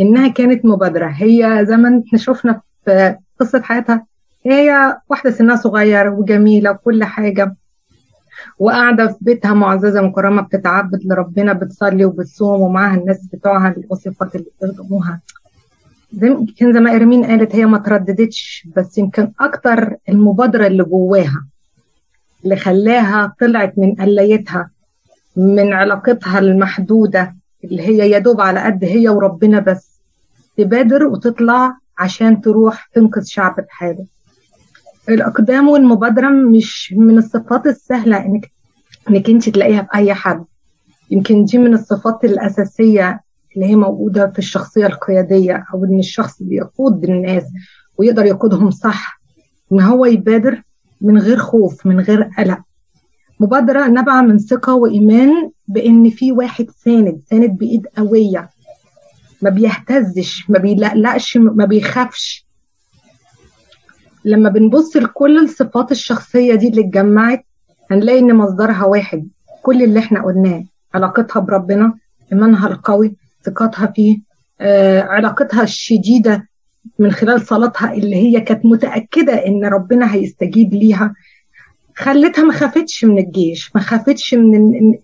إنها 0.00 0.28
كانت 0.28 0.64
مبادرة. 0.64 1.06
هي 1.06 1.60
زي 1.68 1.76
ما 1.76 2.02
إحنا 2.06 2.18
شفنا 2.18 2.60
في 2.84 3.16
قصة 3.40 3.62
حياتها 3.62 4.06
هي 4.46 4.96
واحدة 5.08 5.30
سنها 5.30 5.56
صغير 5.56 6.08
وجميلة 6.08 6.70
وكل 6.70 7.04
حاجة 7.04 7.56
وقاعدة 8.58 9.06
في 9.06 9.16
بيتها 9.20 9.54
معززة 9.54 10.02
مكرمة 10.02 10.42
بتتعبد 10.42 11.00
لربنا 11.04 11.52
بتصلي 11.52 12.04
وبتصوم 12.04 12.60
ومعاها 12.60 12.96
الناس 12.96 13.26
بتوعها 13.32 13.74
الصفات 13.92 14.34
اللي 14.36 14.46
بيخدموها 14.62 15.20
زي 15.28 15.35
يمكن 16.22 16.72
زي 16.72 16.80
ما 16.80 16.94
إرمين 16.96 17.24
قالت 17.24 17.54
هي 17.54 17.66
ما 17.66 17.78
ترددتش 17.78 18.68
بس 18.76 18.98
يمكن 18.98 19.32
أكتر 19.40 19.96
المبادرة 20.08 20.66
اللي 20.66 20.84
جواها 20.84 21.46
اللي 22.44 22.56
خلاها 22.56 23.34
طلعت 23.40 23.78
من 23.78 23.94
قليتها 23.94 24.70
من 25.36 25.72
علاقتها 25.72 26.38
المحدودة 26.38 27.36
اللي 27.64 27.82
هي 27.82 28.10
يا 28.10 28.18
دوب 28.18 28.40
على 28.40 28.60
قد 28.60 28.84
هي 28.84 29.08
وربنا 29.08 29.60
بس 29.60 30.00
تبادر 30.56 31.04
وتطلع 31.06 31.76
عشان 31.98 32.40
تروح 32.40 32.88
تنقذ 32.94 33.24
شعب 33.24 33.56
بحاله 33.56 34.06
الأقدام 35.08 35.68
والمبادرة 35.68 36.28
مش 36.28 36.94
من 36.96 37.18
الصفات 37.18 37.66
السهلة 37.66 38.16
إنك 38.26 38.50
إنك 39.10 39.30
أنت 39.30 39.48
تلاقيها 39.48 39.82
في 39.82 39.88
أي 39.94 40.14
حد. 40.14 40.44
يمكن 41.10 41.44
دي 41.44 41.58
من 41.58 41.74
الصفات 41.74 42.24
الأساسية 42.24 43.20
اللي 43.56 43.66
هي 43.66 43.76
موجودة 43.76 44.26
في 44.26 44.38
الشخصية 44.38 44.86
القيادية 44.86 45.64
أو 45.74 45.84
إن 45.84 45.98
الشخص 45.98 46.42
بيقود 46.42 47.04
الناس 47.04 47.44
ويقدر 47.98 48.24
يقودهم 48.26 48.70
صح 48.70 49.20
إن 49.72 49.80
هو 49.80 50.04
يبادر 50.06 50.62
من 51.00 51.18
غير 51.18 51.36
خوف 51.38 51.86
من 51.86 52.00
غير 52.00 52.22
قلق. 52.38 52.58
مبادرة 53.40 53.86
نابعة 53.88 54.22
من 54.22 54.38
ثقة 54.38 54.74
وإيمان 54.74 55.50
بإن 55.68 56.10
في 56.10 56.32
واحد 56.32 56.66
ساند 56.70 57.20
ساند 57.30 57.50
بإيد 57.58 57.86
قوية. 57.96 58.50
ما 59.42 59.50
بيهتزش 59.50 60.50
ما 60.50 60.58
بيلقلقش 60.58 61.36
ما 61.36 61.64
بيخافش. 61.64 62.46
لما 64.24 64.48
بنبص 64.50 64.96
لكل 64.96 65.38
الصفات 65.44 65.92
الشخصية 65.92 66.54
دي 66.54 66.68
اللي 66.68 66.80
اتجمعت 66.80 67.44
هنلاقي 67.90 68.18
إن 68.18 68.34
مصدرها 68.34 68.84
واحد 68.84 69.28
كل 69.62 69.82
اللي 69.82 69.98
إحنا 70.00 70.22
قلناه 70.24 70.64
علاقتها 70.94 71.40
بربنا 71.40 71.94
إيمانها 72.32 72.68
القوي 72.68 73.16
ثقتها 73.46 73.86
فيه 73.86 74.18
آه، 74.60 75.00
علاقتها 75.02 75.62
الشديدة 75.62 76.48
من 76.98 77.10
خلال 77.12 77.40
صلاتها 77.40 77.92
اللي 77.92 78.16
هي 78.16 78.40
كانت 78.40 78.66
متأكدة 78.66 79.32
إن 79.46 79.64
ربنا 79.64 80.14
هيستجيب 80.14 80.74
ليها 80.74 81.14
خلتها 81.96 82.44
ما 82.44 82.52
خافتش 82.52 83.04
من 83.04 83.18
الجيش 83.18 83.70
ما 83.74 83.80
خافتش 83.80 84.34
من 84.34 84.94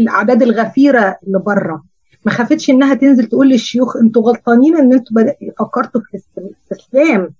الأعداد 0.00 0.42
الغفيرة 0.42 1.18
اللي 1.26 1.38
بره 1.38 1.84
ما 2.24 2.32
خافتش 2.32 2.70
إنها 2.70 2.94
تنزل 2.94 3.24
تقول 3.26 3.48
للشيوخ 3.48 3.96
أنتوا 3.96 4.22
غلطانين 4.22 4.76
إن 4.76 4.92
أنتوا 4.92 5.22
فكرتوا 5.58 6.00
في 6.00 6.22
الاستسلام 6.38 7.30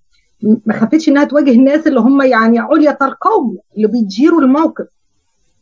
ما 0.43 0.75
خافتش 0.81 1.09
إنها 1.09 1.25
تواجه 1.25 1.51
الناس 1.51 1.87
اللي 1.87 2.01
هم 2.01 2.23
يعني 2.23 2.59
عليا 2.59 2.97
القوم 3.03 3.59
اللي 3.77 3.89
بيديروا 3.89 4.41
الموقف 4.41 4.87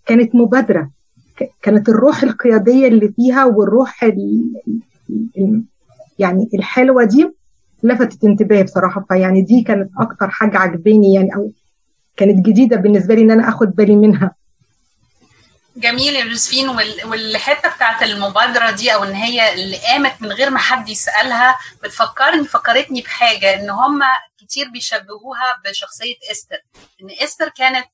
كانت 0.06 0.34
مبادرة. 0.34 0.90
كانت 1.62 1.88
الروح 1.88 2.22
القيادية 2.22 2.88
اللي 2.88 3.12
فيها 3.16 3.44
والروح 3.44 4.02
ال 4.02 4.52
يعني 6.18 6.48
الحلوة 6.54 7.04
دي 7.04 7.30
لفتت 7.82 8.24
انتباهي 8.24 8.62
بصراحة. 8.62 9.04
فيعني 9.08 9.42
دي 9.42 9.62
كانت 9.62 9.90
أكتر 9.98 10.30
حاجة 10.30 10.58
عجباني 10.58 11.14
يعني 11.14 11.34
أو 11.34 11.50
كانت 12.16 12.46
جديدة 12.46 12.76
بالنسبة 12.76 13.14
لي 13.14 13.22
إن 13.22 13.30
أنا 13.30 13.48
أخد 13.48 13.74
بالي 13.76 13.96
منها. 13.96 14.34
جميل 15.76 16.14
يا 16.14 16.24
جوزفين. 16.28 16.68
والحتة 17.04 17.68
بتاعت 17.76 18.02
المبادرة 18.02 18.70
دي 18.70 18.94
أو 18.94 19.04
إن 19.04 19.12
هي 19.12 19.54
اللي 19.54 19.76
قامت 19.76 20.12
من 20.22 20.28
غير 20.28 20.50
ما 20.50 20.58
حد 20.58 20.88
يسألها 20.88 21.56
بتفكرني 21.84 22.44
فكرتني 22.44 23.00
بحاجة 23.00 23.60
إن 23.60 23.70
هم 23.70 24.00
كتير 24.38 24.68
بيشبهوها 24.70 25.60
بشخصية 25.64 26.14
إستر. 26.32 26.56
إن 27.02 27.08
إستر 27.24 27.48
كانت 27.48 27.86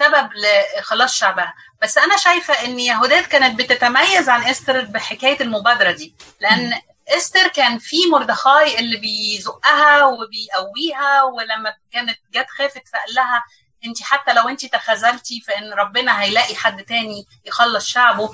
سبب 0.00 0.30
لخلاص 0.78 1.14
شعبها. 1.14 1.54
بس 1.82 1.98
أنا 1.98 2.16
شايفة 2.16 2.54
إن 2.64 2.80
يهوديت 2.80 3.26
كانت 3.26 3.58
بتتميز 3.58 4.28
عن 4.28 4.44
إستر 4.44 4.84
بحكاية 4.84 5.40
المبادرة 5.40 5.90
دي. 5.90 6.14
لأن 6.40 6.80
إستر 7.08 7.48
كان 7.48 7.78
في 7.78 7.96
مردخاي 8.12 8.78
اللي 8.78 8.96
بيزقها 8.96 10.04
وبيقويها 10.04 11.22
ولما 11.22 11.74
كانت 11.92 12.18
جت 12.34 12.46
خافت 12.58 12.88
فقال 12.88 13.14
لها 13.14 13.44
أنت 13.84 14.02
حتى 14.02 14.32
لو 14.32 14.48
أنت 14.48 14.66
تخاذلتي 14.66 15.42
فإن 15.46 15.72
ربنا 15.72 16.22
هيلاقي 16.22 16.54
حد 16.56 16.84
تاني 16.84 17.26
يخلص 17.44 17.86
شعبه. 17.86 18.30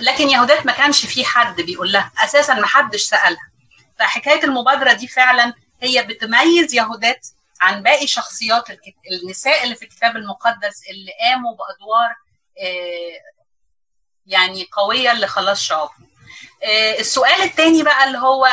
لكن 0.00 0.28
يهودات 0.30 0.66
ما 0.66 0.72
كانش 0.72 1.06
في 1.06 1.24
حد 1.24 1.60
بيقول 1.60 1.92
لها. 1.92 2.12
أساسا 2.24 2.54
ما 2.54 2.66
حدش 2.66 3.02
سألها. 3.02 3.50
فحكاية 3.98 4.44
المبادرة 4.44 4.92
دي 4.92 5.08
فعلا 5.08 5.54
هي 5.82 6.02
بتميز 6.02 6.74
يهودات 6.74 7.26
عن 7.60 7.82
باقي 7.82 8.06
شخصيات 8.06 8.64
النساء 9.22 9.64
اللي 9.64 9.74
في 9.74 9.82
الكتاب 9.82 10.16
المقدس 10.16 10.82
اللي 10.90 11.10
قاموا 11.20 11.56
بأدوار 11.56 12.14
يعني 14.26 14.66
قوية 14.72 15.12
لخلاص 15.14 15.60
شعبهم 15.60 16.06
السؤال 16.98 17.42
الثاني 17.42 17.82
بقى 17.82 18.06
اللي 18.06 18.18
هو 18.18 18.46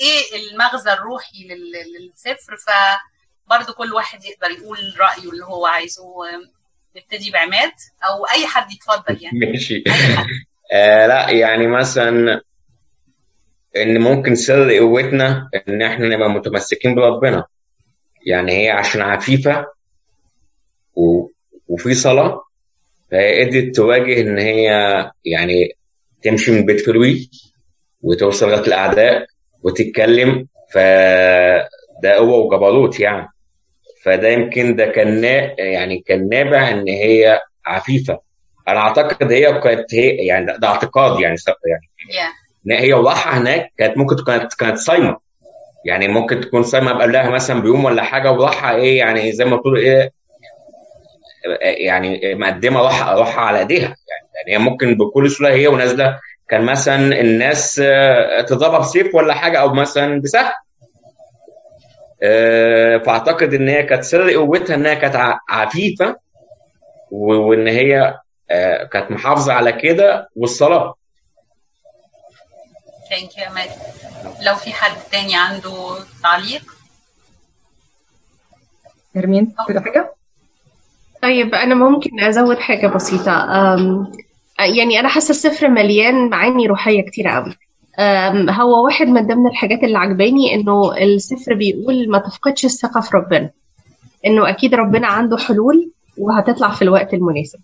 إيه 0.00 0.50
المغزى 0.50 0.92
الروحي 0.92 1.48
للسفر؟ 1.98 2.56
فبرضه 2.56 3.72
كل 3.72 3.92
واحد 3.92 4.24
يقدر 4.24 4.50
يقول 4.50 4.78
رأيه 5.00 5.30
اللي 5.30 5.44
هو 5.44 5.66
عايزه 5.66 6.04
نبتدي 6.96 7.30
بعماد 7.30 7.72
أو 8.04 8.24
أي 8.26 8.46
حد 8.46 8.72
يتفضل 8.72 9.22
يعني. 9.22 9.38
ماشي. 9.46 9.84
آه 10.72 11.06
لا 11.06 11.30
يعني 11.30 11.66
مثلا 11.66 12.40
إن 13.76 14.00
ممكن 14.00 14.34
سر 14.34 14.78
قوتنا 14.78 15.50
إن 15.68 15.82
إحنا 15.82 16.08
نبقى 16.08 16.30
متمسكين 16.30 16.94
بربنا. 16.94 17.44
يعني 18.28 18.52
هي 18.52 18.70
عشان 18.70 19.02
عفيفة 19.02 19.66
و... 20.94 21.28
وفي 21.68 21.94
صلاة 21.94 22.42
فهي 23.10 23.44
قدرت 23.44 23.76
تواجه 23.76 24.20
إن 24.20 24.38
هي 24.38 24.66
يعني 25.24 25.72
تمشي 26.22 26.52
من 26.52 26.66
بيت 26.66 26.80
فلوي 26.80 27.30
وتوصل 28.02 28.48
لغاية 28.48 28.66
الأعداء 28.66 29.26
وتتكلم 29.62 30.46
فده 30.72 32.14
قوة 32.16 32.38
وجبروت 32.38 33.00
يعني. 33.00 33.28
فده 34.04 34.28
يمكن 34.28 34.76
ده 34.76 34.86
كان 34.86 35.24
يعني 35.58 35.98
كان 36.06 36.28
نابع 36.28 36.70
إن 36.70 36.88
هي 36.88 37.40
عفيفة. 37.66 38.20
أنا 38.68 38.78
أعتقد 38.78 39.32
هي 39.32 39.60
كانت 39.60 39.94
هي 39.94 40.26
يعني 40.26 40.46
ده 40.58 40.68
اعتقاد 40.68 41.20
يعني 41.20 41.36
يعني 41.66 42.80
yeah. 42.80 42.82
هي 42.82 42.92
وضعها 42.92 43.38
هناك 43.38 43.72
كانت 43.78 43.98
ممكن 43.98 44.16
كانت 44.24 44.54
كانت 44.54 44.76
صايمة. 44.76 45.27
يعني 45.84 46.08
ممكن 46.08 46.40
تكون 46.40 46.62
صايمه 46.62 46.92
قبلها 46.92 47.30
مثلا 47.30 47.60
بيوم 47.62 47.84
ولا 47.84 48.02
حاجة 48.02 48.32
وضعها 48.32 48.74
إيه 48.74 48.98
يعني 48.98 49.32
زي 49.32 49.44
ما 49.44 49.56
تقول 49.56 49.78
إيه 49.78 50.12
يعني 51.62 52.34
مقدمة 52.34 52.80
روحها 52.80 53.14
روحها 53.14 53.44
على 53.44 53.58
إيديها. 53.58 53.80
يعني, 53.80 54.28
يعني 54.34 54.52
هي 54.52 54.58
ممكن 54.58 54.94
بكل 54.94 55.30
سهولة 55.30 55.54
هي 55.54 55.66
ونازلة 55.66 56.18
كان 56.48 56.62
مثلا 56.62 57.20
الناس 57.20 57.74
تضربها 58.46 58.78
بسيف 58.78 59.14
ولا 59.14 59.34
حاجة 59.34 59.58
أو 59.60 59.74
مثلا 59.74 60.20
بسهم. 60.20 60.50
فأعتقد 63.04 63.54
إن 63.54 63.68
هي 63.68 63.82
كانت 63.82 64.04
سر 64.04 64.30
قوتها 64.30 64.74
إنها 64.74 64.94
كانت 64.94 65.34
عفيفة 65.48 66.16
وإن 67.10 67.68
هي 67.68 68.14
كانت 68.92 69.10
محافظة 69.10 69.52
على 69.52 69.72
كده 69.72 70.28
والصلاه 70.36 70.94
ثانك 73.10 73.38
يو 73.38 73.44
لو 74.46 74.54
في 74.54 74.72
حد 74.72 74.96
تاني 75.12 75.36
عنده 75.36 75.96
تعليق. 76.22 76.62
أرمين 79.16 79.52
كده 79.68 79.80
حاجة؟ 79.80 80.14
طيب 81.22 81.54
أنا 81.54 81.74
ممكن 81.74 82.20
أزود 82.20 82.58
حاجة 82.58 82.86
بسيطة. 82.86 83.32
يعني 84.58 85.00
أنا 85.00 85.08
حاسة 85.08 85.30
السفر 85.30 85.68
مليان 85.68 86.30
معاني 86.30 86.66
روحية 86.66 87.02
كتيرة 87.02 87.30
قوي. 87.30 87.56
هو 88.50 88.84
واحد 88.84 89.06
من 89.06 89.26
ضمن 89.26 89.46
الحاجات 89.46 89.82
اللي 89.82 89.98
عجباني 89.98 90.54
إنه 90.54 90.96
السفر 90.96 91.54
بيقول 91.54 92.10
ما 92.10 92.18
تفقدش 92.18 92.64
الثقة 92.64 93.00
في 93.00 93.16
ربنا. 93.16 93.50
إنه 94.26 94.48
أكيد 94.48 94.74
ربنا 94.74 95.06
عنده 95.06 95.36
حلول 95.36 95.90
وهتطلع 96.18 96.70
في 96.70 96.82
الوقت 96.82 97.14
المناسب. 97.14 97.58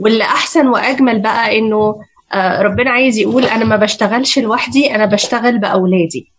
واللي 0.00 0.24
أحسن 0.24 0.66
وأجمل 0.68 1.20
بقى 1.20 1.58
إنه 1.58 2.00
ربنا 2.36 2.90
عايز 2.90 3.18
يقول 3.18 3.44
أنا 3.44 3.64
ما 3.64 3.76
بشتغلش 3.76 4.38
لوحدي 4.38 4.94
أنا 4.94 5.06
بشتغل 5.06 5.58
بأولادي. 5.58 6.32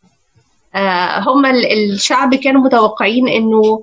هم 1.27 1.45
الشعب 1.45 2.35
كانوا 2.35 2.61
متوقعين 2.61 3.27
إنه 3.27 3.81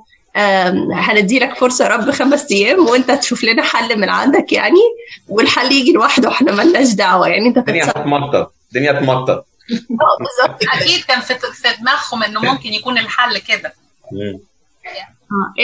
هندي 0.95 1.39
لك 1.39 1.55
فرصة 1.55 1.85
يا 1.85 1.91
رب 1.91 2.11
خمس 2.11 2.53
أيام 2.53 2.87
وأنت 2.87 3.11
تشوف 3.11 3.45
لنا 3.45 3.63
حل 3.63 4.01
من 4.01 4.09
عندك 4.09 4.53
يعني 4.53 4.81
والحل 5.29 5.73
يجي 5.73 5.93
لوحده 5.93 6.29
إحنا 6.29 6.53
مالناش 6.53 6.93
دعوة 6.93 7.29
يعني. 7.29 7.49
أنت 7.49 7.59
الدنيا 7.59 7.85
هتمطر 7.85 8.47
الدنيا 8.69 8.93
هتمطر. 8.93 9.43
بالظبط. 9.71 10.63
أكيد 10.75 11.05
كان 11.05 11.21
في 11.21 11.35
في 11.35 11.69
دماغهم 11.81 12.23
إنه 12.23 12.53
ممكن 12.53 12.73
يكون 12.73 12.99
الحل 12.99 13.39
كده. 13.39 13.75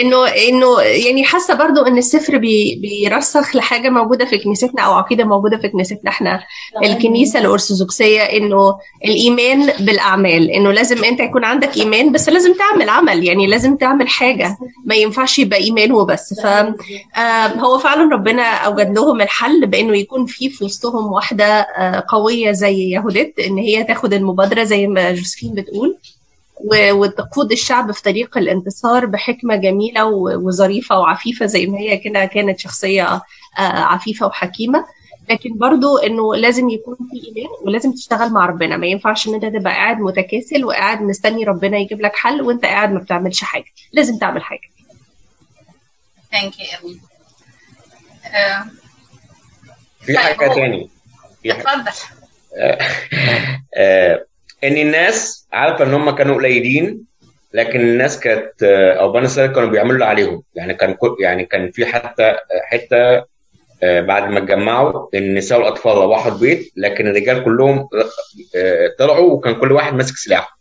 انه 0.01 0.27
انه 0.27 0.81
يعني 0.81 1.23
حاسه 1.23 1.53
برضو 1.53 1.81
ان 1.81 1.97
السفر 1.97 2.37
بي 2.37 2.75
بيرسخ 2.81 3.55
لحاجه 3.55 3.89
موجوده 3.89 4.25
في 4.25 4.37
كنيستنا 4.37 4.81
أو 4.81 4.93
عقيده 4.93 5.23
موجوده 5.23 5.57
في 5.57 5.69
كنيستنا 5.69 6.09
إحنا. 6.09 6.43
الكنيسة 6.83 7.39
الأرثوذكسية 7.39 8.21
انه 8.21 8.75
الإيمان 9.05 9.71
بالأعمال 9.79 10.51
انه 10.51 10.71
لازم 10.71 11.03
انت 11.03 11.19
يكون 11.19 11.43
عندك 11.43 11.77
إيمان 11.77 12.11
بس 12.11 12.29
لازم 12.29 12.53
تعمل 12.53 12.89
عمل 12.89 13.23
يعني 13.23 13.47
لازم 13.47 13.75
تعمل 13.77 14.07
حاجة. 14.09 14.57
ما 14.85 14.95
ينفعش 14.95 15.39
يبقى 15.39 15.59
إيمان 15.59 15.91
وبس. 15.91 16.33
فهو 16.43 17.77
فعلا 17.77 18.13
ربنا 18.13 18.43
أوجد 18.43 18.95
لهم 18.95 19.21
الحل 19.21 19.65
بإنه 19.67 19.97
يكون 19.97 20.25
في 20.25 20.49
في 20.49 20.63
وسطهم 20.65 21.11
واحدة 21.11 21.67
قوية 22.09 22.51
زي 22.51 22.89
يهودت 22.89 23.39
إن 23.39 23.57
هي 23.57 23.83
تاخد 23.83 24.13
المبادرة 24.13 24.63
زي 24.63 24.87
ما 24.87 25.11
جوزفين 25.11 25.53
بتقول. 25.53 25.97
وتقود 26.93 27.51
الشعب 27.51 27.91
في 27.91 28.01
طريق 28.03 28.37
الانتصار 28.37 29.05
بحكمة 29.05 29.55
جميلة 29.55 30.05
وظريفة 30.35 30.99
وعفيفة 30.99 31.45
زي 31.45 31.65
ما 31.65 31.77
هي 31.79 31.97
كده 31.97 32.25
كانت 32.25 32.59
شخصية 32.59 33.21
عفيفة 33.57 34.25
وحكيمة. 34.27 34.85
لكن 35.29 35.57
برضو 35.57 35.97
إنه 35.97 36.35
لازم 36.35 36.69
يكون 36.69 36.95
في 36.95 37.27
إيمان 37.27 37.49
ولازم 37.61 37.91
تشتغل 37.91 38.29
مع 38.33 38.45
ربنا. 38.45 38.77
ما 38.77 38.87
ينفعش 38.87 39.27
إن 39.27 39.33
أنت 39.33 39.45
تبقى 39.45 39.73
قاعد 39.73 39.97
متكاسل 39.99 40.65
وقاعد 40.65 41.01
مستني 41.01 41.43
ربنا 41.43 41.77
يجيب 41.77 42.01
لك 42.01 42.15
حل 42.15 42.41
وأنت 42.41 42.65
قاعد 42.65 42.91
ما 42.91 42.99
بتعملش 42.99 43.43
حاجة. 43.43 43.65
لازم 43.93 44.17
تعمل 44.17 44.43
حاجة. 44.43 44.69
ثانك 46.31 46.53
يو 46.59 46.95
في 50.01 50.17
حاجة 50.17 50.53
تاني؟ 50.53 50.89
اتفضل. 51.45 51.91
ان 54.63 54.77
الناس 54.77 55.47
عارفه 55.53 55.85
إن 55.85 55.93
هم 55.93 56.09
كانوا 56.09 56.35
قليلين 56.35 57.03
لكن 57.53 57.79
الناس 57.79 58.19
كانت 58.19 58.63
أو 58.99 59.11
بني 59.11 59.25
اسرائيل 59.25 59.53
كانوا 59.53 59.69
بيعملوا 59.69 59.93
اللي 59.93 60.05
عليهم. 60.05 60.43
يعني 60.55 60.73
كان 60.73 60.97
يعني 61.21 61.45
كان 61.45 61.71
في 61.71 61.85
حتى 61.85 62.35
حتة 62.63 63.25
بعد 63.81 64.29
ما 64.29 64.37
اتجمعوا 64.39 65.09
النساء 65.13 65.59
والاطفال 65.59 65.97
روحوا 65.97 66.31
البيت 66.31 66.71
لكن 66.75 67.07
الرجال 67.07 67.43
كلهم 67.43 67.89
طلعوا 68.99 69.33
وكان 69.33 69.55
كل 69.55 69.71
واحد 69.71 69.93
ماسك 69.93 70.15
سلاح 70.15 70.57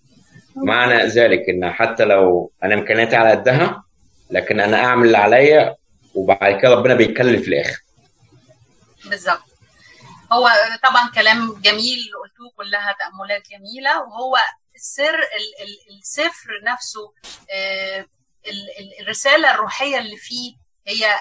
معنى 0.57 1.07
ذلك 1.07 1.49
إن 1.49 1.71
حتى 1.71 2.05
لو 2.05 2.51
أنا 2.65 2.75
إمكانياتي 2.75 3.17
على 3.17 3.31
قدها 3.31 3.83
لكن 4.31 4.61
أنا 4.61 4.77
أعمل 4.85 5.07
اللي 5.07 5.19
عليا 5.19 5.75
وبعد 6.15 6.61
كده 6.61 6.75
ربنا 6.75 6.95
بيتكلم 6.95 7.43
في 7.43 7.49
الآخر. 7.49 7.83
بالظبط. 9.11 9.48
هو 10.33 10.51
طبعا 10.83 11.11
كلام 11.15 11.61
جميل 11.61 11.99
قلتوه 12.23 12.51
كلها 12.57 12.97
تأملات 12.99 13.43
جميلة. 13.51 14.03
وهو 14.03 14.37
السر 14.75 15.19
السفر 15.99 16.61
نفسه 16.65 17.13
الرسالة 19.01 19.51
الروحية 19.51 19.99
اللي 19.99 20.17
فيه 20.17 20.55
هي 20.87 21.15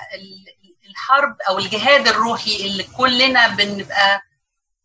الحرب 0.90 1.38
أو 1.50 1.58
الجهاد 1.60 2.08
الروحي 2.08 2.66
اللي 2.66 2.84
كلنا 2.84 3.48
بنبقى 3.48 4.22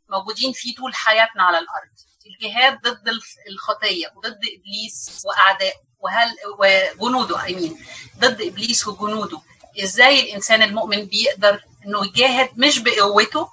موجودين 0.09 0.53
فيه 0.53 0.75
طول 0.75 0.95
حياتنا 0.95 1.43
على 1.43 1.59
الأرض. 1.59 1.91
الجهاد 2.27 2.81
ضد 2.81 3.09
الخطية 3.49 4.07
وضد 4.17 4.41
إبليس 4.59 5.23
وأعدائه 5.25 5.73
وهل 5.99 6.29
وجنوده 6.99 7.43
أمين 7.47 7.85
ضد 8.19 8.41
إبليس 8.43 8.87
وجنوده. 8.87 9.41
إزاي 9.83 10.21
الإنسان 10.21 10.63
المؤمن 10.63 11.05
بيقدر 11.05 11.65
إنه 11.87 12.07
يجاهد 12.07 12.49
مش 12.59 12.79
بقوته 12.79 13.49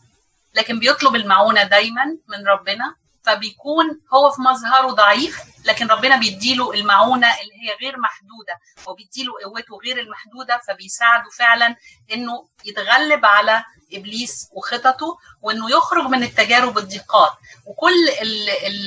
لكن 0.53 0.79
بيطلب 0.79 1.15
المعونة 1.15 1.63
دايما 1.63 2.05
من 2.27 2.47
ربنا 2.47 2.95
فبيكون 3.23 4.01
هو 4.13 4.31
في 4.31 4.41
مظهره 4.41 4.87
ضعيف 4.91 5.39
لكن 5.65 5.87
ربنا 5.87 6.15
بيديله 6.15 6.73
المعونة 6.73 7.27
اللي 7.27 7.53
هي 7.53 7.75
غير 7.81 7.99
محدودة 7.99 8.59
وبيديله 8.87 9.33
قوته 9.45 9.77
غير 9.85 9.99
المحدودة 9.99 10.57
فبيساعده 10.67 11.29
فعلا 11.29 11.75
إنه 12.13 12.47
يتغلب 12.65 13.25
على 13.25 13.63
إبليس 13.93 14.47
وخططه 14.53 15.17
وإنه 15.41 15.71
يخرج 15.71 16.03
من 16.05 16.23
التجارب 16.23 16.77
الضيقات 16.77 17.31
وكل 17.65 17.93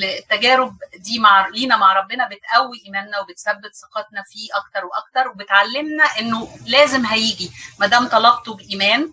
التجارب 0.03 0.77
دي 0.99 1.19
مع 1.19 1.49
لينا 1.49 1.77
مع 1.77 1.93
ربنا 1.93 2.29
بتقوي 2.29 2.83
إيماننا 2.87 3.21
وبتثبت 3.21 3.75
ثقتنا 3.75 4.23
فيه 4.27 4.49
أكتر 4.55 4.85
وأكتر 4.85 5.29
وبتعلمنا 5.31 6.05
إنه 6.05 6.49
لازم 6.67 7.07
هيجي. 7.07 7.51
ما 7.81 7.87
دام 7.87 8.09
طلبته 8.09 8.55
بإيمان 8.55 9.13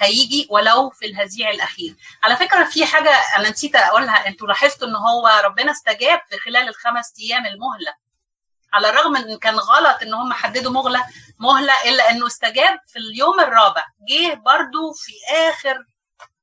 هيجي 0.00 0.46
ولو 0.50 0.90
في 0.90 1.06
الهزيع 1.06 1.50
الأخير. 1.50 1.96
على 2.22 2.36
فكرة 2.36 2.64
في 2.64 2.86
حاجة 2.86 3.10
أنا 3.36 3.50
نسيت 3.50 3.76
أقولها. 3.76 4.26
أنتوا 4.26 4.46
لاحظتوا 4.46 4.88
إن 4.88 4.96
هو 4.96 5.42
ربنا 5.44 5.72
استجاب 5.72 6.20
في 6.30 6.38
خلال 6.38 6.68
الخمس 6.68 7.12
أيام 7.20 7.46
المهلة. 7.46 7.94
على 8.72 8.88
الرغم 8.90 9.16
إن 9.16 9.38
كان 9.38 9.54
غلط 9.54 10.02
إن 10.02 10.14
هم 10.14 10.32
حددوا 10.32 10.72
مهله 10.72 11.04
مهلة 11.38 11.72
إلا 11.84 12.10
إنه 12.10 12.26
استجاب 12.26 12.78
في 12.86 12.98
اليوم 12.98 13.40
الرابع. 13.40 13.84
جه 14.08 14.34
برضو 14.34 14.92
في 14.92 15.12
آخر 15.48 15.84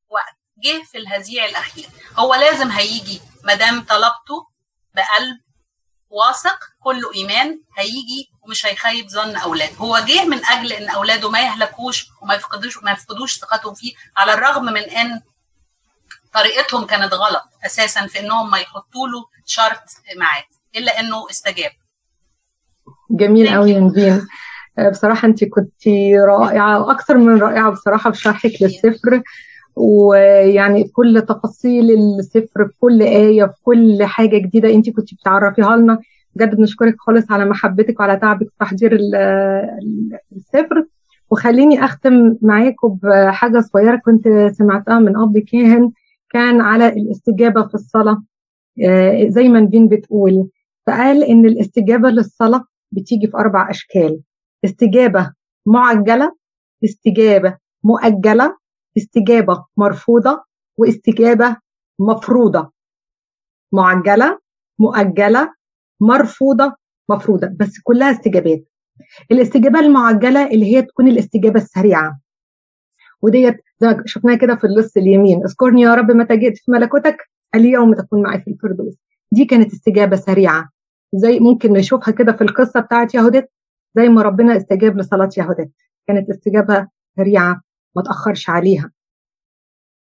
وقت. 0.09 0.35
جه 0.57 0.83
في 0.83 0.97
الهزيع 0.97 1.45
الأخير. 1.45 1.85
هو 2.17 2.35
لازم 2.35 2.71
هيجي. 2.71 3.21
ما 3.43 3.53
دام 3.53 3.83
طلبته 3.83 4.47
بقلب 4.95 5.37
واثق 6.09 6.59
كله 6.83 7.13
إيمان 7.15 7.61
هيجي 7.77 8.29
ومش 8.47 8.65
هيخيب 8.65 9.07
ظن 9.09 9.35
أولاده. 9.35 9.75
هو 9.77 9.97
جه 10.07 10.25
من 10.25 10.45
أجل 10.45 10.73
إن 10.73 10.89
أولاده 10.89 11.29
ما 11.29 11.39
يهلكوش 11.39 12.07
وما 12.21 12.35
يفقدوش 12.35 12.83
ما 12.83 12.91
يفقدوش 12.91 13.39
ثقتهم 13.39 13.73
فيه 13.73 13.93
على 14.17 14.33
الرغم 14.33 14.65
من 14.65 14.77
إن 14.81 15.21
طريقتهم 16.33 16.85
كانت 16.85 17.13
غلط 17.13 17.43
أساسا 17.65 18.07
في 18.07 18.19
إنهم 18.19 18.51
ما 18.51 18.57
يحطوا 18.57 19.07
له 19.07 19.25
شرط 19.45 19.83
ميعاد 20.17 20.43
إلا 20.75 20.99
إنه 20.99 21.29
استجاب. 21.29 21.71
جميل 23.11 23.49
قوي 23.49 23.71
يا 23.71 23.79
نبيل. 23.79 24.27
بصراحة 24.91 25.27
أنت 25.27 25.43
كنت 25.43 25.87
رائعة 26.27 26.81
وأكثر 26.81 27.17
من 27.17 27.41
رائعة 27.41 27.71
بصراحة 27.71 28.11
في 28.11 28.21
شرحك 28.21 28.51
للسفر 28.61 29.21
ويعني 29.75 30.83
كل 30.83 31.25
تفاصيل 31.29 31.91
السفر 31.91 32.67
في 32.67 32.73
كل 32.79 33.01
آية 33.01 33.45
في 33.45 33.61
كل 33.63 33.97
حاجة 34.03 34.37
جديدة 34.37 34.69
أنت 34.69 34.89
كنت 34.89 35.13
بتعرفيها 35.13 35.75
لنا. 35.75 35.99
بجد 36.37 36.55
بنشكرك 36.55 36.95
خالص 36.99 37.31
على 37.31 37.45
محبتك 37.45 37.99
وعلى 37.99 38.17
تعبك 38.17 38.47
في 38.49 38.55
تحضير 38.59 38.97
السفر 40.35 40.85
وخليني 41.31 41.85
أختم 41.85 42.35
معاكم 42.41 42.99
بحاجة 43.03 43.59
صغيرة 43.59 43.95
كنت 44.05 44.27
سمعتها 44.51 44.99
من 44.99 45.17
أب 45.17 45.37
كاهن 45.37 45.91
كان 46.29 46.61
على 46.61 46.87
الاستجابة 46.87 47.67
في 47.67 47.75
الصلاة. 47.75 48.23
زي 49.27 49.49
ما 49.49 49.59
نبين 49.59 49.87
بتقول 49.87 50.49
فقال 50.87 51.23
إن 51.23 51.45
الاستجابة 51.45 52.09
للصلاة 52.09 52.63
بتيجي 52.91 53.27
في 53.27 53.37
أربع 53.37 53.69
أشكال. 53.69 54.19
استجابة 54.65 55.33
معجلة 55.65 56.35
استجابة 56.83 57.57
مؤجلة 57.83 58.57
استجابة 58.97 59.65
مرفوضة 59.77 60.43
واستجابة 60.77 61.57
مفروضة. 61.99 62.71
معجلة 63.71 64.39
مؤجلة 64.79 65.53
مرفوضة 66.01 66.75
مفروضة 67.09 67.47
بس 67.47 67.79
كلها 67.83 68.11
استجابات. 68.11 68.63
الاستجابة 69.31 69.79
المعجلة 69.79 70.47
اللي 70.51 70.75
هي 70.75 70.81
تكون 70.81 71.07
الاستجابة 71.07 71.59
السريعة. 71.59 72.19
وديت 73.21 73.55
زي 73.79 73.87
ما 73.87 74.03
شفناها 74.05 74.35
كده 74.37 74.55
في 74.55 74.67
اللص 74.67 74.97
اليمين. 74.97 75.43
اذكرني 75.43 75.81
يا 75.81 75.95
رب 75.95 76.11
متى 76.11 76.37
جئت 76.37 76.57
في 76.57 76.71
ملكوتك 76.71 77.17
اليوم 77.55 77.93
تكون 77.93 78.21
معي 78.21 78.41
في 78.41 78.51
الفردوس. 78.51 78.95
دي 79.31 79.45
كانت 79.45 79.73
استجابة 79.73 80.15
سريعة 80.15 80.69
زي 81.13 81.39
ممكن 81.39 81.73
نشوفها 81.73 82.11
كده 82.13 82.31
في 82.33 82.41
القصة 82.43 82.79
بتاعت 82.79 83.15
يهودت 83.15 83.49
زي 83.95 84.09
ما 84.09 84.21
ربنا 84.21 84.57
استجاب 84.57 84.97
لصلاة 84.97 85.29
يهودت. 85.37 85.71
كانت 86.07 86.29
استجابة 86.29 86.87
سريعة 87.17 87.61
ما 87.95 88.01
تأخرش 88.03 88.49
عليها. 88.49 88.91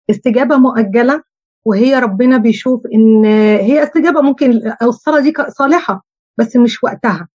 استجابة 0.10 0.58
مؤجلة 0.58 1.24
وهي 1.66 2.00
ربنا 2.00 2.38
بيشوف 2.38 2.86
إن 2.94 3.26
هي 3.56 3.84
استجابة 3.84 4.22
ممكن 4.22 4.74
الصلاة 4.82 5.20
دي 5.22 5.34
صالحة 5.50 6.06
بس 6.38 6.56
مش 6.56 6.84
وقتها. 6.84 7.28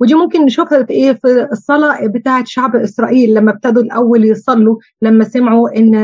ودي 0.00 0.14
ممكن 0.14 0.44
نشوفها 0.44 0.82
في 0.82 0.92
إيه؟ 0.92 1.12
في 1.12 1.48
الصلاة 1.52 2.06
بتاعة 2.06 2.44
شعب 2.46 2.76
إسرائيل 2.76 3.34
لما 3.34 3.50
ابتدوا 3.50 3.82
الأول 3.82 4.24
يصلوا 4.24 4.78
لما 5.02 5.24
سمعوا 5.24 5.76
إن 5.78 5.94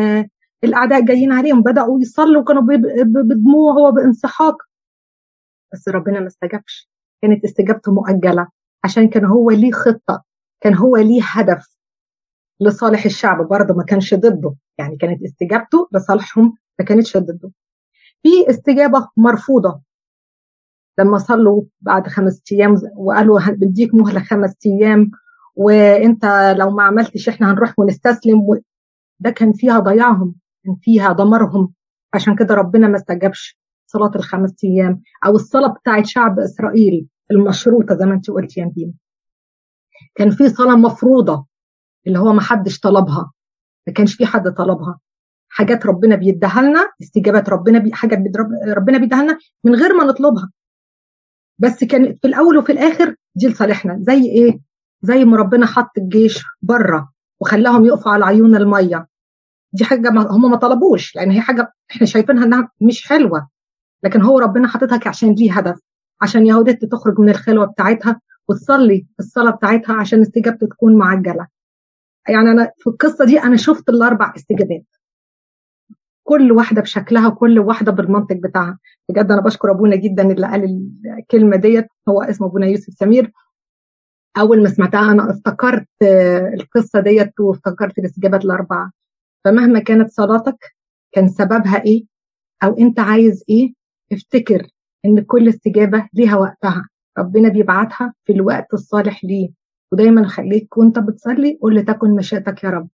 الأعداء 0.64 1.00
جايين 1.04 1.32
عليهم 1.32 1.62
بدأوا 1.62 2.00
يصلوا 2.00 2.44
كانوا 2.44 2.62
بدموع 3.04 3.88
وبانسحاق 3.88 4.56
بس 5.72 5.88
ربنا 5.88 6.20
ما 6.20 6.26
استجابش. 6.26 6.90
كانت 7.22 7.44
استجابته 7.44 7.92
مؤجلة 7.92 8.48
عشان 8.84 9.08
كان 9.08 9.24
هو 9.24 9.50
ليه 9.50 9.72
خطة 9.72 10.22
كان 10.60 10.74
هو 10.74 10.96
ليه 10.96 11.22
هدف 11.24 11.76
لصالح 12.60 13.04
الشعب 13.04 13.48
برضه 13.48 13.74
ما 13.74 13.84
كانش 13.84 14.14
ضده. 14.14 14.54
يعني 14.78 14.96
كانت 14.96 15.22
استجابته 15.22 15.88
لصالحهم 15.92 16.54
ما 16.78 16.84
كانتش 16.84 17.16
ضده. 17.16 17.50
في 18.22 18.50
استجابة 18.50 19.08
مرفوضة. 19.16 19.80
لما 20.98 21.18
صلوا 21.18 21.62
بعد 21.80 22.08
خمس 22.08 22.42
أيام 22.52 22.74
وقالوا 22.96 23.40
بديك 23.50 23.94
مهلة 23.94 24.20
خمس 24.20 24.54
أيام 24.66 25.10
وإنت 25.56 26.54
لو 26.58 26.70
ما 26.70 26.82
عملتش 26.82 27.28
إحنا 27.28 27.52
هنروح 27.52 27.78
ونستسلم. 27.78 28.60
ده 29.20 29.30
كان 29.30 29.52
فيها 29.52 29.78
ضياعهم 29.78 30.34
كان 30.64 30.76
فيها 30.82 31.12
دمرهم. 31.12 31.72
عشان 32.14 32.36
كده 32.36 32.54
ربنا 32.54 32.88
ما 32.88 32.96
استجابش 32.96 33.58
صلاة 33.86 34.10
الخمس 34.16 34.54
أيام 34.64 35.02
أو 35.26 35.30
الصلاة 35.34 35.68
بتاعت 35.68 36.06
شعب 36.06 36.38
إسرائيل 36.38 37.08
المشروطة 37.30 37.94
زي 37.94 38.06
ما 38.06 38.14
أنت 38.14 38.30
قلت 38.30 38.56
يا 38.56 38.64
نبيل 38.64 38.94
كان 40.14 40.30
في 40.30 40.48
صلاة 40.48 40.76
مفروضة 40.76 41.46
اللي 42.06 42.18
هو 42.18 42.32
ما 42.32 42.40
حدش 42.40 42.80
طلبها 42.80 43.32
ما 43.86 43.92
كانش 43.92 44.14
في 44.14 44.26
حد 44.26 44.54
طلبها. 44.54 44.98
حاجات 45.50 45.86
ربنا 45.86 46.16
بيديها 46.16 46.62
لنا 46.62 46.90
استجابات 47.02 47.48
ربنا 47.48 47.78
بي 47.78 47.92
حاجات 47.92 48.18
ربنا 48.76 48.98
بيديها 48.98 49.22
لنا 49.22 49.38
من 49.64 49.74
غير 49.74 49.94
ما 49.94 50.04
نطلبها. 50.04 50.50
بس 51.58 51.84
كان 51.84 52.14
في 52.14 52.28
الأول 52.28 52.58
وفي 52.58 52.72
الآخر 52.72 53.14
دي 53.34 53.48
لصالحنا. 53.48 53.98
زي 54.00 54.24
إيه؟ 54.30 54.60
زي 55.02 55.24
ما 55.24 55.36
ربنا 55.36 55.66
حط 55.66 55.98
الجيش 55.98 56.42
بره 56.62 57.12
وخلاهم 57.40 57.84
يقفوا 57.84 58.12
على 58.12 58.24
عيون 58.24 58.56
المية. 58.56 59.06
دي 59.72 59.84
حاجة 59.84 60.08
هم 60.08 60.50
ما 60.50 60.56
طلبوش. 60.56 61.16
لأن 61.16 61.30
هي 61.30 61.40
حاجة 61.40 61.72
إحنا 61.90 62.06
شايفينها 62.06 62.44
إنها 62.44 62.70
مش 62.80 63.08
حلوة. 63.08 63.48
لكن 64.02 64.22
هو 64.22 64.38
ربنا 64.38 64.68
حاططها 64.68 65.00
عشان 65.06 65.34
ليه 65.34 65.52
هدف. 65.52 65.80
عشان 66.20 66.46
يهودت 66.46 66.84
تخرج 66.84 67.20
من 67.20 67.30
الخلوة 67.30 67.66
بتاعتها 67.66 68.20
وتصلي 68.48 69.06
الصلاة 69.20 69.50
بتاعتها 69.50 69.94
عشان 69.94 70.20
استجابته 70.20 70.66
تكون 70.66 70.96
معجلة. 70.98 71.46
يعني 72.28 72.50
أنا 72.50 72.70
في 72.78 72.86
القصة 72.86 73.24
دي 73.24 73.42
أنا 73.42 73.56
شفت 73.56 73.88
الأربع 73.88 74.32
استجابات. 74.36 74.84
كل 76.30 76.52
واحدة 76.52 76.82
بشكلها 76.82 77.28
وكل 77.28 77.58
واحدة 77.58 77.92
بالمنطق 77.92 78.36
بتاعها. 78.36 78.78
بجد 79.08 79.30
أنا 79.32 79.40
بشكر 79.40 79.70
أبونا 79.70 79.96
جدا 79.96 80.32
اللي 80.32 80.46
قال 80.46 80.90
الكلمة 81.18 81.56
ديت. 81.56 81.86
هو 82.08 82.22
اسمه 82.22 82.46
أبونا 82.46 82.66
يوسف 82.66 82.92
سمير. 82.92 83.32
أول 84.38 84.62
ما 84.62 84.68
سمعتها 84.68 85.12
أنا 85.12 85.30
افتكرت 85.30 85.88
القصة 86.54 87.00
ديت 87.00 87.40
وافتكرت 87.40 87.98
الاستجابات 87.98 88.44
الأربعة. 88.44 88.92
فمهما 89.44 89.78
كانت 89.78 90.10
صلاتك 90.10 90.58
كان 91.12 91.28
سببها 91.28 91.84
إيه؟ 91.84 92.04
أو 92.64 92.78
أنت 92.78 93.00
عايز 93.00 93.44
إيه؟ 93.48 93.72
افتكر 94.12 94.66
إن 95.04 95.20
كل 95.20 95.48
استجابة 95.48 96.08
ليها 96.14 96.36
وقتها. 96.36 96.88
ربنا 97.18 97.48
بيبعتها 97.48 98.14
في 98.24 98.32
الوقت 98.32 98.74
الصالح 98.74 99.24
ليه. 99.24 99.50
ودايما 99.92 100.26
خليك 100.26 100.76
وأنت 100.76 100.98
بتصلي 100.98 101.58
قول 101.62 101.76
لتكن 101.76 102.16
مشيئتك 102.16 102.64
يا 102.64 102.70
رب. 102.70 102.88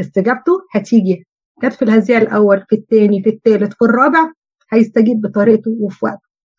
استجابته 0.00 0.52
هتيجي. 0.72 1.26
جت 1.62 1.72
في 1.72 1.82
الهزيع 1.82 2.18
الأول 2.18 2.64
في 2.68 2.76
الثاني 2.76 3.22
في 3.22 3.30
الثالث 3.30 3.74
في 3.74 3.84
الرابع 3.84 4.32
هيستجيب 4.72 5.20
بطريقته 5.20 5.76
وفي 5.80 6.04
وقته. 6.04 6.23